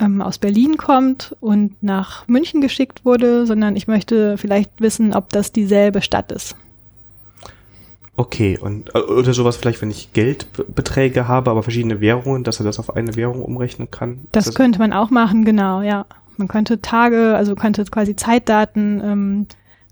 ähm, 0.00 0.22
aus 0.22 0.38
Berlin 0.38 0.76
kommt 0.76 1.36
und 1.40 1.82
nach 1.82 2.26
München 2.28 2.60
geschickt 2.60 3.04
wurde, 3.04 3.46
sondern 3.46 3.76
ich 3.76 3.86
möchte 3.86 4.38
vielleicht 4.38 4.80
wissen, 4.80 5.12
ob 5.12 5.30
das 5.30 5.52
dieselbe 5.52 6.02
Stadt 6.02 6.32
ist. 6.32 6.56
Okay, 8.16 8.58
und 8.58 8.94
äh, 8.94 8.98
oder 8.98 9.34
sowas 9.34 9.56
vielleicht, 9.56 9.82
wenn 9.82 9.90
ich 9.90 10.12
Geldbeträge 10.12 11.26
habe, 11.26 11.50
aber 11.50 11.62
verschiedene 11.62 12.00
Währungen, 12.00 12.44
dass 12.44 12.60
er 12.60 12.64
das 12.64 12.78
auf 12.78 12.94
eine 12.94 13.16
Währung 13.16 13.42
umrechnen 13.42 13.90
kann. 13.90 14.20
Das, 14.32 14.44
das 14.44 14.54
könnte 14.54 14.78
man 14.78 14.92
auch 14.92 15.10
machen, 15.10 15.44
genau, 15.44 15.82
ja. 15.82 16.06
Man 16.36 16.48
könnte 16.48 16.80
Tage, 16.80 17.34
also 17.36 17.54
könnte 17.54 17.84
quasi 17.84 18.16
Zeitdaten 18.16 19.00
ähm, 19.04 19.46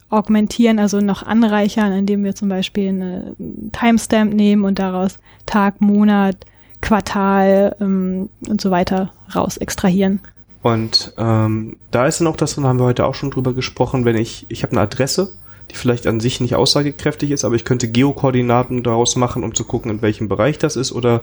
augmentieren, 0.09 0.79
also 0.79 1.01
noch 1.01 1.23
anreichern, 1.23 1.93
indem 1.93 2.25
wir 2.25 2.35
zum 2.35 2.49
Beispiel 2.49 2.89
eine 2.89 3.37
Timestamp 3.73 4.35
nehmen 4.35 4.65
und 4.65 4.79
daraus 4.79 5.19
Tag, 5.47 5.81
Monat, 5.81 6.37
Quartal 6.81 7.77
ähm, 7.81 8.29
und 8.49 8.61
so 8.61 8.71
weiter 8.71 9.13
raus 9.35 9.57
extrahieren. 9.57 10.21
Und 10.63 11.13
ähm, 11.17 11.77
da 11.91 12.07
ist 12.07 12.21
dann 12.21 12.29
auch 12.29 12.37
das, 12.37 12.55
da 12.55 12.63
haben 12.63 12.79
wir 12.79 12.85
heute 12.85 13.07
auch 13.07 13.15
schon 13.15 13.31
drüber 13.31 13.53
gesprochen, 13.53 14.05
wenn 14.05 14.17
ich, 14.17 14.47
ich 14.49 14.63
habe 14.63 14.73
eine 14.73 14.83
Adresse 14.83 15.33
die 15.73 15.77
vielleicht 15.77 16.07
an 16.07 16.21
sich 16.21 16.41
nicht 16.41 16.55
aussagekräftig 16.55 17.31
ist, 17.31 17.45
aber 17.45 17.55
ich 17.55 17.65
könnte 17.65 17.89
Geokoordinaten 17.89 18.83
daraus 18.83 19.17
machen, 19.17 19.43
um 19.43 19.55
zu 19.55 19.65
gucken, 19.65 19.91
in 19.91 20.03
welchem 20.03 20.29
Bereich 20.29 20.59
das 20.59 20.77
ist 20.77 20.93
oder 20.93 21.23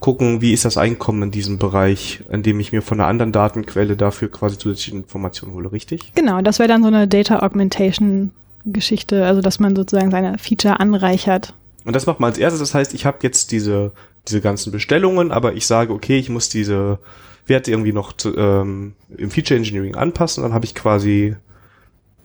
gucken, 0.00 0.40
wie 0.40 0.52
ist 0.52 0.64
das 0.64 0.76
Einkommen 0.76 1.22
in 1.22 1.30
diesem 1.30 1.58
Bereich, 1.58 2.22
indem 2.30 2.60
ich 2.60 2.72
mir 2.72 2.82
von 2.82 3.00
einer 3.00 3.08
anderen 3.08 3.32
Datenquelle 3.32 3.96
dafür 3.96 4.30
quasi 4.30 4.58
zusätzliche 4.58 4.96
Informationen 4.96 5.54
hole, 5.54 5.72
richtig? 5.72 6.12
Genau, 6.14 6.42
das 6.42 6.58
wäre 6.58 6.68
dann 6.68 6.82
so 6.82 6.88
eine 6.88 7.08
Data 7.08 7.40
Augmentation 7.40 8.32
Geschichte, 8.66 9.26
also 9.26 9.40
dass 9.40 9.60
man 9.60 9.76
sozusagen 9.76 10.10
seine 10.10 10.38
Feature 10.38 10.80
anreichert. 10.80 11.54
Und 11.84 11.94
das 11.94 12.06
macht 12.06 12.20
man 12.20 12.30
als 12.30 12.38
erstes, 12.38 12.60
das 12.60 12.74
heißt, 12.74 12.94
ich 12.94 13.06
habe 13.06 13.18
jetzt 13.22 13.52
diese, 13.52 13.92
diese 14.26 14.40
ganzen 14.40 14.72
Bestellungen, 14.72 15.32
aber 15.32 15.54
ich 15.54 15.66
sage, 15.66 15.92
okay, 15.92 16.18
ich 16.18 16.30
muss 16.30 16.48
diese 16.48 16.98
Werte 17.46 17.70
irgendwie 17.70 17.92
noch 17.92 18.14
zu, 18.14 18.36
ähm, 18.36 18.94
im 19.16 19.30
Feature 19.30 19.58
Engineering 19.58 19.94
anpassen, 19.94 20.42
dann 20.42 20.54
habe 20.54 20.64
ich 20.64 20.74
quasi 20.74 21.36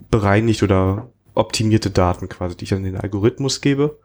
bereinigt 0.10 0.64
oder 0.64 1.10
optimierte 1.40 1.90
Daten 1.90 2.30
quasi, 2.30 2.56
die 2.56 2.66
ich 2.66 2.74
an 2.74 2.84
den 2.84 2.98
Algorithmus 2.98 3.62
gebe. 3.62 3.98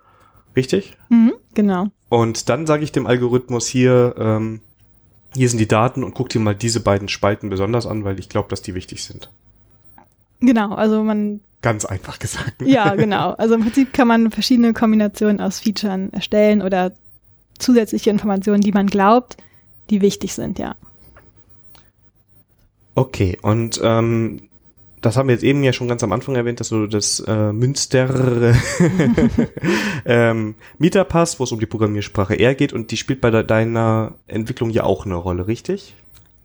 Richtig? 0.57 0.97
Mhm, 1.09 1.33
genau. 1.53 1.89
Und 2.09 2.49
dann 2.49 2.67
sage 2.67 2.85
ich 2.85 2.93
dem 2.93 3.07
Algorithmus 3.07 3.67
hier, 3.67 4.15
ähm, 4.19 4.61
hier 5.35 5.49
sind 5.49 5.59
die 5.59 5.69
Daten 5.69 6.05
und 6.05 6.15
guck 6.15 6.29
dir 6.29 6.39
mal 6.39 6.55
diese 6.55 6.81
beiden 6.81 7.09
Spalten 7.09 7.51
besonders 7.51 7.87
an, 7.87 8.05
weil 8.05 8.21
ich 8.21 8.29
glaube, 8.29 8.49
dass 8.49 8.63
die 8.63 8.75
wichtig 8.75 9.03
sind. 9.03 9.31
Genau, 10.41 10.75
also 10.75 11.03
man. 11.03 11.41
Ganz 11.61 11.85
einfach 11.85 12.19
gesagt. 12.19 12.63
Ja, 12.63 12.95
genau. 12.95 13.31
Also 13.33 13.55
im 13.55 13.63
Prinzip 13.63 13.93
kann 13.93 14.07
man 14.07 14.31
verschiedene 14.31 14.73
Kombinationen 14.73 15.41
aus 15.41 15.61
Features 15.61 16.11
erstellen 16.13 16.63
oder 16.63 16.93
zusätzliche 17.59 18.11
Informationen, 18.11 18.61
die 18.61 18.73
man 18.73 18.87
glaubt, 18.87 19.37
die 19.91 20.03
wichtig 20.03 20.35
sind, 20.35 20.59
ja. 20.59 20.77
Okay, 22.95 23.39
und 23.43 23.81
ähm, 23.83 24.49
das 25.05 25.17
haben 25.17 25.29
wir 25.29 25.35
jetzt 25.35 25.45
eben 25.45 25.63
ja 25.63 25.73
schon 25.73 25.89
ganz 25.89 26.03
am 26.03 26.13
Anfang 26.13 26.35
erwähnt, 26.35 26.61
dass 26.61 26.71
du 26.71 26.87
das 26.87 27.21
äh, 27.21 27.53
Münster 27.53 28.55
ähm, 30.07 30.55
Mieterpass, 30.79 31.39
wo 31.39 31.45
es 31.45 31.53
um 31.53 31.61
die 31.61 31.67
Programmiersprache 31.67 32.39
R 32.39 32.55
geht 32.55 32.73
und 32.73 32.91
die 32.91 32.97
spielt 32.97 33.21
bei 33.21 33.31
de 33.31 33.45
deiner 33.45 34.15
Entwicklung 34.27 34.71
ja 34.71 34.85
auch 34.85 35.05
eine 35.05 35.17
Rolle, 35.17 35.47
richtig? 35.47 35.95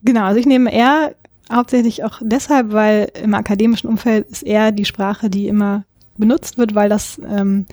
Genau, 0.02 0.24
also 0.24 0.38
ich 0.38 0.46
nehme 0.46 0.72
R 0.72 1.14
hauptsächlich 1.52 2.04
auch 2.04 2.20
deshalb, 2.22 2.72
weil 2.72 3.10
im 3.22 3.34
akademischen 3.34 3.88
Umfeld 3.88 4.28
ist 4.28 4.46
R 4.46 4.72
die 4.72 4.84
Sprache, 4.84 5.30
die 5.30 5.48
immer 5.48 5.84
benutzt 6.16 6.58
wird, 6.58 6.74
weil 6.74 6.88
das 6.88 7.20
ähm, 7.28 7.66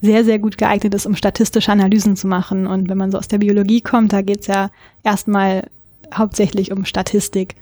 sehr, 0.00 0.24
sehr 0.24 0.38
gut 0.38 0.58
geeignet 0.58 0.94
ist, 0.94 1.06
um 1.06 1.16
statistische 1.16 1.72
Analysen 1.72 2.16
zu 2.16 2.28
machen. 2.28 2.66
Und 2.66 2.88
wenn 2.88 2.98
man 2.98 3.10
so 3.10 3.18
aus 3.18 3.28
der 3.28 3.38
Biologie 3.38 3.80
kommt, 3.80 4.12
da 4.12 4.22
geht 4.22 4.42
es 4.42 4.46
ja 4.46 4.70
erstmal 5.02 5.68
hauptsächlich 6.12 6.70
um 6.70 6.84
Statistik. 6.84 7.56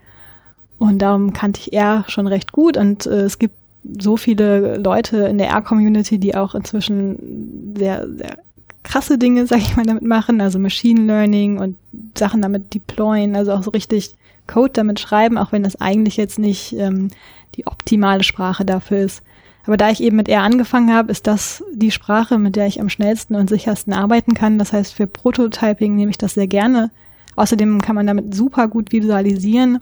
Und 0.82 0.98
darum 0.98 1.32
kannte 1.32 1.60
ich 1.60 1.72
R 1.72 2.04
schon 2.08 2.26
recht 2.26 2.50
gut 2.50 2.76
und 2.76 3.06
äh, 3.06 3.20
es 3.20 3.38
gibt 3.38 3.54
so 4.00 4.16
viele 4.16 4.78
Leute 4.78 5.18
in 5.28 5.38
der 5.38 5.50
R-Community, 5.50 6.18
die 6.18 6.34
auch 6.34 6.56
inzwischen 6.56 7.74
sehr, 7.78 8.08
sehr 8.16 8.38
krasse 8.82 9.16
Dinge, 9.16 9.46
sag 9.46 9.58
ich 9.58 9.76
mal, 9.76 9.86
damit 9.86 10.02
machen, 10.02 10.40
also 10.40 10.58
Machine 10.58 11.02
Learning 11.02 11.58
und 11.60 11.76
Sachen 12.18 12.42
damit 12.42 12.74
deployen, 12.74 13.36
also 13.36 13.52
auch 13.52 13.62
so 13.62 13.70
richtig 13.70 14.16
Code 14.48 14.72
damit 14.72 14.98
schreiben, 14.98 15.38
auch 15.38 15.52
wenn 15.52 15.62
das 15.62 15.80
eigentlich 15.80 16.16
jetzt 16.16 16.40
nicht 16.40 16.72
ähm, 16.72 17.10
die 17.54 17.68
optimale 17.68 18.24
Sprache 18.24 18.64
dafür 18.64 18.98
ist. 18.98 19.22
Aber 19.64 19.76
da 19.76 19.88
ich 19.88 20.02
eben 20.02 20.16
mit 20.16 20.28
R 20.28 20.42
angefangen 20.42 20.92
habe, 20.92 21.12
ist 21.12 21.28
das 21.28 21.62
die 21.72 21.92
Sprache, 21.92 22.40
mit 22.40 22.56
der 22.56 22.66
ich 22.66 22.80
am 22.80 22.88
schnellsten 22.88 23.36
und 23.36 23.48
sichersten 23.48 23.92
arbeiten 23.92 24.34
kann. 24.34 24.58
Das 24.58 24.72
heißt, 24.72 24.94
für 24.94 25.06
Prototyping 25.06 25.94
nehme 25.94 26.10
ich 26.10 26.18
das 26.18 26.34
sehr 26.34 26.48
gerne. 26.48 26.90
Außerdem 27.36 27.80
kann 27.80 27.94
man 27.94 28.08
damit 28.08 28.34
super 28.34 28.66
gut 28.66 28.90
visualisieren 28.90 29.78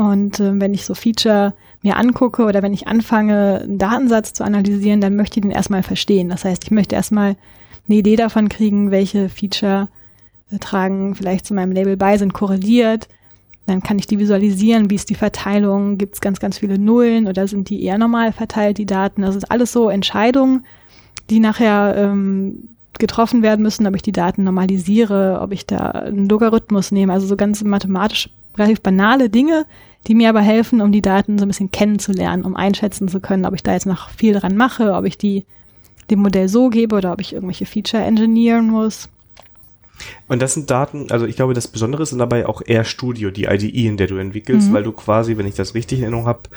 und 0.00 0.40
äh, 0.40 0.58
wenn 0.58 0.72
ich 0.72 0.86
so 0.86 0.94
Feature 0.94 1.52
mir 1.82 1.98
angucke 1.98 2.44
oder 2.44 2.62
wenn 2.62 2.72
ich 2.72 2.88
anfange, 2.88 3.60
einen 3.64 3.76
Datensatz 3.76 4.32
zu 4.32 4.44
analysieren, 4.44 5.02
dann 5.02 5.14
möchte 5.14 5.38
ich 5.38 5.42
den 5.42 5.50
erstmal 5.50 5.82
verstehen. 5.82 6.30
Das 6.30 6.46
heißt, 6.46 6.64
ich 6.64 6.70
möchte 6.70 6.94
erstmal 6.94 7.36
eine 7.86 7.98
Idee 7.98 8.16
davon 8.16 8.48
kriegen, 8.48 8.90
welche 8.90 9.28
Feature 9.28 9.88
äh, 10.50 10.58
tragen 10.58 11.14
vielleicht 11.14 11.44
zu 11.44 11.52
meinem 11.52 11.72
Label 11.72 11.98
bei, 11.98 12.16
sind 12.16 12.32
korreliert. 12.32 13.08
Dann 13.66 13.82
kann 13.82 13.98
ich 13.98 14.06
die 14.06 14.18
visualisieren, 14.18 14.88
wie 14.88 14.94
ist 14.94 15.10
die 15.10 15.14
Verteilung, 15.14 15.98
gibt 15.98 16.14
es 16.14 16.22
ganz, 16.22 16.40
ganz 16.40 16.56
viele 16.56 16.78
Nullen 16.78 17.28
oder 17.28 17.46
sind 17.46 17.68
die 17.68 17.84
eher 17.84 17.98
normal 17.98 18.32
verteilt, 18.32 18.78
die 18.78 18.86
Daten. 18.86 19.20
Das 19.20 19.36
ist 19.36 19.50
alles 19.50 19.70
so 19.70 19.90
Entscheidungen, 19.90 20.64
die 21.28 21.40
nachher 21.40 21.94
ähm, 21.98 22.70
getroffen 22.98 23.42
werden 23.42 23.60
müssen, 23.60 23.86
ob 23.86 23.94
ich 23.94 24.02
die 24.02 24.12
Daten 24.12 24.44
normalisiere, 24.44 25.40
ob 25.42 25.52
ich 25.52 25.66
da 25.66 25.90
einen 25.90 26.26
Logarithmus 26.26 26.90
nehme, 26.90 27.12
also 27.12 27.26
so 27.26 27.36
ganz 27.36 27.62
mathematisch 27.62 28.30
relativ 28.56 28.80
banale 28.80 29.30
Dinge, 29.30 29.66
die 30.06 30.14
mir 30.14 30.28
aber 30.28 30.40
helfen, 30.40 30.80
um 30.80 30.92
die 30.92 31.02
Daten 31.02 31.38
so 31.38 31.44
ein 31.44 31.48
bisschen 31.48 31.70
kennenzulernen, 31.70 32.44
um 32.44 32.56
einschätzen 32.56 33.08
zu 33.08 33.20
können, 33.20 33.44
ob 33.44 33.54
ich 33.54 33.62
da 33.62 33.72
jetzt 33.72 33.86
noch 33.86 34.10
viel 34.10 34.34
dran 34.34 34.56
mache, 34.56 34.94
ob 34.94 35.04
ich 35.04 35.18
die 35.18 35.44
dem 36.10 36.20
Modell 36.20 36.48
so 36.48 36.68
gebe 36.70 36.96
oder 36.96 37.12
ob 37.12 37.20
ich 37.20 37.32
irgendwelche 37.32 37.66
Feature 37.66 38.02
engineeren 38.02 38.68
muss. 38.68 39.08
Und 40.28 40.40
das 40.40 40.54
sind 40.54 40.70
Daten, 40.70 41.10
also 41.10 41.26
ich 41.26 41.36
glaube, 41.36 41.54
das 41.54 41.68
Besondere 41.68 42.06
sind 42.06 42.18
dabei 42.18 42.46
auch 42.46 42.62
eher 42.64 42.84
Studio, 42.84 43.30
die 43.30 43.44
IDE, 43.44 43.86
in 43.86 43.96
der 43.96 44.06
du 44.06 44.16
entwickelst, 44.16 44.70
mhm. 44.70 44.72
weil 44.72 44.82
du 44.82 44.92
quasi, 44.92 45.36
wenn 45.36 45.46
ich 45.46 45.54
das 45.54 45.74
richtig 45.74 45.98
in 45.98 46.04
Erinnerung 46.04 46.26
habe, 46.26 46.48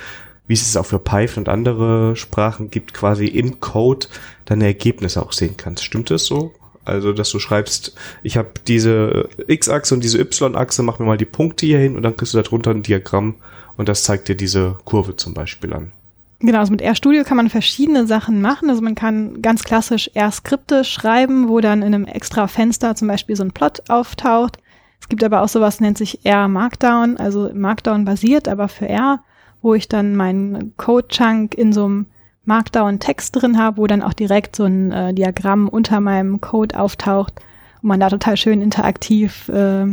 wie 0.47 0.53
es 0.53 0.61
es 0.61 0.77
auch 0.77 0.85
für 0.85 0.99
Python 0.99 1.43
und 1.43 1.49
andere 1.49 2.15
Sprachen 2.15 2.69
gibt, 2.69 2.93
quasi 2.93 3.27
im 3.27 3.59
Code 3.59 4.07
deine 4.45 4.65
Ergebnisse 4.65 5.21
auch 5.21 5.31
sehen 5.31 5.55
kannst. 5.57 5.83
Stimmt 5.83 6.09
das 6.09 6.25
so? 6.25 6.53
Also, 6.85 7.13
dass 7.13 7.29
du 7.29 7.39
schreibst, 7.39 7.95
ich 8.23 8.37
habe 8.37 8.51
diese 8.67 9.29
X-Achse 9.47 9.95
und 9.95 10.03
diese 10.03 10.19
Y-Achse, 10.19 10.83
mach 10.83 10.99
mir 10.99 11.05
mal 11.05 11.17
die 11.17 11.25
Punkte 11.25 11.65
hier 11.65 11.79
hin 11.79 11.95
und 11.95 12.03
dann 12.03 12.15
kriegst 12.15 12.33
du 12.33 12.41
darunter 12.41 12.71
ein 12.71 12.83
Diagramm 12.83 13.35
und 13.77 13.89
das 13.89 14.03
zeigt 14.03 14.27
dir 14.27 14.35
diese 14.35 14.77
Kurve 14.83 15.15
zum 15.15 15.33
Beispiel 15.33 15.73
an. 15.73 15.91
Genau, 16.39 16.59
also 16.59 16.71
mit 16.71 16.81
RStudio 16.81 17.23
kann 17.23 17.37
man 17.37 17.49
verschiedene 17.49 18.05
Sachen 18.05 18.41
machen. 18.41 18.69
Also 18.69 18.81
man 18.81 18.95
kann 18.95 19.41
ganz 19.41 19.63
klassisch 19.63 20.11
R-Skripte 20.13 20.83
schreiben, 20.83 21.47
wo 21.47 21.61
dann 21.61 21.81
in 21.81 21.95
einem 21.95 22.05
extra 22.05 22.47
Fenster 22.47 22.95
zum 22.95 23.07
Beispiel 23.07 23.37
so 23.37 23.43
ein 23.43 23.53
Plot 23.53 23.89
auftaucht. 23.89 24.57
Es 24.99 25.07
gibt 25.07 25.23
aber 25.23 25.41
auch 25.41 25.47
sowas, 25.47 25.79
nennt 25.79 25.97
sich 25.97 26.25
R 26.25 26.49
Markdown, 26.49 27.15
also 27.15 27.49
Markdown 27.53 28.03
basiert, 28.03 28.49
aber 28.49 28.67
für 28.67 28.89
R, 28.89 29.23
wo 29.61 29.73
ich 29.73 29.87
dann 29.87 30.17
meinen 30.17 30.75
Code-Chunk 30.75 31.55
in 31.55 31.71
so 31.71 31.85
einem 31.85 32.05
Markdown-Text 32.45 33.35
drin 33.35 33.57
habe, 33.57 33.77
wo 33.77 33.87
dann 33.87 34.01
auch 34.01 34.13
direkt 34.13 34.55
so 34.55 34.63
ein 34.65 34.91
äh, 34.91 35.13
Diagramm 35.13 35.67
unter 35.67 35.99
meinem 35.99 36.41
Code 36.41 36.77
auftaucht 36.79 37.33
und 37.81 37.87
man 37.87 37.99
da 37.99 38.09
total 38.09 38.37
schön 38.37 38.61
interaktiv 38.61 39.49
äh, 39.49 39.85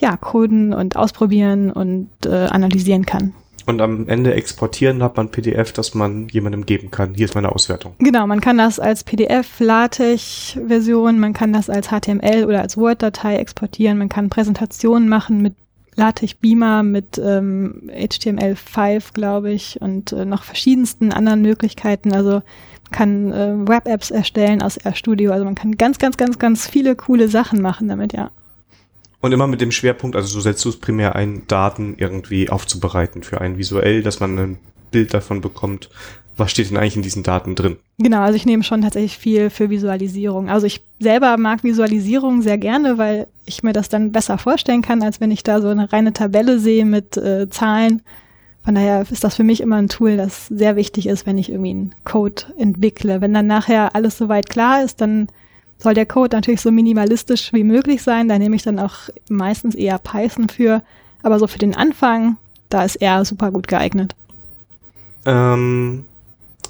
ja, 0.00 0.16
coden 0.16 0.72
und 0.72 0.96
ausprobieren 0.96 1.70
und 1.70 2.10
äh, 2.24 2.46
analysieren 2.46 3.04
kann. 3.06 3.34
Und 3.66 3.82
am 3.82 4.08
Ende 4.08 4.32
exportieren 4.32 5.02
hat 5.02 5.18
man 5.18 5.30
PDF, 5.30 5.72
das 5.72 5.94
man 5.94 6.28
jemandem 6.28 6.64
geben 6.64 6.90
kann. 6.90 7.12
Hier 7.14 7.26
ist 7.26 7.34
meine 7.34 7.52
Auswertung. 7.52 7.92
Genau, 7.98 8.26
man 8.26 8.40
kann 8.40 8.56
das 8.56 8.80
als 8.80 9.04
PDF, 9.04 9.60
LaTeX-Version, 9.60 11.18
man 11.18 11.34
kann 11.34 11.52
das 11.52 11.68
als 11.68 11.88
HTML 11.88 12.46
oder 12.46 12.62
als 12.62 12.78
Word-Datei 12.78 13.36
exportieren, 13.36 13.98
man 13.98 14.08
kann 14.08 14.30
Präsentationen 14.30 15.06
machen 15.10 15.42
mit 15.42 15.54
LaTeX 15.98 16.34
Beamer, 16.34 16.82
mit 16.82 17.20
ähm, 17.22 17.90
HTML5, 17.92 19.12
glaube 19.12 19.50
ich, 19.50 19.80
und 19.80 20.12
äh, 20.12 20.24
noch 20.24 20.44
verschiedensten 20.44 21.12
anderen 21.12 21.42
Möglichkeiten. 21.42 22.12
Also 22.12 22.42
kann 22.90 23.32
äh, 23.32 23.68
Web-Apps 23.68 24.10
erstellen 24.10 24.62
aus 24.62 24.78
RStudio. 24.84 25.32
Also 25.32 25.44
man 25.44 25.54
kann 25.54 25.76
ganz, 25.76 25.98
ganz, 25.98 26.16
ganz, 26.16 26.38
ganz 26.38 26.66
viele 26.66 26.96
coole 26.96 27.28
Sachen 27.28 27.60
machen 27.60 27.88
damit, 27.88 28.12
ja. 28.12 28.30
Und 29.20 29.32
immer 29.32 29.48
mit 29.48 29.60
dem 29.60 29.72
Schwerpunkt, 29.72 30.14
also 30.14 30.28
so 30.28 30.40
setzt 30.40 30.64
du 30.64 30.68
es 30.68 30.78
primär 30.78 31.16
ein, 31.16 31.42
Daten 31.48 31.96
irgendwie 31.98 32.48
aufzubereiten 32.48 33.24
für 33.24 33.40
einen 33.40 33.58
visuell, 33.58 34.02
dass 34.02 34.20
man 34.20 34.38
ein 34.38 34.58
Bild 34.92 35.12
davon 35.12 35.40
bekommt, 35.40 35.90
was 36.38 36.50
steht 36.50 36.70
denn 36.70 36.76
eigentlich 36.76 36.96
in 36.96 37.02
diesen 37.02 37.22
Daten 37.22 37.54
drin? 37.54 37.76
Genau, 37.98 38.20
also 38.20 38.36
ich 38.36 38.46
nehme 38.46 38.62
schon 38.62 38.82
tatsächlich 38.82 39.18
viel 39.18 39.50
für 39.50 39.70
Visualisierung. 39.70 40.48
Also 40.48 40.66
ich 40.66 40.82
selber 41.00 41.36
mag 41.36 41.64
Visualisierung 41.64 42.42
sehr 42.42 42.58
gerne, 42.58 42.96
weil 42.96 43.26
ich 43.44 43.62
mir 43.62 43.72
das 43.72 43.88
dann 43.88 44.12
besser 44.12 44.38
vorstellen 44.38 44.82
kann, 44.82 45.02
als 45.02 45.20
wenn 45.20 45.30
ich 45.30 45.42
da 45.42 45.60
so 45.60 45.68
eine 45.68 45.92
reine 45.92 46.12
Tabelle 46.12 46.58
sehe 46.58 46.84
mit 46.84 47.16
äh, 47.16 47.50
Zahlen. 47.50 48.02
Von 48.64 48.74
daher 48.74 49.04
ist 49.10 49.24
das 49.24 49.34
für 49.36 49.44
mich 49.44 49.60
immer 49.60 49.76
ein 49.76 49.88
Tool, 49.88 50.16
das 50.16 50.46
sehr 50.46 50.76
wichtig 50.76 51.06
ist, 51.06 51.26
wenn 51.26 51.38
ich 51.38 51.50
irgendwie 51.50 51.70
einen 51.70 51.94
Code 52.04 52.42
entwickle. 52.56 53.20
Wenn 53.20 53.34
dann 53.34 53.46
nachher 53.46 53.94
alles 53.94 54.18
soweit 54.18 54.48
klar 54.48 54.84
ist, 54.84 55.00
dann 55.00 55.28
soll 55.78 55.94
der 55.94 56.06
Code 56.06 56.36
natürlich 56.36 56.60
so 56.60 56.70
minimalistisch 56.70 57.52
wie 57.52 57.64
möglich 57.64 58.02
sein. 58.02 58.28
Da 58.28 58.38
nehme 58.38 58.56
ich 58.56 58.62
dann 58.62 58.78
auch 58.78 59.08
meistens 59.28 59.74
eher 59.74 59.98
Python 59.98 60.48
für. 60.48 60.82
Aber 61.22 61.38
so 61.38 61.46
für 61.46 61.58
den 61.58 61.74
Anfang, 61.74 62.36
da 62.68 62.84
ist 62.84 62.96
er 62.96 63.24
super 63.24 63.50
gut 63.50 63.68
geeignet. 63.68 64.14
Ähm, 65.24 66.04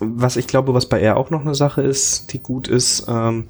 was 0.01 0.36
ich 0.36 0.46
glaube, 0.46 0.74
was 0.74 0.86
bei 0.86 1.01
R 1.01 1.16
auch 1.16 1.30
noch 1.30 1.42
eine 1.42 1.55
Sache 1.55 1.82
ist, 1.82 2.32
die 2.32 2.38
gut 2.38 2.68
ist, 2.68 3.07
ähm, 3.09 3.44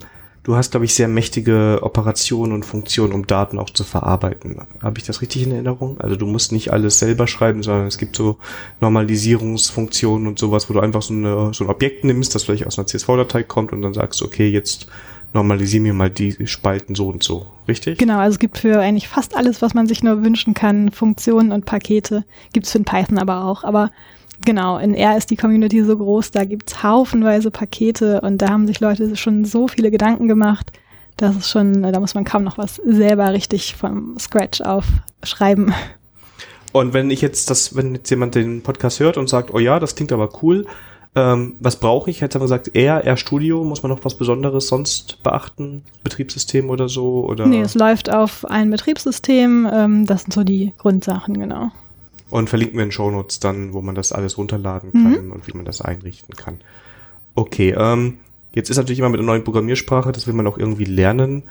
du 0.48 0.56
hast, 0.56 0.70
glaube 0.70 0.86
ich, 0.86 0.94
sehr 0.94 1.08
mächtige 1.08 1.80
Operationen 1.82 2.52
und 2.52 2.64
Funktionen, 2.64 3.12
um 3.12 3.26
Daten 3.26 3.58
auch 3.58 3.68
zu 3.68 3.84
verarbeiten. 3.84 4.56
Habe 4.82 4.98
ich 4.98 5.04
das 5.04 5.20
richtig 5.20 5.42
in 5.42 5.52
Erinnerung? 5.52 6.00
Also 6.00 6.16
du 6.16 6.26
musst 6.26 6.52
nicht 6.52 6.72
alles 6.72 6.98
selber 6.98 7.26
schreiben, 7.26 7.62
sondern 7.62 7.86
es 7.86 7.98
gibt 7.98 8.16
so 8.16 8.38
Normalisierungsfunktionen 8.80 10.26
und 10.26 10.38
sowas, 10.38 10.70
wo 10.70 10.72
du 10.72 10.80
einfach 10.80 11.02
so, 11.02 11.12
eine, 11.12 11.52
so 11.52 11.64
ein 11.64 11.70
Objekt 11.70 12.04
nimmst, 12.04 12.34
das 12.34 12.44
vielleicht 12.44 12.66
aus 12.66 12.78
einer 12.78 12.86
CSV-Datei 12.86 13.42
kommt 13.42 13.72
und 13.72 13.82
dann 13.82 13.92
sagst, 13.92 14.22
okay, 14.22 14.48
jetzt 14.48 14.86
normalisier 15.34 15.82
mir 15.82 15.92
mal 15.92 16.08
die 16.08 16.34
Spalten 16.46 16.94
so 16.94 17.08
und 17.08 17.22
so, 17.22 17.46
richtig? 17.66 17.98
Genau, 17.98 18.18
also 18.18 18.36
es 18.36 18.38
gibt 18.38 18.56
für 18.56 18.80
eigentlich 18.80 19.08
fast 19.08 19.36
alles, 19.36 19.60
was 19.60 19.74
man 19.74 19.86
sich 19.86 20.02
nur 20.02 20.24
wünschen 20.24 20.54
kann, 20.54 20.90
Funktionen 20.90 21.52
und 21.52 21.66
Pakete. 21.66 22.24
Gibt 22.54 22.64
es 22.64 22.72
für 22.72 22.78
den 22.78 22.86
Python 22.86 23.18
aber 23.18 23.44
auch. 23.44 23.64
Aber 23.64 23.90
genau, 24.44 24.78
in 24.78 24.94
R 24.94 25.16
ist 25.16 25.30
die 25.30 25.36
Community 25.36 25.82
so 25.84 25.96
groß, 25.96 26.30
da 26.30 26.44
gibt's 26.44 26.82
haufenweise 26.82 27.50
Pakete 27.50 28.20
und 28.20 28.42
da 28.42 28.50
haben 28.50 28.66
sich 28.66 28.80
Leute 28.80 29.16
schon 29.16 29.44
so 29.44 29.68
viele 29.68 29.90
Gedanken 29.90 30.28
gemacht. 30.28 30.72
Das 31.16 31.36
ist 31.36 31.50
schon, 31.50 31.82
da 31.82 31.98
muss 31.98 32.14
man 32.14 32.24
kaum 32.24 32.44
noch 32.44 32.58
was 32.58 32.76
selber 32.76 33.32
richtig 33.32 33.74
vom 33.74 34.16
Scratch 34.18 34.60
aufschreiben. 34.60 35.74
Und 36.72 36.92
wenn 36.92 37.10
ich 37.10 37.20
jetzt 37.20 37.50
das, 37.50 37.74
wenn 37.74 37.94
jetzt 37.94 38.10
jemand 38.10 38.34
den 38.34 38.62
Podcast 38.62 39.00
hört 39.00 39.16
und 39.16 39.28
sagt, 39.28 39.52
oh 39.52 39.58
ja, 39.58 39.80
das 39.80 39.96
klingt 39.96 40.12
aber 40.12 40.28
cool, 40.42 40.66
ähm, 41.14 41.56
was 41.58 41.76
brauche 41.76 42.10
ich? 42.10 42.20
Hätte 42.20 42.38
man 42.38 42.44
gesagt, 42.44 42.76
R, 42.76 43.04
R 43.04 43.16
Studio, 43.16 43.64
muss 43.64 43.82
man 43.82 43.90
noch 43.90 44.04
was 44.04 44.16
Besonderes 44.16 44.68
sonst 44.68 45.22
beachten? 45.22 45.82
Betriebssystem 46.04 46.70
oder 46.70 46.88
so? 46.88 47.24
Oder? 47.24 47.46
Nee, 47.46 47.62
es 47.62 47.74
läuft 47.74 48.12
auf 48.12 48.44
ein 48.44 48.70
Betriebssystem. 48.70 49.68
Ähm, 49.72 50.06
das 50.06 50.22
sind 50.22 50.32
so 50.32 50.44
die 50.44 50.72
Grundsachen, 50.78 51.38
genau. 51.38 51.70
Und 52.30 52.48
verlinken 52.48 52.76
wir 52.76 52.84
in 52.84 52.92
Shownotes 52.92 53.40
dann, 53.40 53.72
wo 53.72 53.80
man 53.80 53.94
das 53.94 54.12
alles 54.12 54.36
runterladen 54.36 54.92
kann 54.92 55.26
mhm. 55.26 55.32
und 55.32 55.46
wie 55.46 55.56
man 55.56 55.64
das 55.64 55.80
einrichten 55.80 56.34
kann. 56.34 56.60
Okay, 57.34 57.74
ähm, 57.76 58.18
jetzt 58.54 58.68
ist 58.68 58.76
natürlich 58.76 58.98
immer 58.98 59.08
mit 59.08 59.20
einer 59.20 59.26
neuen 59.26 59.44
Programmiersprache, 59.44 60.12
das 60.12 60.26
will 60.26 60.34
man 60.34 60.46
auch 60.46 60.58
irgendwie 60.58 60.84
lernen. 60.84 61.44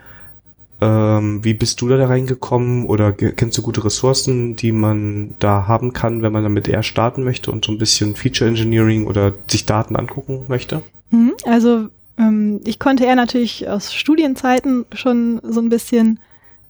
Ähm, 0.80 1.44
wie 1.44 1.56
bist 1.56 1.82
du 1.82 1.88
da 1.88 2.06
reingekommen 2.06 2.86
oder 2.86 3.12
kennst 3.12 3.58
du 3.58 3.64
gute 3.64 3.84
Ressourcen, 3.84 4.56
die 4.56 4.72
man 4.72 5.34
da 5.40 5.68
haben 5.68 5.94
kann, 5.94 6.22
wenn 6.22 6.32
man 6.32 6.44
damit 6.44 6.68
eher 6.68 6.84
starten 6.84 7.24
möchte 7.24 7.52
und 7.52 7.66
so 7.66 7.72
ein 7.72 7.80
bisschen 7.80 8.16
Feature 8.16 8.48
Engineering 8.48 9.08
oder 9.08 9.34
sich 9.50 9.66
Daten 9.66 9.96
angucken 9.96 10.46
möchte? 10.48 10.84
Mhm, 11.10 11.34
also 11.46 11.88
ähm, 12.20 12.62
ich 12.66 12.78
konnte 12.78 13.06
eher 13.06 13.16
natürlich 13.16 13.68
aus 13.68 13.94
Studienzeiten 13.94 14.86
schon 14.94 15.42
so 15.44 15.62
ein 15.62 15.70
bisschen. 15.70 16.20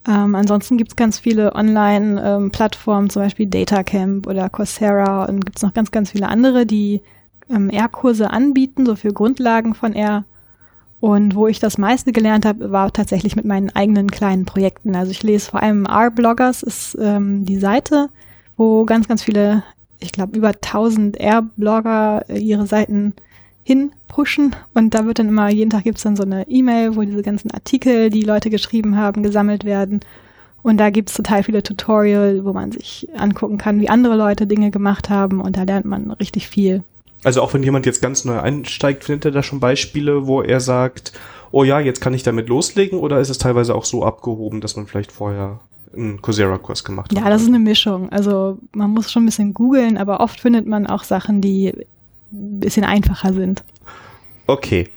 Ähm, 0.08 0.36
ansonsten 0.36 0.78
gibt 0.78 0.92
es 0.92 0.96
ganz 0.96 1.20
viele 1.20 1.54
Online-Plattformen, 1.54 3.10
zum 3.10 3.24
Beispiel 3.24 3.48
Datacamp 3.48 4.28
oder 4.28 4.50
Coursera 4.50 5.26
und 5.26 5.44
gibt 5.46 5.58
es 5.58 5.64
noch 5.64 5.74
ganz, 5.74 5.92
ganz 5.92 6.12
viele 6.12 6.30
andere, 6.30 6.66
die 6.66 7.02
ähm, 7.50 7.70
R-Kurse 7.70 8.30
anbieten, 8.30 8.86
so 8.86 8.96
für 8.96 9.12
Grundlagen 9.12 9.74
von 9.74 9.94
R 9.94 10.24
und 11.00 11.36
wo 11.36 11.48
ich 11.48 11.60
das 11.60 11.78
meiste 11.78 12.12
gelernt 12.12 12.46
habe, 12.46 12.72
war 12.72 12.92
tatsächlich 12.92 13.36
mit 13.36 13.46
meinen 13.46 13.70
eigenen 13.70 14.10
kleinen 14.10 14.46
Projekten. 14.46 14.96
Also 14.96 15.12
ich 15.12 15.22
lese 15.22 15.52
vor 15.52 15.62
allem 15.62 15.86
R-Bloggers 15.86 16.64
ist 16.64 16.98
ähm, 17.00 17.46
die 17.46 17.60
Seite, 17.60 18.10
wo 18.56 18.84
ganz, 18.86 19.08
ganz 19.08 19.22
viele, 19.22 19.64
ich 20.00 20.12
glaube 20.12 20.36
über 20.36 20.50
1000 20.50 21.18
R-Blogger 21.18 22.30
ihre 22.30 22.66
Seiten 22.66 23.14
hinpushen 23.68 24.56
und 24.74 24.94
da 24.94 25.06
wird 25.06 25.20
dann 25.20 25.28
immer, 25.28 25.50
jeden 25.50 25.70
Tag 25.70 25.84
gibt's 25.84 26.04
dann 26.04 26.16
so 26.16 26.24
eine 26.24 26.48
E-Mail, 26.48 26.96
wo 26.96 27.02
diese 27.02 27.22
ganzen 27.22 27.52
Artikel, 27.52 28.10
die 28.10 28.22
Leute 28.22 28.50
geschrieben 28.50 28.96
haben, 28.96 29.24
gesammelt 29.24 29.66
werden. 29.66 30.00
Und 30.64 30.78
da 30.78 30.90
gibt's 30.90 31.14
total 31.14 31.44
viele 31.44 31.64
Tutorial, 31.64 32.46
wo 32.46 32.54
man 32.54 32.72
sich 32.72 33.10
angucken 33.18 33.58
kann, 33.58 33.82
wie 33.82 33.90
andere 33.90 34.16
Leute 34.16 34.48
Dinge 34.48 34.72
gemacht 34.72 35.10
haben 35.10 35.42
und 35.42 35.58
da 35.58 35.64
lernt 35.64 35.86
man 35.86 36.12
richtig 36.12 36.48
viel. 36.48 36.84
Also 37.26 37.42
auch 37.42 37.54
wenn 37.54 37.62
jemand 37.62 37.86
jetzt 37.86 38.02
ganz 38.02 38.24
neu 38.24 38.40
einsteigt, 38.40 39.04
findet 39.04 39.26
er 39.26 39.32
da 39.32 39.44
schon 39.44 39.60
Beispiele, 39.60 40.28
wo 40.28 40.42
er 40.42 40.62
sagt, 40.62 41.12
oh 41.52 41.66
ja, 41.66 41.82
jetzt 41.82 42.00
kann 42.00 42.14
ich 42.14 42.24
damit 42.24 42.48
loslegen 42.48 43.00
oder 43.00 43.20
ist 43.20 43.30
es 43.30 43.38
teilweise 43.38 43.76
auch 43.76 43.86
so 43.86 44.06
abgehoben, 44.06 44.62
dass 44.62 44.78
man 44.78 44.88
vielleicht 44.88 45.12
vorher 45.12 45.60
einen 45.94 46.22
Coursera-Kurs 46.22 46.86
gemacht 46.86 47.12
hat? 47.12 47.22
Ja, 47.22 47.30
das 47.30 47.42
ist 47.42 47.50
eine 47.50 47.60
Mischung. 47.60 48.10
Also 48.12 48.60
man 48.74 48.92
muss 48.92 49.12
schon 49.12 49.24
ein 49.24 49.28
bisschen 49.28 49.54
googeln, 49.54 49.98
aber 49.98 50.22
oft 50.22 50.40
findet 50.40 50.68
man 50.68 50.88
auch 50.88 51.04
Sachen, 51.04 51.42
die 51.42 51.74
ein 52.32 52.60
bisschen 52.60 52.84
einfacher 52.84 53.34
sind. 53.34 53.64
Okay. 54.48 54.90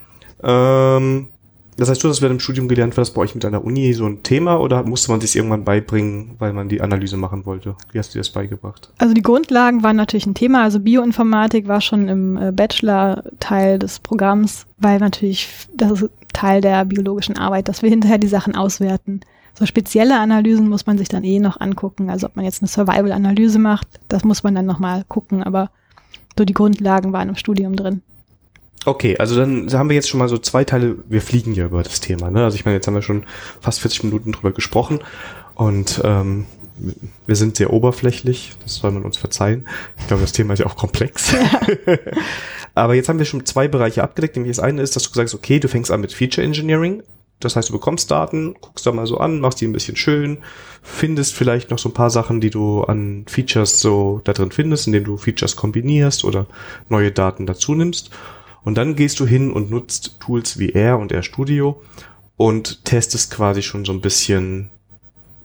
Ähm, 0.42 1.28
das 1.76 1.88
heißt, 1.88 2.04
du 2.04 2.08
hast 2.08 2.20
während 2.20 2.38
dem 2.38 2.42
Studium 2.42 2.68
gelernt, 2.68 2.96
war 2.96 3.02
das 3.02 3.12
bei 3.12 3.22
euch 3.22 3.34
mit 3.34 3.44
einer 3.44 3.64
Uni 3.64 3.94
so 3.94 4.04
ein 4.04 4.22
Thema 4.22 4.60
oder 4.60 4.82
musste 4.82 5.10
man 5.10 5.20
sich 5.20 5.34
irgendwann 5.34 5.64
beibringen, 5.64 6.34
weil 6.38 6.52
man 6.52 6.68
die 6.68 6.82
Analyse 6.82 7.16
machen 7.16 7.46
wollte? 7.46 7.74
Wie 7.92 7.98
hast 7.98 8.10
du 8.10 8.18
dir 8.18 8.20
das 8.20 8.30
beigebracht? 8.30 8.92
Also 8.98 9.14
die 9.14 9.22
Grundlagen 9.22 9.82
waren 9.82 9.96
natürlich 9.96 10.26
ein 10.26 10.34
Thema. 10.34 10.62
Also 10.62 10.80
Bioinformatik 10.80 11.68
war 11.68 11.80
schon 11.80 12.08
im 12.08 12.36
äh, 12.36 12.52
Bachelor-Teil 12.52 13.78
des 13.78 13.98
Programms, 14.00 14.66
weil 14.76 14.98
natürlich 14.98 15.48
das 15.74 16.02
ist 16.02 16.10
Teil 16.34 16.60
der 16.60 16.84
biologischen 16.84 17.38
Arbeit, 17.38 17.68
dass 17.68 17.82
wir 17.82 17.90
hinterher 17.90 18.18
die 18.18 18.28
Sachen 18.28 18.54
auswerten. 18.54 19.20
So 19.54 19.66
spezielle 19.66 20.18
Analysen 20.18 20.68
muss 20.68 20.86
man 20.86 20.98
sich 20.98 21.08
dann 21.08 21.24
eh 21.24 21.38
noch 21.38 21.60
angucken. 21.60 22.10
Also 22.10 22.26
ob 22.26 22.36
man 22.36 22.44
jetzt 22.44 22.62
eine 22.62 22.68
Survival-Analyse 22.68 23.58
macht, 23.58 23.88
das 24.08 24.24
muss 24.24 24.42
man 24.42 24.54
dann 24.54 24.66
nochmal 24.66 25.04
gucken. 25.08 25.42
Aber 25.42 25.70
so 26.40 26.46
die 26.46 26.54
Grundlagen 26.54 27.12
waren 27.12 27.28
im 27.28 27.36
Studium 27.36 27.76
drin. 27.76 28.00
Okay, 28.86 29.18
also 29.18 29.36
dann 29.36 29.70
haben 29.74 29.90
wir 29.90 29.96
jetzt 29.96 30.08
schon 30.08 30.18
mal 30.18 30.28
so 30.30 30.38
zwei 30.38 30.64
Teile, 30.64 30.96
wir 31.06 31.20
fliegen 31.20 31.52
ja 31.52 31.66
über 31.66 31.82
das 31.82 32.00
Thema. 32.00 32.30
Ne? 32.30 32.42
Also 32.42 32.54
ich 32.54 32.64
meine, 32.64 32.76
jetzt 32.76 32.86
haben 32.86 32.94
wir 32.94 33.02
schon 33.02 33.24
fast 33.60 33.80
40 33.80 34.04
Minuten 34.04 34.32
drüber 34.32 34.52
gesprochen 34.52 35.00
und 35.54 36.00
ähm, 36.02 36.46
wir 37.26 37.36
sind 37.36 37.56
sehr 37.56 37.74
oberflächlich, 37.74 38.54
das 38.62 38.76
soll 38.76 38.90
man 38.92 39.02
uns 39.02 39.18
verzeihen. 39.18 39.68
Ich 39.98 40.06
glaube, 40.06 40.22
das 40.22 40.32
Thema 40.32 40.54
ist 40.54 40.60
ja 40.60 40.66
auch 40.66 40.76
komplex. 40.76 41.32
Ja. 41.32 41.60
Aber 42.74 42.94
jetzt 42.94 43.10
haben 43.10 43.18
wir 43.18 43.26
schon 43.26 43.44
zwei 43.44 43.68
Bereiche 43.68 44.02
abgedeckt. 44.02 44.36
Nämlich 44.36 44.56
das 44.56 44.64
eine 44.64 44.80
ist, 44.80 44.96
dass 44.96 45.02
du 45.02 45.12
sagst, 45.12 45.34
okay, 45.34 45.60
du 45.60 45.68
fängst 45.68 45.90
an 45.90 46.00
mit 46.00 46.14
Feature 46.14 46.46
Engineering. 46.46 47.02
Das 47.40 47.56
heißt, 47.56 47.70
du 47.70 47.72
bekommst 47.72 48.10
Daten, 48.10 48.54
guckst 48.60 48.86
da 48.86 48.92
mal 48.92 49.06
so 49.06 49.18
an, 49.18 49.40
machst 49.40 49.60
die 49.60 49.66
ein 49.66 49.72
bisschen 49.72 49.96
schön, 49.96 50.38
findest 50.82 51.34
vielleicht 51.34 51.70
noch 51.70 51.78
so 51.78 51.88
ein 51.88 51.94
paar 51.94 52.10
Sachen, 52.10 52.40
die 52.40 52.50
du 52.50 52.82
an 52.82 53.24
Features 53.26 53.80
so 53.80 54.20
da 54.24 54.32
drin 54.32 54.52
findest, 54.52 54.86
indem 54.86 55.04
du 55.04 55.16
Features 55.16 55.56
kombinierst 55.56 56.24
oder 56.24 56.46
neue 56.88 57.10
Daten 57.10 57.46
dazu 57.46 57.74
nimmst. 57.74 58.10
Und 58.62 58.76
dann 58.76 58.94
gehst 58.94 59.18
du 59.20 59.26
hin 59.26 59.50
und 59.50 59.70
nutzt 59.70 60.20
Tools 60.20 60.58
wie 60.58 60.74
R 60.74 60.98
und 60.98 61.12
RStudio 61.12 61.82
und 62.36 62.84
testest 62.84 63.30
quasi 63.30 63.62
schon 63.62 63.84
so 63.84 63.92
ein 63.92 64.02
bisschen 64.02 64.70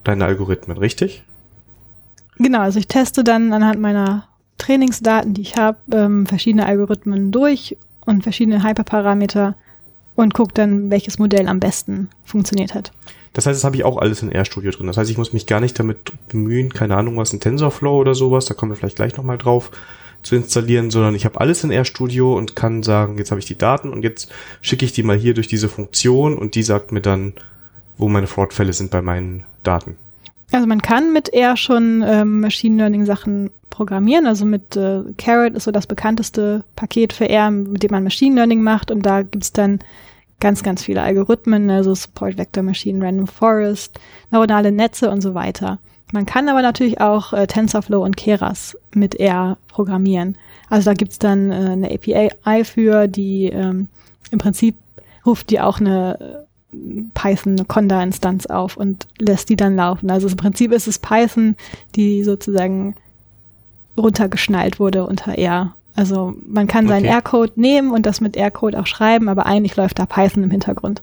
deine 0.04 0.26
Algorithmen, 0.26 0.76
richtig? 0.76 1.24
Genau, 2.38 2.60
also 2.60 2.78
ich 2.78 2.86
teste 2.86 3.24
dann 3.24 3.52
anhand 3.52 3.80
meiner 3.80 4.28
Trainingsdaten, 4.58 5.34
die 5.34 5.42
ich 5.42 5.56
habe, 5.56 5.78
ähm, 5.92 6.26
verschiedene 6.26 6.66
Algorithmen 6.66 7.32
durch 7.32 7.76
und 8.04 8.22
verschiedene 8.22 8.62
Hyperparameter 8.62 9.56
und 10.16 10.34
gucke 10.34 10.52
dann, 10.54 10.90
welches 10.90 11.18
Modell 11.18 11.48
am 11.48 11.60
besten 11.60 12.08
funktioniert 12.24 12.74
hat. 12.74 12.92
Das 13.32 13.46
heißt, 13.46 13.58
das 13.58 13.64
habe 13.64 13.76
ich 13.76 13.84
auch 13.84 13.98
alles 13.98 14.22
in 14.22 14.34
RStudio 14.34 14.70
drin. 14.70 14.86
Das 14.86 14.96
heißt, 14.96 15.10
ich 15.10 15.18
muss 15.18 15.32
mich 15.32 15.46
gar 15.46 15.60
nicht 15.60 15.78
damit 15.78 16.12
bemühen, 16.28 16.72
keine 16.72 16.96
Ahnung 16.96 17.16
was, 17.16 17.32
ein 17.32 17.40
TensorFlow 17.40 17.98
oder 17.98 18.14
sowas, 18.14 18.46
da 18.46 18.54
kommen 18.54 18.72
wir 18.72 18.76
vielleicht 18.76 18.96
gleich 18.96 19.16
nochmal 19.16 19.38
drauf, 19.38 19.70
zu 20.22 20.34
installieren, 20.34 20.90
sondern 20.90 21.14
ich 21.14 21.24
habe 21.24 21.40
alles 21.40 21.62
in 21.62 21.70
RStudio 21.70 22.36
und 22.36 22.56
kann 22.56 22.82
sagen, 22.82 23.18
jetzt 23.18 23.30
habe 23.30 23.38
ich 23.38 23.46
die 23.46 23.58
Daten 23.58 23.90
und 23.90 24.02
jetzt 24.02 24.32
schicke 24.60 24.84
ich 24.84 24.92
die 24.92 25.02
mal 25.02 25.16
hier 25.16 25.34
durch 25.34 25.46
diese 25.46 25.68
Funktion 25.68 26.36
und 26.36 26.54
die 26.54 26.62
sagt 26.62 26.92
mir 26.92 27.02
dann, 27.02 27.34
wo 27.98 28.08
meine 28.08 28.26
Fraudfälle 28.26 28.72
sind 28.72 28.90
bei 28.90 29.02
meinen 29.02 29.44
Daten. 29.62 29.96
Also 30.52 30.66
man 30.66 30.80
kann 30.80 31.12
mit 31.12 31.32
R 31.32 31.56
schon 31.56 32.04
ähm, 32.06 32.40
Machine 32.40 32.76
Learning 32.76 33.04
Sachen 33.04 33.50
programmieren. 33.70 34.26
Also 34.26 34.44
mit 34.44 34.76
äh, 34.76 35.02
Carrot 35.18 35.54
ist 35.54 35.64
so 35.64 35.70
das 35.70 35.86
bekannteste 35.86 36.64
Paket 36.76 37.12
für 37.12 37.28
R, 37.28 37.50
mit 37.50 37.82
dem 37.82 37.90
man 37.90 38.04
Machine 38.04 38.36
Learning 38.36 38.62
macht. 38.62 38.90
Und 38.90 39.04
da 39.04 39.22
gibt's 39.22 39.52
dann 39.52 39.80
ganz, 40.40 40.62
ganz 40.62 40.84
viele 40.84 41.02
Algorithmen, 41.02 41.70
also 41.70 41.94
Support 41.94 42.38
Vector 42.38 42.62
Machine, 42.62 43.04
Random 43.04 43.26
Forest, 43.26 43.98
neuronale 44.30 44.72
Netze 44.72 45.10
und 45.10 45.20
so 45.20 45.34
weiter. 45.34 45.78
Man 46.12 46.26
kann 46.26 46.48
aber 46.48 46.62
natürlich 46.62 47.00
auch 47.00 47.32
äh, 47.32 47.46
TensorFlow 47.46 48.04
und 48.04 48.16
Keras 48.16 48.76
mit 48.94 49.16
R 49.16 49.58
programmieren. 49.66 50.38
Also 50.68 50.90
da 50.90 50.94
gibt's 50.94 51.18
dann 51.18 51.50
äh, 51.50 51.54
eine 51.54 51.90
API 51.90 52.64
für, 52.64 53.08
die 53.08 53.46
ähm, 53.46 53.88
im 54.30 54.38
Prinzip 54.38 54.76
ruft 55.24 55.50
die 55.50 55.60
auch 55.60 55.80
eine 55.80 56.45
Python 57.14 57.68
Conda-Instanz 57.68 58.46
auf 58.46 58.76
und 58.76 59.06
lässt 59.18 59.48
die 59.48 59.56
dann 59.56 59.76
laufen. 59.76 60.10
Also 60.10 60.28
im 60.28 60.36
Prinzip 60.36 60.72
ist 60.72 60.86
es 60.86 60.98
Python, 60.98 61.56
die 61.94 62.24
sozusagen 62.24 62.94
runtergeschnallt 63.96 64.78
wurde 64.78 65.06
unter 65.06 65.36
R. 65.38 65.74
Also 65.94 66.34
man 66.46 66.66
kann 66.66 66.88
seinen 66.88 67.06
Okay. 67.06 67.14
R-Code 67.14 67.52
nehmen 67.56 67.90
und 67.92 68.04
das 68.04 68.20
mit 68.20 68.36
R-Code 68.36 68.78
auch 68.78 68.86
schreiben, 68.86 69.28
aber 69.28 69.46
eigentlich 69.46 69.76
läuft 69.76 69.98
da 69.98 70.06
Python 70.06 70.44
im 70.44 70.50
Hintergrund. 70.50 71.02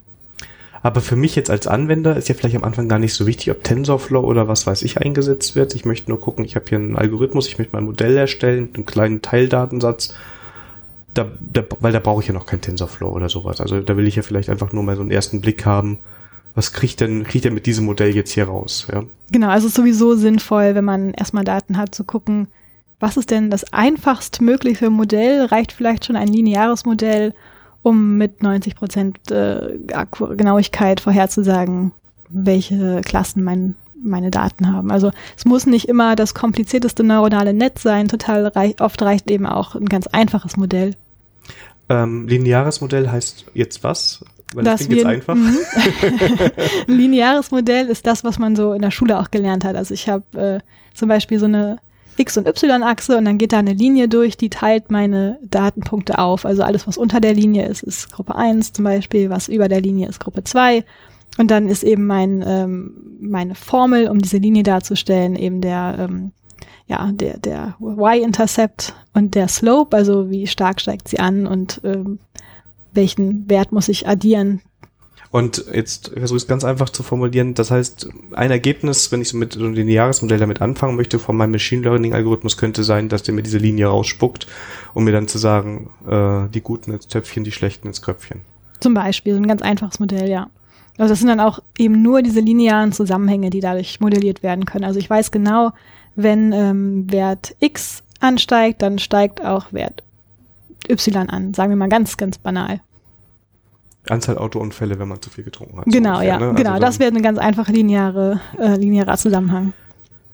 Aber 0.84 1.00
für 1.00 1.16
mich 1.16 1.36
jetzt 1.36 1.50
als 1.50 1.66
Anwender 1.66 2.18
ist 2.18 2.28
ja 2.28 2.36
vielleicht 2.36 2.58
am 2.58 2.66
Anfang 2.66 2.90
gar 2.90 3.00
nicht 3.00 3.14
so 3.14 3.26
wichtig, 3.26 3.50
ob 3.52 3.64
TensorFlow 3.64 4.20
oder 4.20 4.50
was 4.50 4.68
weiß 4.68 4.84
ich 4.84 5.00
eingesetzt 5.00 5.56
wird. 5.56 5.74
Ich 5.76 5.86
möchte 5.86 6.12
nur 6.12 6.20
gucken, 6.20 6.44
ich 6.44 6.56
habe 6.56 6.66
hier 6.68 6.78
einen 6.78 6.98
Algorithmus, 6.98 7.48
ich 7.48 7.58
möchte 7.58 7.74
mein 7.74 7.86
Modell 7.86 8.18
erstellen, 8.18 8.70
einen 8.74 8.86
kleinen 8.86 9.22
Teildatensatz. 9.22 10.14
Da, 11.14 11.32
da, 11.40 11.64
weil 11.80 11.92
da 11.92 12.00
brauche 12.00 12.22
ich 12.22 12.28
ja 12.28 12.34
noch 12.34 12.46
kein 12.46 12.62
TensorFlow 12.62 13.10
oder 13.10 13.30
sowas. 13.30 13.62
Also 13.62 13.82
da 13.82 13.98
will 13.98 14.08
ich 14.08 14.16
ja 14.16 14.24
vielleicht 14.24 14.50
einfach 14.50 14.74
nur 14.74 14.84
mal 14.84 14.96
so 14.96 15.02
einen 15.02 15.12
ersten 15.12 15.42
Blick 15.42 15.66
haben. 15.66 16.00
Was 16.56 16.72
kriegt 16.72 17.02
denn, 17.02 17.24
kriegt 17.24 17.46
denn 17.46 17.54
mit 17.54 17.66
diesem 17.66 17.86
Modell 17.86 18.16
jetzt 18.16 18.32
hier 18.32 18.46
raus? 18.46 18.88
Ja? 18.92 19.04
Genau, 19.32 19.50
also 19.50 19.68
ist 19.68 19.76
sowieso 19.76 20.16
sinnvoll, 20.16 20.76
wenn 20.76 20.86
man 20.86 21.14
erstmal 21.14 21.44
Daten 21.44 21.78
hat, 21.78 21.96
zu 21.96 22.04
gucken, 22.04 22.48
was 23.00 23.18
ist 23.18 23.32
denn 23.32 23.50
das 23.50 23.74
einfachst 23.74 24.42
mögliche 24.42 24.90
Modell? 24.90 25.46
Reicht 25.46 25.74
vielleicht 25.74 26.06
schon 26.06 26.16
ein 26.16 26.30
lineares 26.30 26.86
Modell, 26.86 27.34
um 27.82 28.18
mit 28.18 28.42
90 28.42 28.76
Prozent 28.76 29.30
äh, 29.30 29.78
Genauigkeit 30.38 31.02
vorherzusagen, 31.02 31.92
welche 32.30 33.02
Klassen 33.02 33.44
mein, 33.44 33.76
meine 34.02 34.32
Daten 34.32 34.72
haben. 34.72 34.90
Also 34.90 35.12
es 35.36 35.44
muss 35.44 35.66
nicht 35.66 35.90
immer 35.90 36.16
das 36.16 36.34
komplizierteste 36.34 37.04
neuronale 37.04 37.54
Netz 37.54 37.84
sein. 37.84 38.08
Total 38.08 38.48
reich, 38.48 38.80
oft 38.80 39.02
reicht 39.02 39.30
eben 39.30 39.48
auch 39.48 39.76
ein 39.76 39.90
ganz 39.90 40.08
einfaches 40.08 40.56
Modell. 40.56 40.96
Ähm, 41.94 42.28
lineares 42.28 42.82
Modell 42.82 43.10
heißt 43.10 43.46
jetzt 43.54 43.84
was? 43.84 44.26
Weil 44.54 44.64
das 44.64 44.82
klingt 44.82 44.96
jetzt 44.96 45.06
einfach. 45.06 45.36
Mhm. 45.36 45.58
ein 46.88 46.98
lineares 46.98 47.52
Modell 47.52 47.88
ist 47.88 48.08
das, 48.08 48.24
was 48.24 48.40
man 48.40 48.56
so 48.56 48.74
in 48.74 48.82
der 48.82 48.92
Schule 48.92 49.20
auch 49.20 49.32
gelernt 49.32 49.64
hat. 49.64 49.76
Also 49.76 49.94
ich 49.94 50.10
habe 50.10 50.62
äh, 50.64 50.96
zum 50.96 51.10
Beispiel 51.10 51.40
so 51.40 51.46
eine 51.46 51.78
X- 52.18 52.38
und 52.38 52.48
Y-Achse 52.48 53.18
und 53.18 53.26
dann 53.26 53.38
geht 53.38 53.54
da 53.54 53.60
eine 53.60 53.74
Linie 53.74 54.08
durch, 54.08 54.38
die 54.38 54.50
teilt 54.50 54.92
meine 54.92 55.40
Datenpunkte 55.44 56.20
auf. 56.20 56.46
Also 56.46 56.64
alles, 56.64 56.88
was 56.88 56.98
unter 56.98 57.20
der 57.20 57.34
Linie 57.34 57.68
ist, 57.68 57.84
ist 57.84 58.12
Gruppe 58.12 58.36
1 58.36 58.74
zum 58.74 58.86
Beispiel, 58.86 59.30
was 59.30 59.48
über 59.48 59.68
der 59.68 59.82
Linie 59.82 60.10
ist 60.10 60.20
Gruppe 60.20 60.44
2. 60.44 60.84
Und 61.38 61.50
dann 61.50 61.68
ist 61.68 61.84
eben 61.84 62.06
mein, 62.06 62.44
ähm, 62.46 63.18
meine 63.20 63.56
Formel, 63.56 64.08
um 64.08 64.20
diese 64.20 64.38
Linie 64.38 64.64
darzustellen, 64.64 65.36
eben 65.36 65.62
der, 65.62 65.96
ähm, 66.00 66.32
ja, 66.88 67.12
der, 67.12 67.38
der 67.38 67.76
Y-Intercept 67.82 68.94
und 69.14 69.36
der 69.36 69.48
Slope, 69.48 69.96
also 69.96 70.30
wie 70.30 70.48
stark 70.48 70.82
steigt 70.82 71.08
sie 71.08 71.20
an 71.20 71.48
und 71.48 71.82
ähm, 71.84 72.20
welchen 72.94 73.50
Wert 73.50 73.72
muss 73.72 73.90
ich 73.90 74.08
addieren, 74.08 74.62
Und 75.34 75.66
jetzt 75.74 76.10
versuche 76.10 76.38
ich 76.38 76.44
es 76.44 76.48
ganz 76.48 76.64
einfach 76.64 76.92
zu 76.92 77.02
formulieren. 77.02 77.56
Das 77.56 77.72
heißt, 77.72 78.08
ein 78.34 78.52
Ergebnis, 78.52 79.12
wenn 79.12 79.20
ich 79.20 79.30
so 79.30 79.38
mit 79.38 79.54
so 79.54 79.66
ein 79.66 79.74
lineares 79.74 80.22
Modell 80.22 80.38
damit 80.38 80.62
anfangen 80.62 80.96
möchte, 80.96 81.18
von 81.18 81.36
meinem 81.36 81.50
Machine 81.50 81.82
Learning 81.82 82.14
Algorithmus 82.14 82.56
könnte 82.56 82.84
sein, 82.84 83.10
dass 83.10 83.24
der 83.24 83.34
mir 83.34 83.42
diese 83.42 83.58
Linie 83.58 83.88
rausspuckt, 83.88 84.46
um 84.94 85.06
mir 85.06 85.12
dann 85.12 85.28
zu 85.28 85.40
sagen, 85.40 85.90
äh, 86.08 86.48
die 86.54 86.62
Guten 86.62 86.92
ins 86.92 87.08
Töpfchen, 87.08 87.44
die 87.44 87.52
Schlechten 87.52 87.88
ins 87.88 88.04
Köpfchen. 88.04 88.42
Zum 88.80 88.94
Beispiel, 88.94 89.34
so 89.34 89.42
ein 89.42 89.48
ganz 89.48 89.64
einfaches 89.64 90.00
Modell, 90.00 90.30
ja. 90.30 90.52
Also 91.00 91.14
das 91.14 91.18
sind 91.18 91.30
dann 91.30 91.40
auch 91.40 91.58
eben 91.80 92.04
nur 92.04 92.22
diese 92.22 92.40
linearen 92.40 92.92
Zusammenhänge, 92.92 93.50
die 93.50 93.60
dadurch 93.60 94.00
modelliert 94.00 94.44
werden 94.44 94.66
können. 94.66 94.86
Also 94.86 95.00
ich 95.00 95.10
weiß 95.10 95.32
genau, 95.32 95.72
wenn 96.16 96.52
ähm, 96.54 97.12
Wert 97.12 97.56
X 97.60 98.04
ansteigt, 98.20 98.82
dann 98.82 99.00
steigt 99.00 99.44
auch 99.44 99.74
Wert 99.74 100.04
Y 100.90 101.30
an. 101.30 101.54
Sagen 101.54 101.70
wir 101.72 101.76
mal 101.78 101.90
ganz, 101.90 102.18
ganz 102.18 102.38
banal. 102.38 102.82
Anzahl 104.10 104.38
Autounfälle, 104.38 105.00
wenn 105.00 105.08
man 105.08 105.22
zu 105.22 105.30
viel 105.30 105.44
getrunken 105.44 105.78
hat. 105.78 105.86
Genau, 105.86 106.16
ungefähr, 106.16 106.28
ja. 106.28 106.40
ne? 106.40 106.46
Also 106.48 106.56
Genau, 106.56 106.80
das 106.80 107.00
wäre 107.00 107.10
eine 107.10 107.22
ganz 107.22 107.40
einfache 107.40 107.72
lineare, 107.72 108.42
äh, 108.60 108.76
linearer 108.76 109.18
Zusammenhang. 109.18 109.74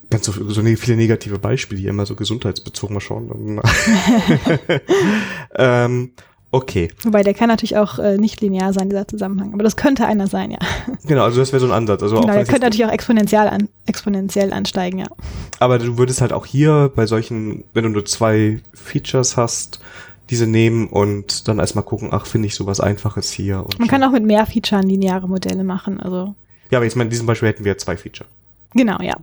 Ganz 0.10 0.26
so, 0.26 0.32
so 0.50 0.62
ne- 0.64 0.76
viele 0.76 0.98
negative 0.98 1.38
Beispiele, 1.38 1.80
hier 1.80 1.92
immer 1.92 2.08
so 2.08 2.16
gesundheitsbezogen 2.16 2.96
mal 2.96 3.00
schauen. 3.00 3.62
Ähm, 5.56 6.12
okay, 6.52 6.90
Wobei 7.04 7.24
der 7.24 7.34
kann 7.34 7.48
natürlich 7.48 7.78
auch 7.78 8.00
äh, 8.00 8.18
nicht 8.18 8.42
linear 8.42 8.74
sein, 8.74 8.90
dieser 8.90 9.08
Zusammenhang. 9.08 9.54
Aber 9.54 9.64
das 9.64 9.76
könnte 9.76 10.06
einer 10.06 10.28
sein, 10.28 10.52
ja. 10.52 10.60
genau, 11.06 11.24
also 11.24 11.40
das 11.40 11.52
wäre 11.52 11.60
so 11.60 11.68
ein 11.68 11.72
Ansatz. 11.72 12.02
Also 12.02 12.22
Genau, 12.22 12.34
der 12.34 12.46
könnte 12.46 12.62
natürlich 12.62 12.86
auch 12.86 12.92
exponentiell, 12.92 13.48
an, 13.48 13.70
exponentiell 13.86 14.54
ansteigen, 14.54 15.00
ja. 15.00 15.08
Aber 15.60 15.80
du 15.80 15.98
würdest 15.98 16.22
halt 16.22 16.34
auch 16.34 16.46
hier 16.46 16.92
bei 16.96 17.06
solchen, 17.06 17.64
wenn 17.74 17.84
du 17.84 17.90
nur 17.90 18.06
zwei 18.06 18.62
Features 18.74 19.38
hast, 19.38 19.80
diese 20.30 20.46
nehmen 20.46 20.88
und 20.88 21.48
dann 21.48 21.60
erstmal 21.60 21.84
gucken, 21.84 22.10
ach, 22.12 22.26
finde 22.26 22.48
ich 22.48 22.56
sowas 22.56 22.80
Einfaches 22.80 23.32
hier. 23.32 23.66
Man 23.78 23.88
kann 23.88 24.04
auch 24.04 24.12
mit 24.12 24.24
mehr 24.24 24.46
Features 24.46 24.86
lineare 24.86 25.28
Modelle 25.28 25.64
machen. 25.64 26.00
Also 26.00 26.36
ja, 26.70 26.78
aber 26.78 26.86
jetzt 26.86 26.96
mal 26.96 27.04
in 27.04 27.10
diesem 27.10 27.26
Beispiel 27.26 27.50
hätten 27.50 27.66
wir 27.66 27.78
zwei 27.78 27.98
Feature. 27.98 28.30
genau, 28.74 29.02
ja. 29.02 29.16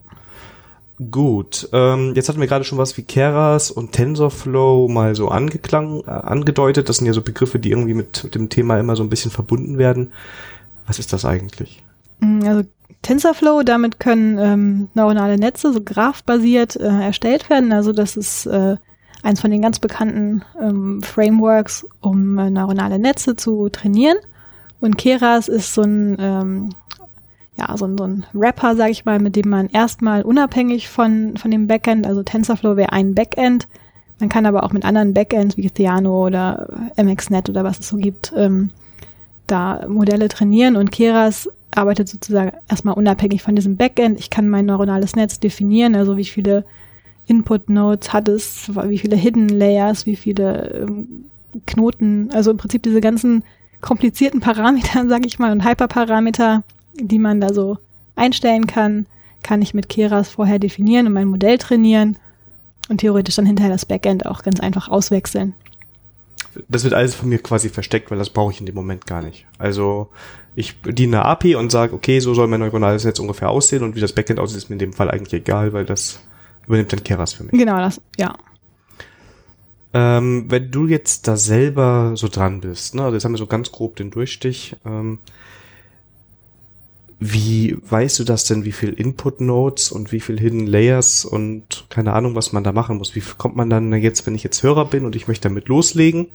Gut, 1.10 1.68
ähm, 1.72 2.14
jetzt 2.14 2.28
hatten 2.28 2.40
wir 2.40 2.46
gerade 2.46 2.64
schon 2.64 2.78
was 2.78 2.96
wie 2.96 3.02
Keras 3.02 3.70
und 3.70 3.92
TensorFlow 3.92 4.88
mal 4.88 5.14
so 5.14 5.28
angeklang, 5.28 6.00
äh, 6.06 6.10
angedeutet. 6.10 6.88
Das 6.88 6.96
sind 6.96 7.06
ja 7.06 7.12
so 7.12 7.20
Begriffe, 7.20 7.58
die 7.58 7.70
irgendwie 7.70 7.92
mit, 7.92 8.34
dem 8.34 8.48
Thema 8.48 8.78
immer 8.80 8.96
so 8.96 9.02
ein 9.02 9.10
bisschen 9.10 9.30
verbunden 9.30 9.76
werden. 9.76 10.12
Was 10.86 10.98
ist 10.98 11.12
das 11.12 11.26
eigentlich? 11.26 11.82
Mm, 12.20 12.42
Also 12.44 12.62
TensorFlow, 13.02 13.62
damit 13.62 14.00
können 14.00 14.38
ähm, 14.38 14.88
neuronale 14.94 15.36
Netze 15.36 15.72
so 15.72 15.82
graphbasiert 15.82 16.76
äh, 16.76 16.86
erstellt 16.86 17.50
werden. 17.50 17.72
Also 17.72 17.92
das 17.92 18.16
ist 18.16 18.46
äh, 18.46 18.76
eins 19.22 19.40
von 19.40 19.50
den 19.50 19.60
ganz 19.60 19.78
bekannten 19.78 20.42
ähm, 20.58 21.02
Frameworks, 21.02 21.86
um 22.00 22.38
äh, 22.38 22.48
neuronale 22.48 22.98
Netze 22.98 23.36
zu 23.36 23.68
trainieren. 23.68 24.16
Und 24.80 24.96
Keras 24.96 25.48
ist 25.48 25.74
so 25.74 25.82
ein, 25.82 26.16
ähm, 26.18 26.70
ja, 27.56 27.76
so 27.76 27.86
ein, 27.86 27.96
so 27.96 28.04
ein 28.04 28.26
Wrapper, 28.32 28.76
sage 28.76 28.90
ich 28.90 29.04
mal, 29.04 29.18
mit 29.18 29.36
dem 29.36 29.48
man 29.48 29.68
erstmal 29.68 30.22
unabhängig 30.22 30.88
von, 30.88 31.36
von 31.36 31.50
dem 31.50 31.66
Backend, 31.66 32.06
also 32.06 32.22
TensorFlow 32.22 32.76
wäre 32.76 32.92
ein 32.92 33.14
Backend, 33.14 33.66
man 34.18 34.28
kann 34.28 34.46
aber 34.46 34.62
auch 34.62 34.72
mit 34.72 34.84
anderen 34.84 35.14
Backends 35.14 35.56
wie 35.56 35.70
Theano 35.70 36.26
oder 36.26 36.68
MXNet 36.96 37.50
oder 37.50 37.64
was 37.64 37.80
es 37.80 37.88
so 37.88 37.96
gibt, 37.96 38.32
ähm, 38.36 38.70
da 39.46 39.86
Modelle 39.88 40.28
trainieren. 40.28 40.76
Und 40.76 40.90
Keras 40.90 41.50
arbeitet 41.70 42.08
sozusagen 42.08 42.52
erstmal 42.68 42.94
unabhängig 42.94 43.42
von 43.42 43.54
diesem 43.54 43.76
Backend. 43.76 44.18
Ich 44.18 44.30
kann 44.30 44.48
mein 44.48 44.66
neuronales 44.66 45.16
Netz 45.16 45.38
definieren, 45.38 45.94
also 45.94 46.16
wie 46.16 46.24
viele 46.24 46.64
Input-Nodes 47.26 48.12
hat 48.12 48.28
es, 48.28 48.70
wie 48.88 48.98
viele 48.98 49.16
Hidden 49.16 49.48
Layers, 49.48 50.06
wie 50.06 50.16
viele 50.16 50.86
ähm, 50.86 51.26
Knoten, 51.66 52.30
also 52.32 52.50
im 52.50 52.56
Prinzip 52.56 52.82
diese 52.82 53.00
ganzen 53.00 53.44
komplizierten 53.80 54.40
Parameter, 54.40 55.04
sag 55.08 55.26
ich 55.26 55.38
mal, 55.38 55.52
und 55.52 55.64
Hyperparameter, 55.64 56.62
die 57.00 57.18
man 57.18 57.40
da 57.40 57.52
so 57.52 57.78
einstellen 58.14 58.66
kann, 58.66 59.06
kann 59.42 59.62
ich 59.62 59.74
mit 59.74 59.88
Keras 59.88 60.28
vorher 60.28 60.58
definieren 60.58 61.06
und 61.06 61.12
mein 61.12 61.28
Modell 61.28 61.58
trainieren 61.58 62.16
und 62.88 62.98
theoretisch 62.98 63.36
dann 63.36 63.46
hinterher 63.46 63.72
das 63.72 63.86
Backend 63.86 64.26
auch 64.26 64.42
ganz 64.42 64.60
einfach 64.60 64.88
auswechseln. 64.88 65.54
Das 66.68 66.84
wird 66.84 66.94
alles 66.94 67.14
von 67.14 67.28
mir 67.28 67.38
quasi 67.38 67.68
versteckt, 67.68 68.10
weil 68.10 68.18
das 68.18 68.30
brauche 68.30 68.52
ich 68.52 68.60
in 68.60 68.66
dem 68.66 68.74
Moment 68.74 69.06
gar 69.06 69.22
nicht. 69.22 69.46
Also 69.58 70.08
ich 70.54 70.80
bediene 70.80 71.20
eine 71.20 71.26
API 71.26 71.54
und 71.54 71.70
sage, 71.70 71.94
okay, 71.94 72.18
so 72.20 72.32
soll 72.32 72.46
mein 72.46 72.60
neuronales 72.60 73.04
Netz 73.04 73.18
ungefähr 73.18 73.50
aussehen 73.50 73.82
und 73.82 73.94
wie 73.94 74.00
das 74.00 74.14
Backend 74.14 74.40
aussieht, 74.40 74.56
ist 74.56 74.70
mir 74.70 74.74
in 74.74 74.80
dem 74.80 74.92
Fall 74.94 75.10
eigentlich 75.10 75.34
egal, 75.34 75.72
weil 75.74 75.84
das 75.84 76.20
übernimmt 76.66 76.92
dann 76.92 77.04
Keras 77.04 77.34
für 77.34 77.44
mich. 77.44 77.52
Genau, 77.52 77.76
das, 77.76 78.00
ja. 78.16 78.34
Ähm, 79.92 80.46
wenn 80.48 80.70
du 80.70 80.86
jetzt 80.86 81.28
da 81.28 81.36
selber 81.36 82.12
so 82.16 82.28
dran 82.28 82.60
bist, 82.60 82.94
ne, 82.94 83.02
also 83.02 83.14
jetzt 83.14 83.24
haben 83.24 83.32
wir 83.32 83.38
so 83.38 83.46
ganz 83.46 83.70
grob 83.70 83.96
den 83.96 84.10
Durchstich, 84.10 84.76
ähm, 84.84 85.18
wie 87.18 87.76
weißt 87.88 88.18
du 88.18 88.24
das 88.24 88.44
denn, 88.44 88.64
wie 88.64 88.72
viel 88.72 88.92
Input-Nodes 88.92 89.90
und 89.90 90.12
wie 90.12 90.20
viel 90.20 90.38
Hidden 90.38 90.66
Layers 90.66 91.24
und 91.24 91.86
keine 91.88 92.12
Ahnung, 92.12 92.34
was 92.34 92.52
man 92.52 92.62
da 92.62 92.72
machen 92.72 92.98
muss? 92.98 93.14
Wie 93.14 93.22
kommt 93.38 93.56
man 93.56 93.70
dann 93.70 93.92
jetzt, 93.94 94.26
wenn 94.26 94.34
ich 94.34 94.42
jetzt 94.42 94.62
Hörer 94.62 94.84
bin 94.84 95.06
und 95.06 95.16
ich 95.16 95.26
möchte 95.26 95.48
damit 95.48 95.68
loslegen? 95.68 96.26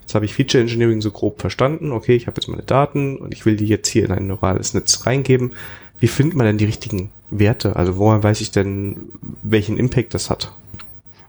Jetzt 0.00 0.14
habe 0.14 0.24
ich 0.24 0.34
Feature 0.34 0.62
Engineering 0.62 1.00
so 1.00 1.12
grob 1.12 1.40
verstanden. 1.40 1.92
Okay, 1.92 2.16
ich 2.16 2.26
habe 2.26 2.40
jetzt 2.40 2.48
meine 2.48 2.62
Daten 2.62 3.18
und 3.18 3.32
ich 3.32 3.46
will 3.46 3.56
die 3.56 3.66
jetzt 3.66 3.88
hier 3.88 4.04
in 4.04 4.12
ein 4.12 4.26
neurales 4.26 4.74
Netz 4.74 5.06
reingeben. 5.06 5.52
Wie 6.00 6.08
findet 6.08 6.36
man 6.36 6.46
denn 6.46 6.58
die 6.58 6.64
richtigen 6.64 7.10
Werte? 7.30 7.76
Also 7.76 7.96
woran 7.96 8.22
weiß 8.22 8.40
ich 8.40 8.50
denn, 8.50 9.12
welchen 9.42 9.76
Impact 9.76 10.12
das 10.14 10.28
hat? 10.28 10.52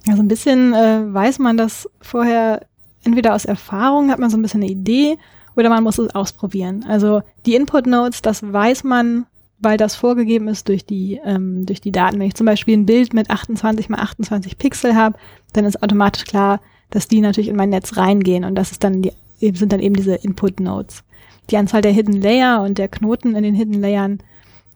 Also 0.08 0.22
ein 0.22 0.28
bisschen 0.28 0.74
äh, 0.74 1.14
weiß 1.14 1.40
man 1.40 1.58
das 1.58 1.90
vorher, 2.02 2.66
entweder 3.04 3.36
aus 3.36 3.46
Erfahrung 3.46 4.10
hat 4.10 4.20
man 4.20 4.30
so 4.30 4.38
ein 4.38 4.42
bisschen 4.42 4.64
eine 4.64 4.72
Idee 4.72 5.18
oder 5.58 5.70
man 5.70 5.84
muss 5.84 5.98
es 5.98 6.14
ausprobieren. 6.14 6.86
Also 6.88 7.22
die 7.46 7.56
Input 7.56 7.88
Nodes, 7.88 8.22
das 8.22 8.42
weiß 8.42 8.84
man 8.84 9.26
weil 9.60 9.78
das 9.78 9.96
vorgegeben 9.96 10.48
ist 10.48 10.68
durch 10.68 10.86
die, 10.86 11.20
ähm, 11.24 11.66
durch 11.66 11.82
die 11.82 11.92
Daten. 11.92 12.20
Wenn 12.20 12.28
ich 12.28 12.36
zum 12.36 12.46
Beispiel 12.46 12.78
ein 12.78 12.86
Bild 12.86 13.14
mit 13.14 13.30
28 13.30 13.90
mal 13.90 14.00
28 14.00 14.58
Pixel 14.58 14.96
habe, 14.96 15.18
dann 15.54 15.66
ist 15.66 15.82
automatisch 15.82 16.26
klar, 16.26 16.62
dass 16.90 17.08
die 17.08 17.22
natürlich 17.22 17.50
in 17.50 17.56
mein 17.56 17.70
Netz 17.70 17.98
reingehen 17.98 18.44
und 18.46 18.56
das 18.56 18.72
ist 18.72 18.84
dann 18.84 19.02
die, 19.02 19.12
sind 19.40 19.72
dann 19.72 19.80
eben 19.80 19.96
diese 19.96 20.16
Input 20.16 20.60
Nodes. 20.60 21.04
Die 21.50 21.58
Anzahl 21.58 21.82
der 21.82 21.92
Hidden 21.92 22.22
Layer 22.22 22.62
und 22.62 22.78
der 22.78 22.88
Knoten 22.88 23.36
in 23.36 23.44
den 23.44 23.56
Hidden 23.56 23.82
Layern 23.82 24.20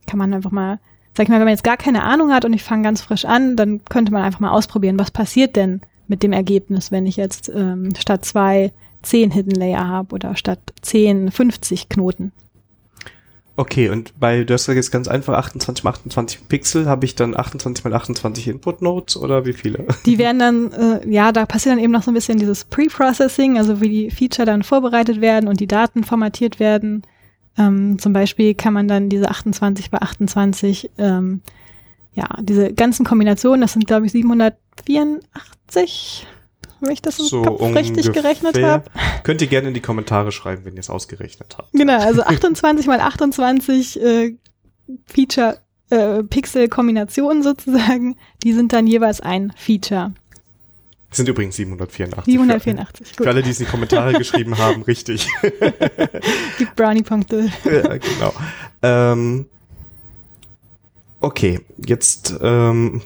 kann 0.07 0.17
man 0.17 0.33
einfach 0.33 0.51
mal, 0.51 0.79
sag 1.15 1.23
ich 1.23 1.29
mal, 1.29 1.35
wenn 1.35 1.45
man 1.45 1.53
jetzt 1.53 1.63
gar 1.63 1.77
keine 1.77 2.03
Ahnung 2.03 2.33
hat 2.33 2.45
und 2.45 2.53
ich 2.53 2.63
fange 2.63 2.83
ganz 2.83 3.01
frisch 3.01 3.25
an, 3.25 3.55
dann 3.55 3.83
könnte 3.85 4.11
man 4.11 4.23
einfach 4.23 4.39
mal 4.39 4.51
ausprobieren, 4.51 4.99
was 4.99 5.11
passiert 5.11 5.55
denn 5.55 5.81
mit 6.07 6.23
dem 6.23 6.33
Ergebnis, 6.33 6.91
wenn 6.91 7.05
ich 7.05 7.17
jetzt 7.17 7.49
ähm, 7.53 7.89
statt 7.97 8.25
zwei 8.25 8.73
zehn 9.01 9.31
Hidden 9.31 9.55
Layer 9.55 9.87
habe 9.87 10.13
oder 10.13 10.35
statt 10.35 10.59
zehn 10.81 11.31
50 11.31 11.89
Knoten. 11.89 12.31
Okay, 13.57 13.89
und 13.89 14.17
bei, 14.19 14.43
du 14.43 14.53
hast 14.53 14.67
ja 14.67 14.73
jetzt 14.73 14.91
ganz 14.91 15.07
einfach 15.07 15.35
28 15.35 15.83
mal 15.83 15.91
28 15.91 16.47
Pixel, 16.47 16.87
habe 16.87 17.05
ich 17.05 17.15
dann 17.15 17.37
28 17.37 17.83
mal 17.83 17.93
28 17.93 18.47
Input 18.47 18.81
Nodes 18.81 19.17
oder 19.17 19.45
wie 19.45 19.53
viele? 19.53 19.85
Die 20.05 20.17
werden 20.17 20.39
dann, 20.39 20.71
äh, 20.71 21.07
ja, 21.07 21.31
da 21.31 21.45
passiert 21.45 21.73
dann 21.73 21.83
eben 21.83 21.91
noch 21.91 22.03
so 22.03 22.11
ein 22.11 22.15
bisschen 22.15 22.39
dieses 22.39 22.63
Pre-Processing, 22.65 23.57
also 23.57 23.81
wie 23.81 23.89
die 23.89 24.09
Feature 24.09 24.45
dann 24.45 24.63
vorbereitet 24.63 25.19
werden 25.19 25.49
und 25.49 25.59
die 25.59 25.67
Daten 25.67 26.03
formatiert 26.03 26.59
werden. 26.59 27.03
Ähm, 27.57 27.99
zum 27.99 28.13
Beispiel 28.13 28.55
kann 28.55 28.73
man 28.73 28.87
dann 28.87 29.09
diese 29.09 29.29
28 29.29 29.91
bei 29.91 30.01
28, 30.01 30.89
ähm, 30.97 31.41
ja, 32.13 32.27
diese 32.41 32.73
ganzen 32.73 33.05
Kombinationen, 33.05 33.61
das 33.61 33.73
sind 33.73 33.85
glaube 33.85 34.05
ich 34.05 34.13
784 34.13 36.25
wenn 36.81 36.91
ich 36.91 37.01
das 37.01 37.19
im 37.19 37.25
So 37.25 37.41
Kopf 37.41 37.61
richtig 37.75 38.11
gerechnet 38.11 38.61
habe. 38.61 38.85
Könnt 39.23 39.41
ihr 39.41 39.47
gerne 39.47 39.69
in 39.69 39.73
die 39.73 39.81
Kommentare 39.81 40.31
schreiben, 40.31 40.65
wenn 40.65 40.73
ihr 40.73 40.79
es 40.79 40.89
ausgerechnet 40.89 41.55
habt. 41.57 41.71
Genau, 41.73 41.99
also 41.99 42.23
28 42.23 42.87
mal 42.87 42.99
28 42.99 44.01
äh, 44.01 44.35
Feature 45.05 45.59
äh, 45.91 46.23
Pixel 46.23 46.69
Kombinationen 46.69 47.43
sozusagen, 47.43 48.15
die 48.43 48.53
sind 48.53 48.73
dann 48.73 48.87
jeweils 48.87 49.21
ein 49.21 49.53
Feature. 49.55 50.13
Es 51.11 51.17
sind 51.17 51.27
übrigens 51.27 51.57
784. 51.57 52.23
784. 52.23 53.07
Für 53.09 53.15
Gut, 53.17 53.27
alle, 53.27 53.43
die 53.43 53.49
es 53.49 53.59
in 53.59 53.65
die 53.65 53.71
Kommentare 53.71 54.13
geschrieben 54.13 54.57
haben, 54.57 54.81
richtig. 54.83 55.27
gibt 56.57 56.75
Brownie 56.77 57.03
Punkte. 57.03 57.51
ja, 57.65 57.97
genau. 57.97 58.33
Ähm, 58.81 59.45
okay, 61.19 61.59
jetzt 61.85 62.35
ähm, 62.41 63.01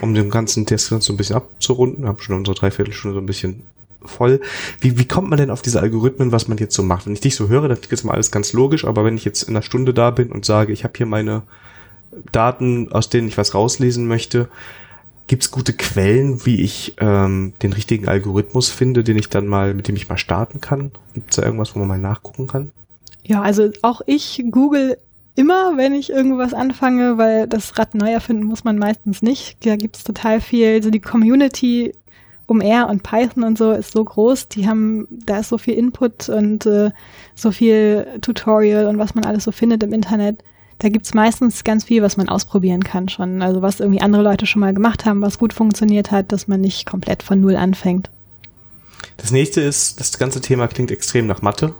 um 0.00 0.14
den 0.14 0.30
ganzen 0.30 0.66
Test 0.66 0.86
so 0.88 1.12
ein 1.12 1.16
bisschen 1.16 1.36
abzurunden, 1.36 2.04
wir 2.04 2.08
haben 2.08 2.18
schon 2.18 2.36
unsere 2.36 2.56
Dreiviertelstunde 2.56 3.14
so 3.14 3.20
ein 3.20 3.26
bisschen 3.26 3.62
voll. 4.04 4.40
Wie, 4.80 4.98
wie 4.98 5.06
kommt 5.06 5.28
man 5.28 5.38
denn 5.38 5.50
auf 5.50 5.62
diese 5.62 5.80
Algorithmen, 5.80 6.32
was 6.32 6.48
man 6.48 6.58
jetzt 6.58 6.74
so 6.74 6.82
macht? 6.82 7.06
Wenn 7.06 7.12
ich 7.12 7.20
dich 7.20 7.36
so 7.36 7.48
höre, 7.48 7.68
dann 7.68 7.78
klingt 7.78 7.92
das 7.92 8.04
mal 8.04 8.14
alles 8.14 8.30
ganz 8.30 8.52
logisch, 8.52 8.84
aber 8.84 9.04
wenn 9.04 9.16
ich 9.16 9.24
jetzt 9.24 9.42
in 9.42 9.50
einer 9.50 9.62
Stunde 9.62 9.92
da 9.92 10.10
bin 10.10 10.30
und 10.30 10.44
sage, 10.44 10.72
ich 10.72 10.84
habe 10.84 10.94
hier 10.96 11.06
meine 11.06 11.42
Daten, 12.32 12.92
aus 12.92 13.08
denen 13.08 13.28
ich 13.28 13.36
was 13.36 13.54
rauslesen 13.54 14.06
möchte, 14.06 14.48
gibt 15.26 15.42
es 15.42 15.50
gute 15.50 15.72
Quellen, 15.72 16.46
wie 16.46 16.62
ich 16.62 16.94
ähm, 17.00 17.54
den 17.62 17.72
richtigen 17.72 18.08
Algorithmus 18.08 18.68
finde, 18.68 19.02
den 19.02 19.18
ich 19.18 19.28
dann 19.28 19.46
mal, 19.46 19.74
mit 19.74 19.88
dem 19.88 19.96
ich 19.96 20.08
mal 20.08 20.18
starten 20.18 20.60
kann? 20.60 20.92
Gibt 21.14 21.30
es 21.30 21.36
da 21.36 21.42
irgendwas, 21.42 21.74
wo 21.74 21.80
man 21.80 21.88
mal 21.88 21.98
nachgucken 21.98 22.46
kann? 22.46 22.70
Ja, 23.24 23.42
also 23.42 23.70
auch 23.82 24.02
ich 24.06 24.44
google 24.50 24.98
immer, 25.36 25.76
wenn 25.76 25.94
ich 25.94 26.10
irgendwas 26.10 26.54
anfange, 26.54 27.18
weil 27.18 27.46
das 27.46 27.78
Rad 27.78 27.94
neu 27.94 28.10
erfinden 28.10 28.44
muss 28.44 28.64
man 28.64 28.78
meistens 28.78 29.22
nicht. 29.22 29.64
Da 29.64 29.76
gibt's 29.76 30.02
total 30.02 30.40
viel. 30.40 30.74
Also 30.74 30.90
die 30.90 31.00
Community 31.00 31.92
um 32.46 32.60
R 32.60 32.88
und 32.88 33.02
Python 33.02 33.44
und 33.44 33.58
so 33.58 33.72
ist 33.72 33.92
so 33.92 34.04
groß. 34.04 34.48
Die 34.48 34.68
haben, 34.68 35.06
da 35.10 35.38
ist 35.38 35.50
so 35.50 35.58
viel 35.58 35.74
Input 35.74 36.28
und 36.28 36.64
äh, 36.66 36.90
so 37.34 37.50
viel 37.52 38.06
Tutorial 38.20 38.86
und 38.86 38.98
was 38.98 39.14
man 39.14 39.24
alles 39.24 39.44
so 39.44 39.52
findet 39.52 39.82
im 39.82 39.92
Internet. 39.92 40.42
Da 40.78 40.88
gibt's 40.88 41.14
meistens 41.14 41.64
ganz 41.64 41.84
viel, 41.84 42.02
was 42.02 42.16
man 42.16 42.28
ausprobieren 42.28 42.84
kann 42.84 43.08
schon. 43.08 43.42
Also 43.42 43.62
was 43.62 43.80
irgendwie 43.80 44.00
andere 44.00 44.22
Leute 44.22 44.46
schon 44.46 44.60
mal 44.60 44.74
gemacht 44.74 45.04
haben, 45.04 45.22
was 45.22 45.38
gut 45.38 45.52
funktioniert 45.52 46.10
hat, 46.10 46.32
dass 46.32 46.48
man 46.48 46.60
nicht 46.60 46.86
komplett 46.86 47.22
von 47.22 47.40
Null 47.40 47.56
anfängt. 47.56 48.10
Das 49.16 49.30
nächste 49.30 49.60
ist, 49.60 50.00
das 50.00 50.18
ganze 50.18 50.40
Thema 50.40 50.68
klingt 50.68 50.90
extrem 50.90 51.26
nach 51.26 51.42
Mathe. 51.42 51.74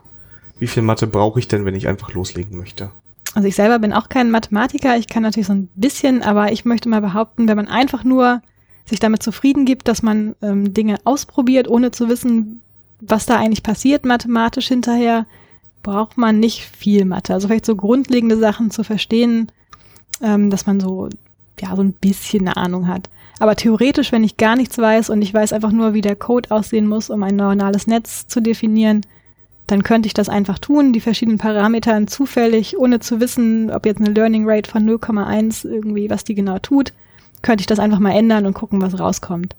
Wie 0.58 0.66
viel 0.66 0.82
Mathe 0.82 1.06
brauche 1.06 1.38
ich 1.38 1.48
denn, 1.48 1.64
wenn 1.64 1.74
ich 1.74 1.86
einfach 1.88 2.12
loslegen 2.12 2.56
möchte? 2.56 2.90
Also 3.36 3.48
ich 3.48 3.54
selber 3.54 3.78
bin 3.78 3.92
auch 3.92 4.08
kein 4.08 4.30
Mathematiker, 4.30 4.96
ich 4.96 5.08
kann 5.08 5.22
natürlich 5.22 5.48
so 5.48 5.52
ein 5.52 5.68
bisschen, 5.74 6.22
aber 6.22 6.52
ich 6.52 6.64
möchte 6.64 6.88
mal 6.88 7.02
behaupten, 7.02 7.48
wenn 7.48 7.58
man 7.58 7.68
einfach 7.68 8.02
nur 8.02 8.40
sich 8.86 8.98
damit 8.98 9.22
zufrieden 9.22 9.66
gibt, 9.66 9.88
dass 9.88 10.02
man 10.02 10.34
ähm, 10.40 10.72
Dinge 10.72 10.96
ausprobiert, 11.04 11.68
ohne 11.68 11.90
zu 11.90 12.08
wissen, 12.08 12.62
was 12.98 13.26
da 13.26 13.36
eigentlich 13.36 13.62
passiert 13.62 14.06
mathematisch 14.06 14.68
hinterher, 14.68 15.26
braucht 15.82 16.16
man 16.16 16.40
nicht 16.40 16.62
viel 16.62 17.04
Mathe. 17.04 17.34
Also 17.34 17.48
vielleicht 17.48 17.66
so 17.66 17.76
grundlegende 17.76 18.38
Sachen 18.38 18.70
zu 18.70 18.84
verstehen, 18.84 19.52
ähm, 20.22 20.48
dass 20.48 20.64
man 20.64 20.80
so, 20.80 21.10
ja, 21.60 21.76
so 21.76 21.82
ein 21.82 21.92
bisschen 21.92 22.48
eine 22.48 22.56
Ahnung 22.56 22.88
hat. 22.88 23.10
Aber 23.38 23.54
theoretisch, 23.54 24.12
wenn 24.12 24.24
ich 24.24 24.38
gar 24.38 24.56
nichts 24.56 24.78
weiß 24.78 25.10
und 25.10 25.20
ich 25.20 25.34
weiß 25.34 25.52
einfach 25.52 25.72
nur, 25.72 25.92
wie 25.92 26.00
der 26.00 26.16
Code 26.16 26.52
aussehen 26.52 26.86
muss, 26.86 27.10
um 27.10 27.22
ein 27.22 27.36
neuronales 27.36 27.86
Netz 27.86 28.28
zu 28.28 28.40
definieren, 28.40 29.02
dann 29.66 29.82
könnte 29.82 30.06
ich 30.06 30.14
das 30.14 30.28
einfach 30.28 30.58
tun, 30.58 30.92
die 30.92 31.00
verschiedenen 31.00 31.38
Parametern 31.38 32.06
zufällig, 32.06 32.78
ohne 32.78 33.00
zu 33.00 33.20
wissen, 33.20 33.70
ob 33.70 33.84
jetzt 33.86 34.00
eine 34.00 34.10
Learning 34.10 34.48
Rate 34.48 34.70
von 34.70 34.88
0,1 34.88 35.68
irgendwie, 35.68 36.08
was 36.08 36.24
die 36.24 36.34
genau 36.34 36.58
tut, 36.58 36.92
könnte 37.42 37.62
ich 37.62 37.66
das 37.66 37.78
einfach 37.78 37.98
mal 37.98 38.12
ändern 38.12 38.46
und 38.46 38.54
gucken, 38.54 38.80
was 38.80 38.98
rauskommt. 38.98 39.56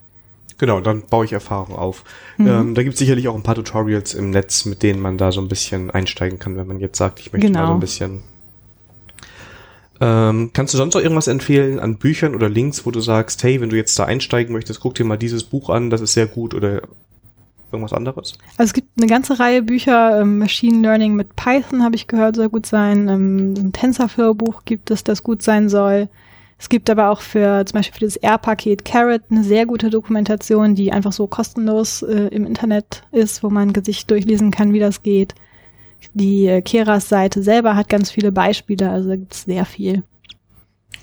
Genau, 0.60 0.80
dann 0.82 1.04
baue 1.04 1.26
ich 1.26 1.34
Erfahrung 1.34 1.76
auf. 1.76 2.04
Mhm. 2.38 2.48
Ähm, 2.48 2.76
da 2.76 2.82
gibt 2.84 2.94
es 2.94 3.00
sicherlich 3.00 3.28
auch 3.28 3.36
ein 3.36 3.44
paar 3.44 3.56
Tutorials 3.56 4.14
im 4.14 4.32
Netz, 4.32 4.66
mit 4.66 4.82
denen 4.82 5.00
man 5.02 5.18
da 5.18 5.32
so 5.32 5.40
ein 5.42 5.48
bisschen 5.48 5.92
einsteigen 5.92 6.40
kann, 6.40 6.58
wenn 6.58 6.68
man 6.68 6.80
jetzt 6.80 6.98
sagt, 6.98 7.20
ich 7.20 7.32
möchte 7.32 7.48
Genau. 7.48 7.60
mal 7.60 7.68
so 7.68 7.74
ein 7.74 7.80
bisschen. 7.80 8.22
Ähm, 10.00 10.52
kannst 10.54 10.74
du 10.74 10.78
sonst 10.78 10.94
noch 10.94 11.02
irgendwas 11.02 11.28
empfehlen 11.28 11.80
an 11.80 11.98
Büchern 11.98 12.36
oder 12.36 12.50
Links, 12.50 12.86
wo 12.86 12.92
du 12.92 13.00
sagst, 13.02 13.44
hey, 13.44 13.60
wenn 13.62 13.70
du 13.70 13.76
jetzt 13.76 13.98
da 13.98 14.06
einsteigen 14.06 14.54
möchtest, 14.54 14.80
guck 14.80 14.94
dir 14.96 15.06
mal 15.06 15.18
dieses 15.18 15.44
Buch 15.44 15.70
an, 15.70 15.90
das 15.90 16.02
ist 16.02 16.14
sehr 16.14 16.28
gut 16.28 16.54
oder 16.54 16.82
irgendwas 17.72 17.94
anderes? 17.94 18.34
Also 18.58 18.70
es 18.70 18.74
gibt 18.74 18.90
eine 18.98 19.08
ganze 19.08 19.40
Reihe 19.40 19.62
Bücher, 19.62 20.22
ähm, 20.22 20.40
Machine 20.40 20.82
Learning 20.82 21.16
mit 21.16 21.36
Python 21.36 21.84
habe 21.84 21.96
ich 21.96 22.08
gehört, 22.08 22.36
soll 22.36 22.50
gut 22.50 22.66
sein. 22.66 23.08
Ähm, 23.08 23.54
ein 23.58 23.74
TensorFlow-Buch 23.74 24.64
gibt 24.66 24.92
es, 24.92 25.04
das 25.04 25.24
gut 25.24 25.42
sein 25.42 25.70
soll. 25.70 26.10
Es 26.60 26.70
gibt 26.70 26.90
aber 26.90 27.12
auch 27.12 27.22
für 27.22 27.66
zum 27.66 27.78
Beispiel 27.80 28.00
für 28.00 28.06
das 28.06 28.16
R-Paket 28.18 28.84
Carrot 28.84 29.22
eine 29.30 29.44
sehr 29.44 29.66
gute 29.66 29.90
Dokumentation, 29.90 30.74
die 30.74 30.92
einfach 30.92 31.12
so 31.14 31.28
kostenlos 31.28 32.02
äh, 32.02 32.28
im 32.30 32.46
Internet 32.46 33.04
ist, 33.12 33.44
wo 33.44 33.50
man 33.50 33.74
sich 33.84 34.08
durchlesen 34.08 34.50
kann, 34.50 34.74
wie 34.74 34.80
das 34.80 35.04
geht. 35.04 35.36
Die 36.14 36.48
äh, 36.48 36.62
Keras-Seite 36.62 37.44
selber 37.44 37.76
hat 37.76 37.90
ganz 37.90 38.10
viele 38.10 38.32
Beispiele, 38.32 38.90
also 38.90 39.10
da 39.10 39.16
gibt 39.18 39.34
es 39.34 39.44
sehr 39.44 39.66
viel. 39.66 40.04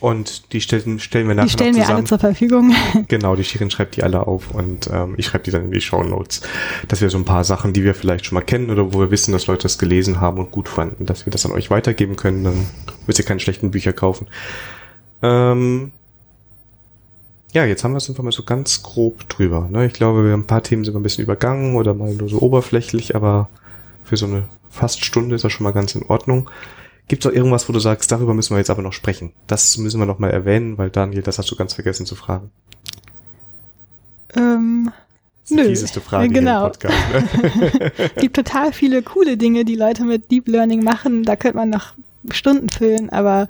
Und 0.05 0.53
die 0.53 0.61
stellen, 0.61 1.01
stellen 1.01 1.29
wir 1.29 1.35
nachher 1.35 1.47
Die 1.47 1.53
stellen 1.55 1.77
wir 1.77 1.89
alle 1.89 2.05
zur 2.05 2.19
Verfügung. 2.19 2.75
Genau, 3.09 3.37
die 3.37 3.43
Shirin 3.43 3.71
schreibt 3.71 3.97
die 3.97 4.03
alle 4.03 4.27
auf 4.27 4.51
und 4.51 4.91
ähm, 4.93 5.15
ich 5.17 5.25
schreibe 5.25 5.45
die 5.45 5.51
dann 5.51 5.65
in 5.65 5.71
die 5.71 5.81
Show 5.81 6.03
Notes. 6.03 6.43
Dass 6.89 7.01
wir 7.01 7.09
so 7.09 7.17
ein 7.17 7.25
paar 7.25 7.43
Sachen, 7.43 7.73
die 7.73 7.85
wir 7.85 7.95
vielleicht 7.95 8.27
schon 8.27 8.35
mal 8.35 8.43
kennen 8.43 8.69
oder 8.69 8.93
wo 8.93 9.01
wir 9.01 9.11
wissen, 9.11 9.33
dass 9.33 9.47
Leute 9.47 9.63
das 9.63 9.79
gelesen 9.79 10.21
haben 10.21 10.41
und 10.41 10.51
gut 10.51 10.69
fanden, 10.69 11.07
dass 11.07 11.25
wir 11.25 11.31
das 11.31 11.47
an 11.47 11.53
euch 11.53 11.71
weitergeben 11.71 12.17
können, 12.17 12.45
dann 12.45 12.67
müsst 13.07 13.19
ihr 13.19 13.25
keine 13.25 13.41
schlechten 13.41 13.71
Bücher 13.71 13.95
kaufen. 13.95 14.27
Ähm, 15.23 15.93
ja, 17.55 17.65
jetzt 17.65 17.83
haben 17.83 17.93
wir 17.93 17.97
es 17.97 18.11
einfach 18.11 18.25
mal 18.25 18.31
so 18.31 18.43
ganz 18.43 18.83
grob 18.83 19.27
drüber. 19.31 19.71
Ne? 19.71 19.87
Ich 19.87 19.95
glaube, 19.95 20.23
wir 20.23 20.33
haben 20.33 20.41
ein 20.41 20.47
paar 20.47 20.63
Themen 20.63 20.85
sind 20.85 20.93
wir 20.93 21.01
ein 21.01 21.03
bisschen 21.03 21.25
übergangen 21.25 21.77
oder 21.77 21.95
mal 21.95 22.13
nur 22.13 22.29
so 22.29 22.43
oberflächlich, 22.43 23.17
aber 23.17 23.49
für 24.05 24.19
so 24.19 24.27
eine 24.27 24.43
fast 24.69 25.03
Stunde 25.03 25.35
ist 25.35 25.45
das 25.45 25.53
schon 25.53 25.65
mal 25.65 25.73
ganz 25.73 25.95
in 25.95 26.03
Ordnung. 26.03 26.51
Gibt 27.09 27.25
es 27.25 27.31
auch 27.31 27.35
irgendwas, 27.35 27.69
wo 27.69 27.73
du 27.73 27.81
sagst, 27.81 28.11
darüber 28.13 28.33
müssen 28.35 28.55
wir 28.55 28.59
jetzt 28.59 28.71
aber 28.71 28.83
noch 28.83 28.93
sprechen? 28.95 29.33
Das 29.47 29.77
müssen 29.79 30.01
wir 30.01 30.07
noch 30.07 30.19
mal 30.19 30.31
erwähnen, 30.31 30.79
weil 30.79 30.91
Daniel, 30.91 31.23
das 31.23 31.39
hast 31.39 31.51
du 31.51 31.57
ganz 31.57 31.75
vergessen 31.75 32.07
zu 32.07 32.15
fragen. 32.15 32.51
ähm, 34.35 34.91
Das 35.43 35.51
ist 35.51 35.51
die 35.51 35.63
Nö. 35.63 35.69
fieseste 35.69 36.01
Frage 36.01 36.29
Genau. 36.31 36.67
im 36.67 36.73
Podcast. 36.73 36.97
Ne? 37.13 37.93
gibt 38.17 38.37
total 38.37 38.73
viele 38.73 39.03
coole 39.03 39.37
Dinge, 39.37 39.65
die 39.65 39.77
Leute 39.77 40.05
mit 40.05 40.31
Deep 40.31 40.49
Learning 40.49 40.83
machen. 40.83 41.25
Da 41.25 41.37
könnte 41.37 41.57
man 41.59 41.71
noch 41.71 41.95
Stunden 42.31 42.71
füllen, 42.71 43.11
aber 43.11 43.49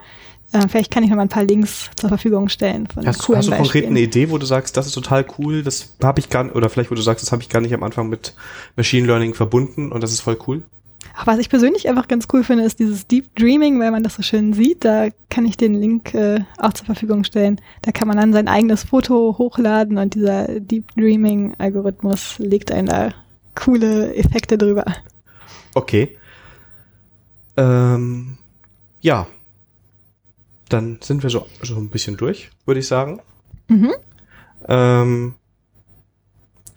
äh, 0.52 0.66
vielleicht 0.66 0.90
kann 0.90 1.04
ich 1.04 1.10
noch 1.10 1.16
mal 1.16 1.22
ein 1.22 1.28
paar 1.28 1.44
Links 1.44 1.90
zur 1.94 2.08
Verfügung 2.08 2.48
stellen 2.48 2.88
von 2.88 3.06
Hast, 3.06 3.22
coolen 3.22 3.38
hast 3.38 3.48
du 3.48 3.52
konkret 3.54 3.86
eine 3.86 4.00
Idee, 4.00 4.30
wo 4.30 4.38
du 4.38 4.46
sagst, 4.46 4.76
das 4.76 4.86
ist 4.86 4.92
total 4.94 5.24
cool, 5.38 5.62
das 5.62 5.94
habe 6.02 6.18
ich 6.18 6.28
gar 6.28 6.54
oder 6.56 6.68
vielleicht 6.68 6.90
wo 6.90 6.96
du 6.96 7.02
sagst, 7.02 7.24
das 7.24 7.30
habe 7.30 7.42
ich 7.42 7.48
gar 7.48 7.60
nicht 7.60 7.72
am 7.74 7.84
Anfang 7.84 8.08
mit 8.08 8.34
Machine 8.74 9.06
Learning 9.06 9.34
verbunden 9.34 9.92
und 9.92 10.00
das 10.02 10.10
ist 10.12 10.20
voll 10.20 10.36
cool? 10.48 10.62
Ach, 11.16 11.26
was 11.28 11.38
ich 11.38 11.48
persönlich 11.48 11.88
einfach 11.88 12.08
ganz 12.08 12.26
cool 12.32 12.42
finde, 12.42 12.64
ist 12.64 12.80
dieses 12.80 13.06
Deep 13.06 13.34
Dreaming, 13.36 13.78
weil 13.78 13.92
man 13.92 14.02
das 14.02 14.16
so 14.16 14.22
schön 14.22 14.52
sieht. 14.52 14.84
Da 14.84 15.08
kann 15.30 15.46
ich 15.46 15.56
den 15.56 15.74
Link 15.74 16.12
äh, 16.12 16.40
auch 16.58 16.72
zur 16.72 16.86
Verfügung 16.86 17.22
stellen. 17.22 17.60
Da 17.82 17.92
kann 17.92 18.08
man 18.08 18.16
dann 18.16 18.32
sein 18.32 18.48
eigenes 18.48 18.82
Foto 18.82 19.36
hochladen 19.38 19.98
und 19.98 20.14
dieser 20.14 20.60
Deep 20.60 20.92
Dreaming 20.96 21.54
Algorithmus 21.58 22.38
legt 22.38 22.72
einen 22.72 22.88
da 22.88 23.12
coole 23.54 24.14
Effekte 24.16 24.58
drüber. 24.58 24.84
Okay. 25.74 26.18
Ähm, 27.56 28.38
ja. 29.00 29.28
Dann 30.68 30.98
sind 31.00 31.22
wir 31.22 31.30
so, 31.30 31.46
so 31.62 31.76
ein 31.76 31.90
bisschen 31.90 32.16
durch, 32.16 32.50
würde 32.66 32.80
ich 32.80 32.88
sagen. 32.88 33.20
Mhm. 33.68 33.92
Ähm, 34.66 35.34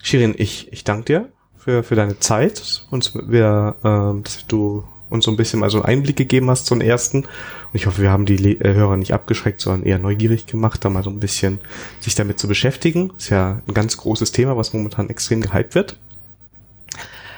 Shirin, 0.00 0.34
ich, 0.38 0.72
ich 0.72 0.84
danke 0.84 1.04
dir 1.04 1.28
für, 1.58 1.82
für 1.82 1.94
deine 1.94 2.18
Zeit 2.18 2.86
und 2.90 3.12
wir, 3.28 3.76
ähm, 3.84 4.22
dass 4.22 4.46
du 4.46 4.84
und 5.10 5.22
so 5.22 5.30
ein 5.30 5.36
bisschen 5.36 5.60
mal 5.60 5.70
so 5.70 5.78
einen 5.78 5.86
Einblick 5.86 6.16
gegeben 6.16 6.50
hast, 6.50 6.70
einen 6.70 6.80
ersten. 6.80 7.24
Und 7.24 7.74
ich 7.74 7.86
hoffe, 7.86 8.02
wir 8.02 8.10
haben 8.10 8.26
die 8.26 8.36
Le 8.36 8.50
äh, 8.60 8.74
Hörer 8.74 8.96
nicht 8.96 9.12
abgeschreckt, 9.12 9.60
sondern 9.60 9.86
eher 9.86 9.98
neugierig 9.98 10.46
gemacht, 10.46 10.84
da 10.84 10.90
mal 10.90 11.02
so 11.02 11.10
ein 11.10 11.20
bisschen 11.20 11.60
sich 12.00 12.14
damit 12.14 12.38
zu 12.38 12.48
beschäftigen. 12.48 13.12
Ist 13.16 13.30
ja 13.30 13.62
ein 13.66 13.74
ganz 13.74 13.96
großes 13.96 14.32
Thema, 14.32 14.56
was 14.56 14.72
momentan 14.72 15.10
extrem 15.10 15.40
gehypt 15.40 15.74
wird. 15.74 15.96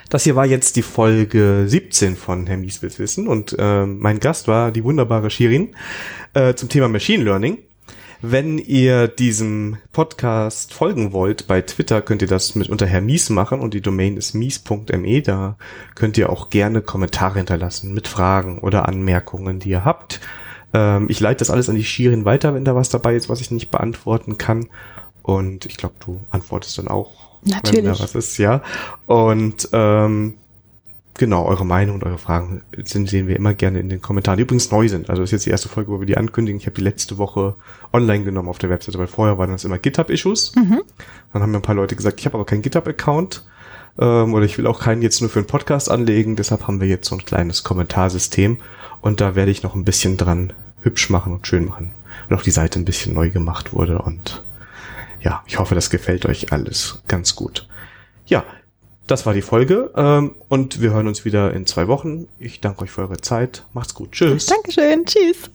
Das 0.09 0.25
hier 0.25 0.35
war 0.35 0.47
jetzt 0.47 0.75
die 0.75 0.83
Folge 0.83 1.65
17 1.69 2.17
von 2.17 2.49
Herr 2.49 2.57
Mies 2.57 2.83
will 2.83 2.91
wissen 2.99 3.29
und 3.29 3.55
äh, 3.57 3.87
mein 3.87 4.19
Gast 4.19 4.49
war 4.49 4.73
die 4.73 4.83
wunderbare 4.83 5.31
Shirin 5.31 5.77
äh, 6.35 6.55
zum 6.55 6.69
Thema 6.69 6.89
Machine 6.89 7.23
Learning. 7.23 7.59
Wenn 8.23 8.59
ihr 8.59 9.09
diesem 9.09 9.79
Podcast 9.93 10.75
folgen 10.75 11.13
wollt 11.15 11.47
bei 11.47 11.63
Twitter, 11.63 12.03
könnt 12.03 12.21
ihr 12.21 12.29
das 12.29 12.55
mit 12.55 12.69
unter 12.69 12.85
Herr 12.85 13.01
Mies 13.01 13.31
machen 13.31 13.61
und 13.61 13.73
die 13.73 13.81
Domain 13.81 14.19
ist 14.19 14.35
mies.me. 14.35 15.23
Da 15.23 15.57
könnt 15.95 16.19
ihr 16.19 16.29
auch 16.29 16.51
gerne 16.51 16.83
Kommentare 16.83 17.39
hinterlassen 17.39 17.95
mit 17.95 18.09
Fragen 18.09 18.59
oder 18.59 18.87
Anmerkungen, 18.87 19.59
die 19.59 19.71
ihr 19.71 19.87
habt. 19.87 20.21
Ähm, 20.75 21.07
ich 21.09 21.19
leite 21.21 21.39
das 21.39 21.49
alles 21.49 21.71
an 21.71 21.77
die 21.77 21.85
Shirin 21.85 22.27
weiter, 22.27 22.53
wenn 22.53 22.67
da 22.67 22.75
was 22.75 22.91
dabei 22.91 23.15
ist, 23.15 23.31
was 23.31 23.41
ich 23.41 23.51
nicht 23.51 23.71
beantworten 23.71 24.37
kann. 24.37 24.69
Und 25.23 25.65
ich 25.65 25.79
glaube, 25.79 25.95
du 26.01 26.21
antwortest 26.31 26.77
dann 26.77 26.89
auch, 26.89 27.41
Natürlich. 27.43 27.79
wenn 27.79 27.85
da 27.93 27.99
was 27.99 28.15
ist, 28.15 28.37
ja. 28.37 28.63
Und 29.07 29.71
ähm, 29.73 30.35
Genau, 31.21 31.45
eure 31.45 31.67
Meinung 31.67 31.97
und 31.97 32.05
eure 32.05 32.17
Fragen 32.17 32.63
sind, 32.83 33.11
sehen 33.11 33.29
wir 33.29 33.37
immer 33.37 33.53
gerne 33.53 33.79
in 33.79 33.91
den 33.91 34.01
Kommentaren, 34.01 34.39
die 34.39 34.45
übrigens 34.45 34.71
neu 34.71 34.89
sind. 34.89 35.11
Also 35.11 35.21
das 35.21 35.29
ist 35.29 35.33
jetzt 35.33 35.45
die 35.45 35.51
erste 35.51 35.69
Folge, 35.69 35.93
wo 35.93 36.01
wir 36.01 36.07
die 36.07 36.17
ankündigen. 36.17 36.59
Ich 36.59 36.65
habe 36.65 36.77
die 36.77 36.81
letzte 36.81 37.19
Woche 37.19 37.57
online 37.93 38.25
genommen 38.25 38.49
auf 38.49 38.57
der 38.57 38.71
Webseite, 38.71 38.99
weil 38.99 39.07
vorher 39.07 39.37
waren 39.37 39.51
das 39.51 39.67
immer 39.67 39.77
GitHub-Issues. 39.77 40.57
Mhm. 40.57 40.81
Dann 41.31 41.43
haben 41.43 41.51
mir 41.51 41.59
ein 41.59 41.63
paar 41.63 41.75
Leute 41.75 41.95
gesagt, 41.95 42.21
ich 42.21 42.25
habe 42.25 42.39
aber 42.39 42.47
keinen 42.47 42.63
GitHub-Account 42.63 43.45
ähm, 43.99 44.33
oder 44.33 44.47
ich 44.47 44.57
will 44.57 44.67
auch 44.67 44.81
keinen 44.81 45.03
jetzt 45.03 45.21
nur 45.21 45.29
für 45.29 45.41
einen 45.41 45.47
Podcast 45.47 45.91
anlegen. 45.91 46.37
Deshalb 46.37 46.67
haben 46.67 46.81
wir 46.81 46.89
jetzt 46.89 47.07
so 47.07 47.17
ein 47.17 47.25
kleines 47.27 47.65
Kommentarsystem 47.65 48.57
und 49.03 49.21
da 49.21 49.35
werde 49.35 49.51
ich 49.51 49.63
noch 49.63 49.75
ein 49.75 49.85
bisschen 49.85 50.17
dran 50.17 50.55
hübsch 50.81 51.11
machen 51.11 51.35
und 51.35 51.47
schön 51.47 51.67
machen. 51.67 51.93
Und 52.31 52.37
auch 52.37 52.43
die 52.43 52.51
Seite 52.51 52.79
ein 52.79 52.87
bisschen 52.87 53.13
neu 53.13 53.29
gemacht 53.29 53.75
wurde 53.75 53.99
und 53.99 54.43
ja, 55.21 55.43
ich 55.47 55.59
hoffe, 55.59 55.75
das 55.75 55.91
gefällt 55.91 56.25
euch 56.25 56.51
alles 56.51 57.03
ganz 57.09 57.37
gut. 57.37 57.69
Ja, 58.25 58.43
das 59.11 59.27
war 59.27 59.35
die 59.35 59.43
Folge 59.43 59.91
ähm, 59.97 60.37
und 60.49 60.81
wir 60.81 60.93
hören 60.93 61.09
uns 61.09 61.25
wieder 61.25 61.53
in 61.53 61.67
zwei 61.67 61.89
Wochen. 61.89 62.29
Ich 62.39 62.61
danke 62.61 62.83
euch 62.83 62.91
für 62.91 63.03
eure 63.03 63.21
Zeit. 63.21 63.65
Macht's 63.73 63.95
gut. 63.95 64.13
Tschüss. 64.13 64.47
Dankeschön. 64.47 65.05
Tschüss. 65.05 65.51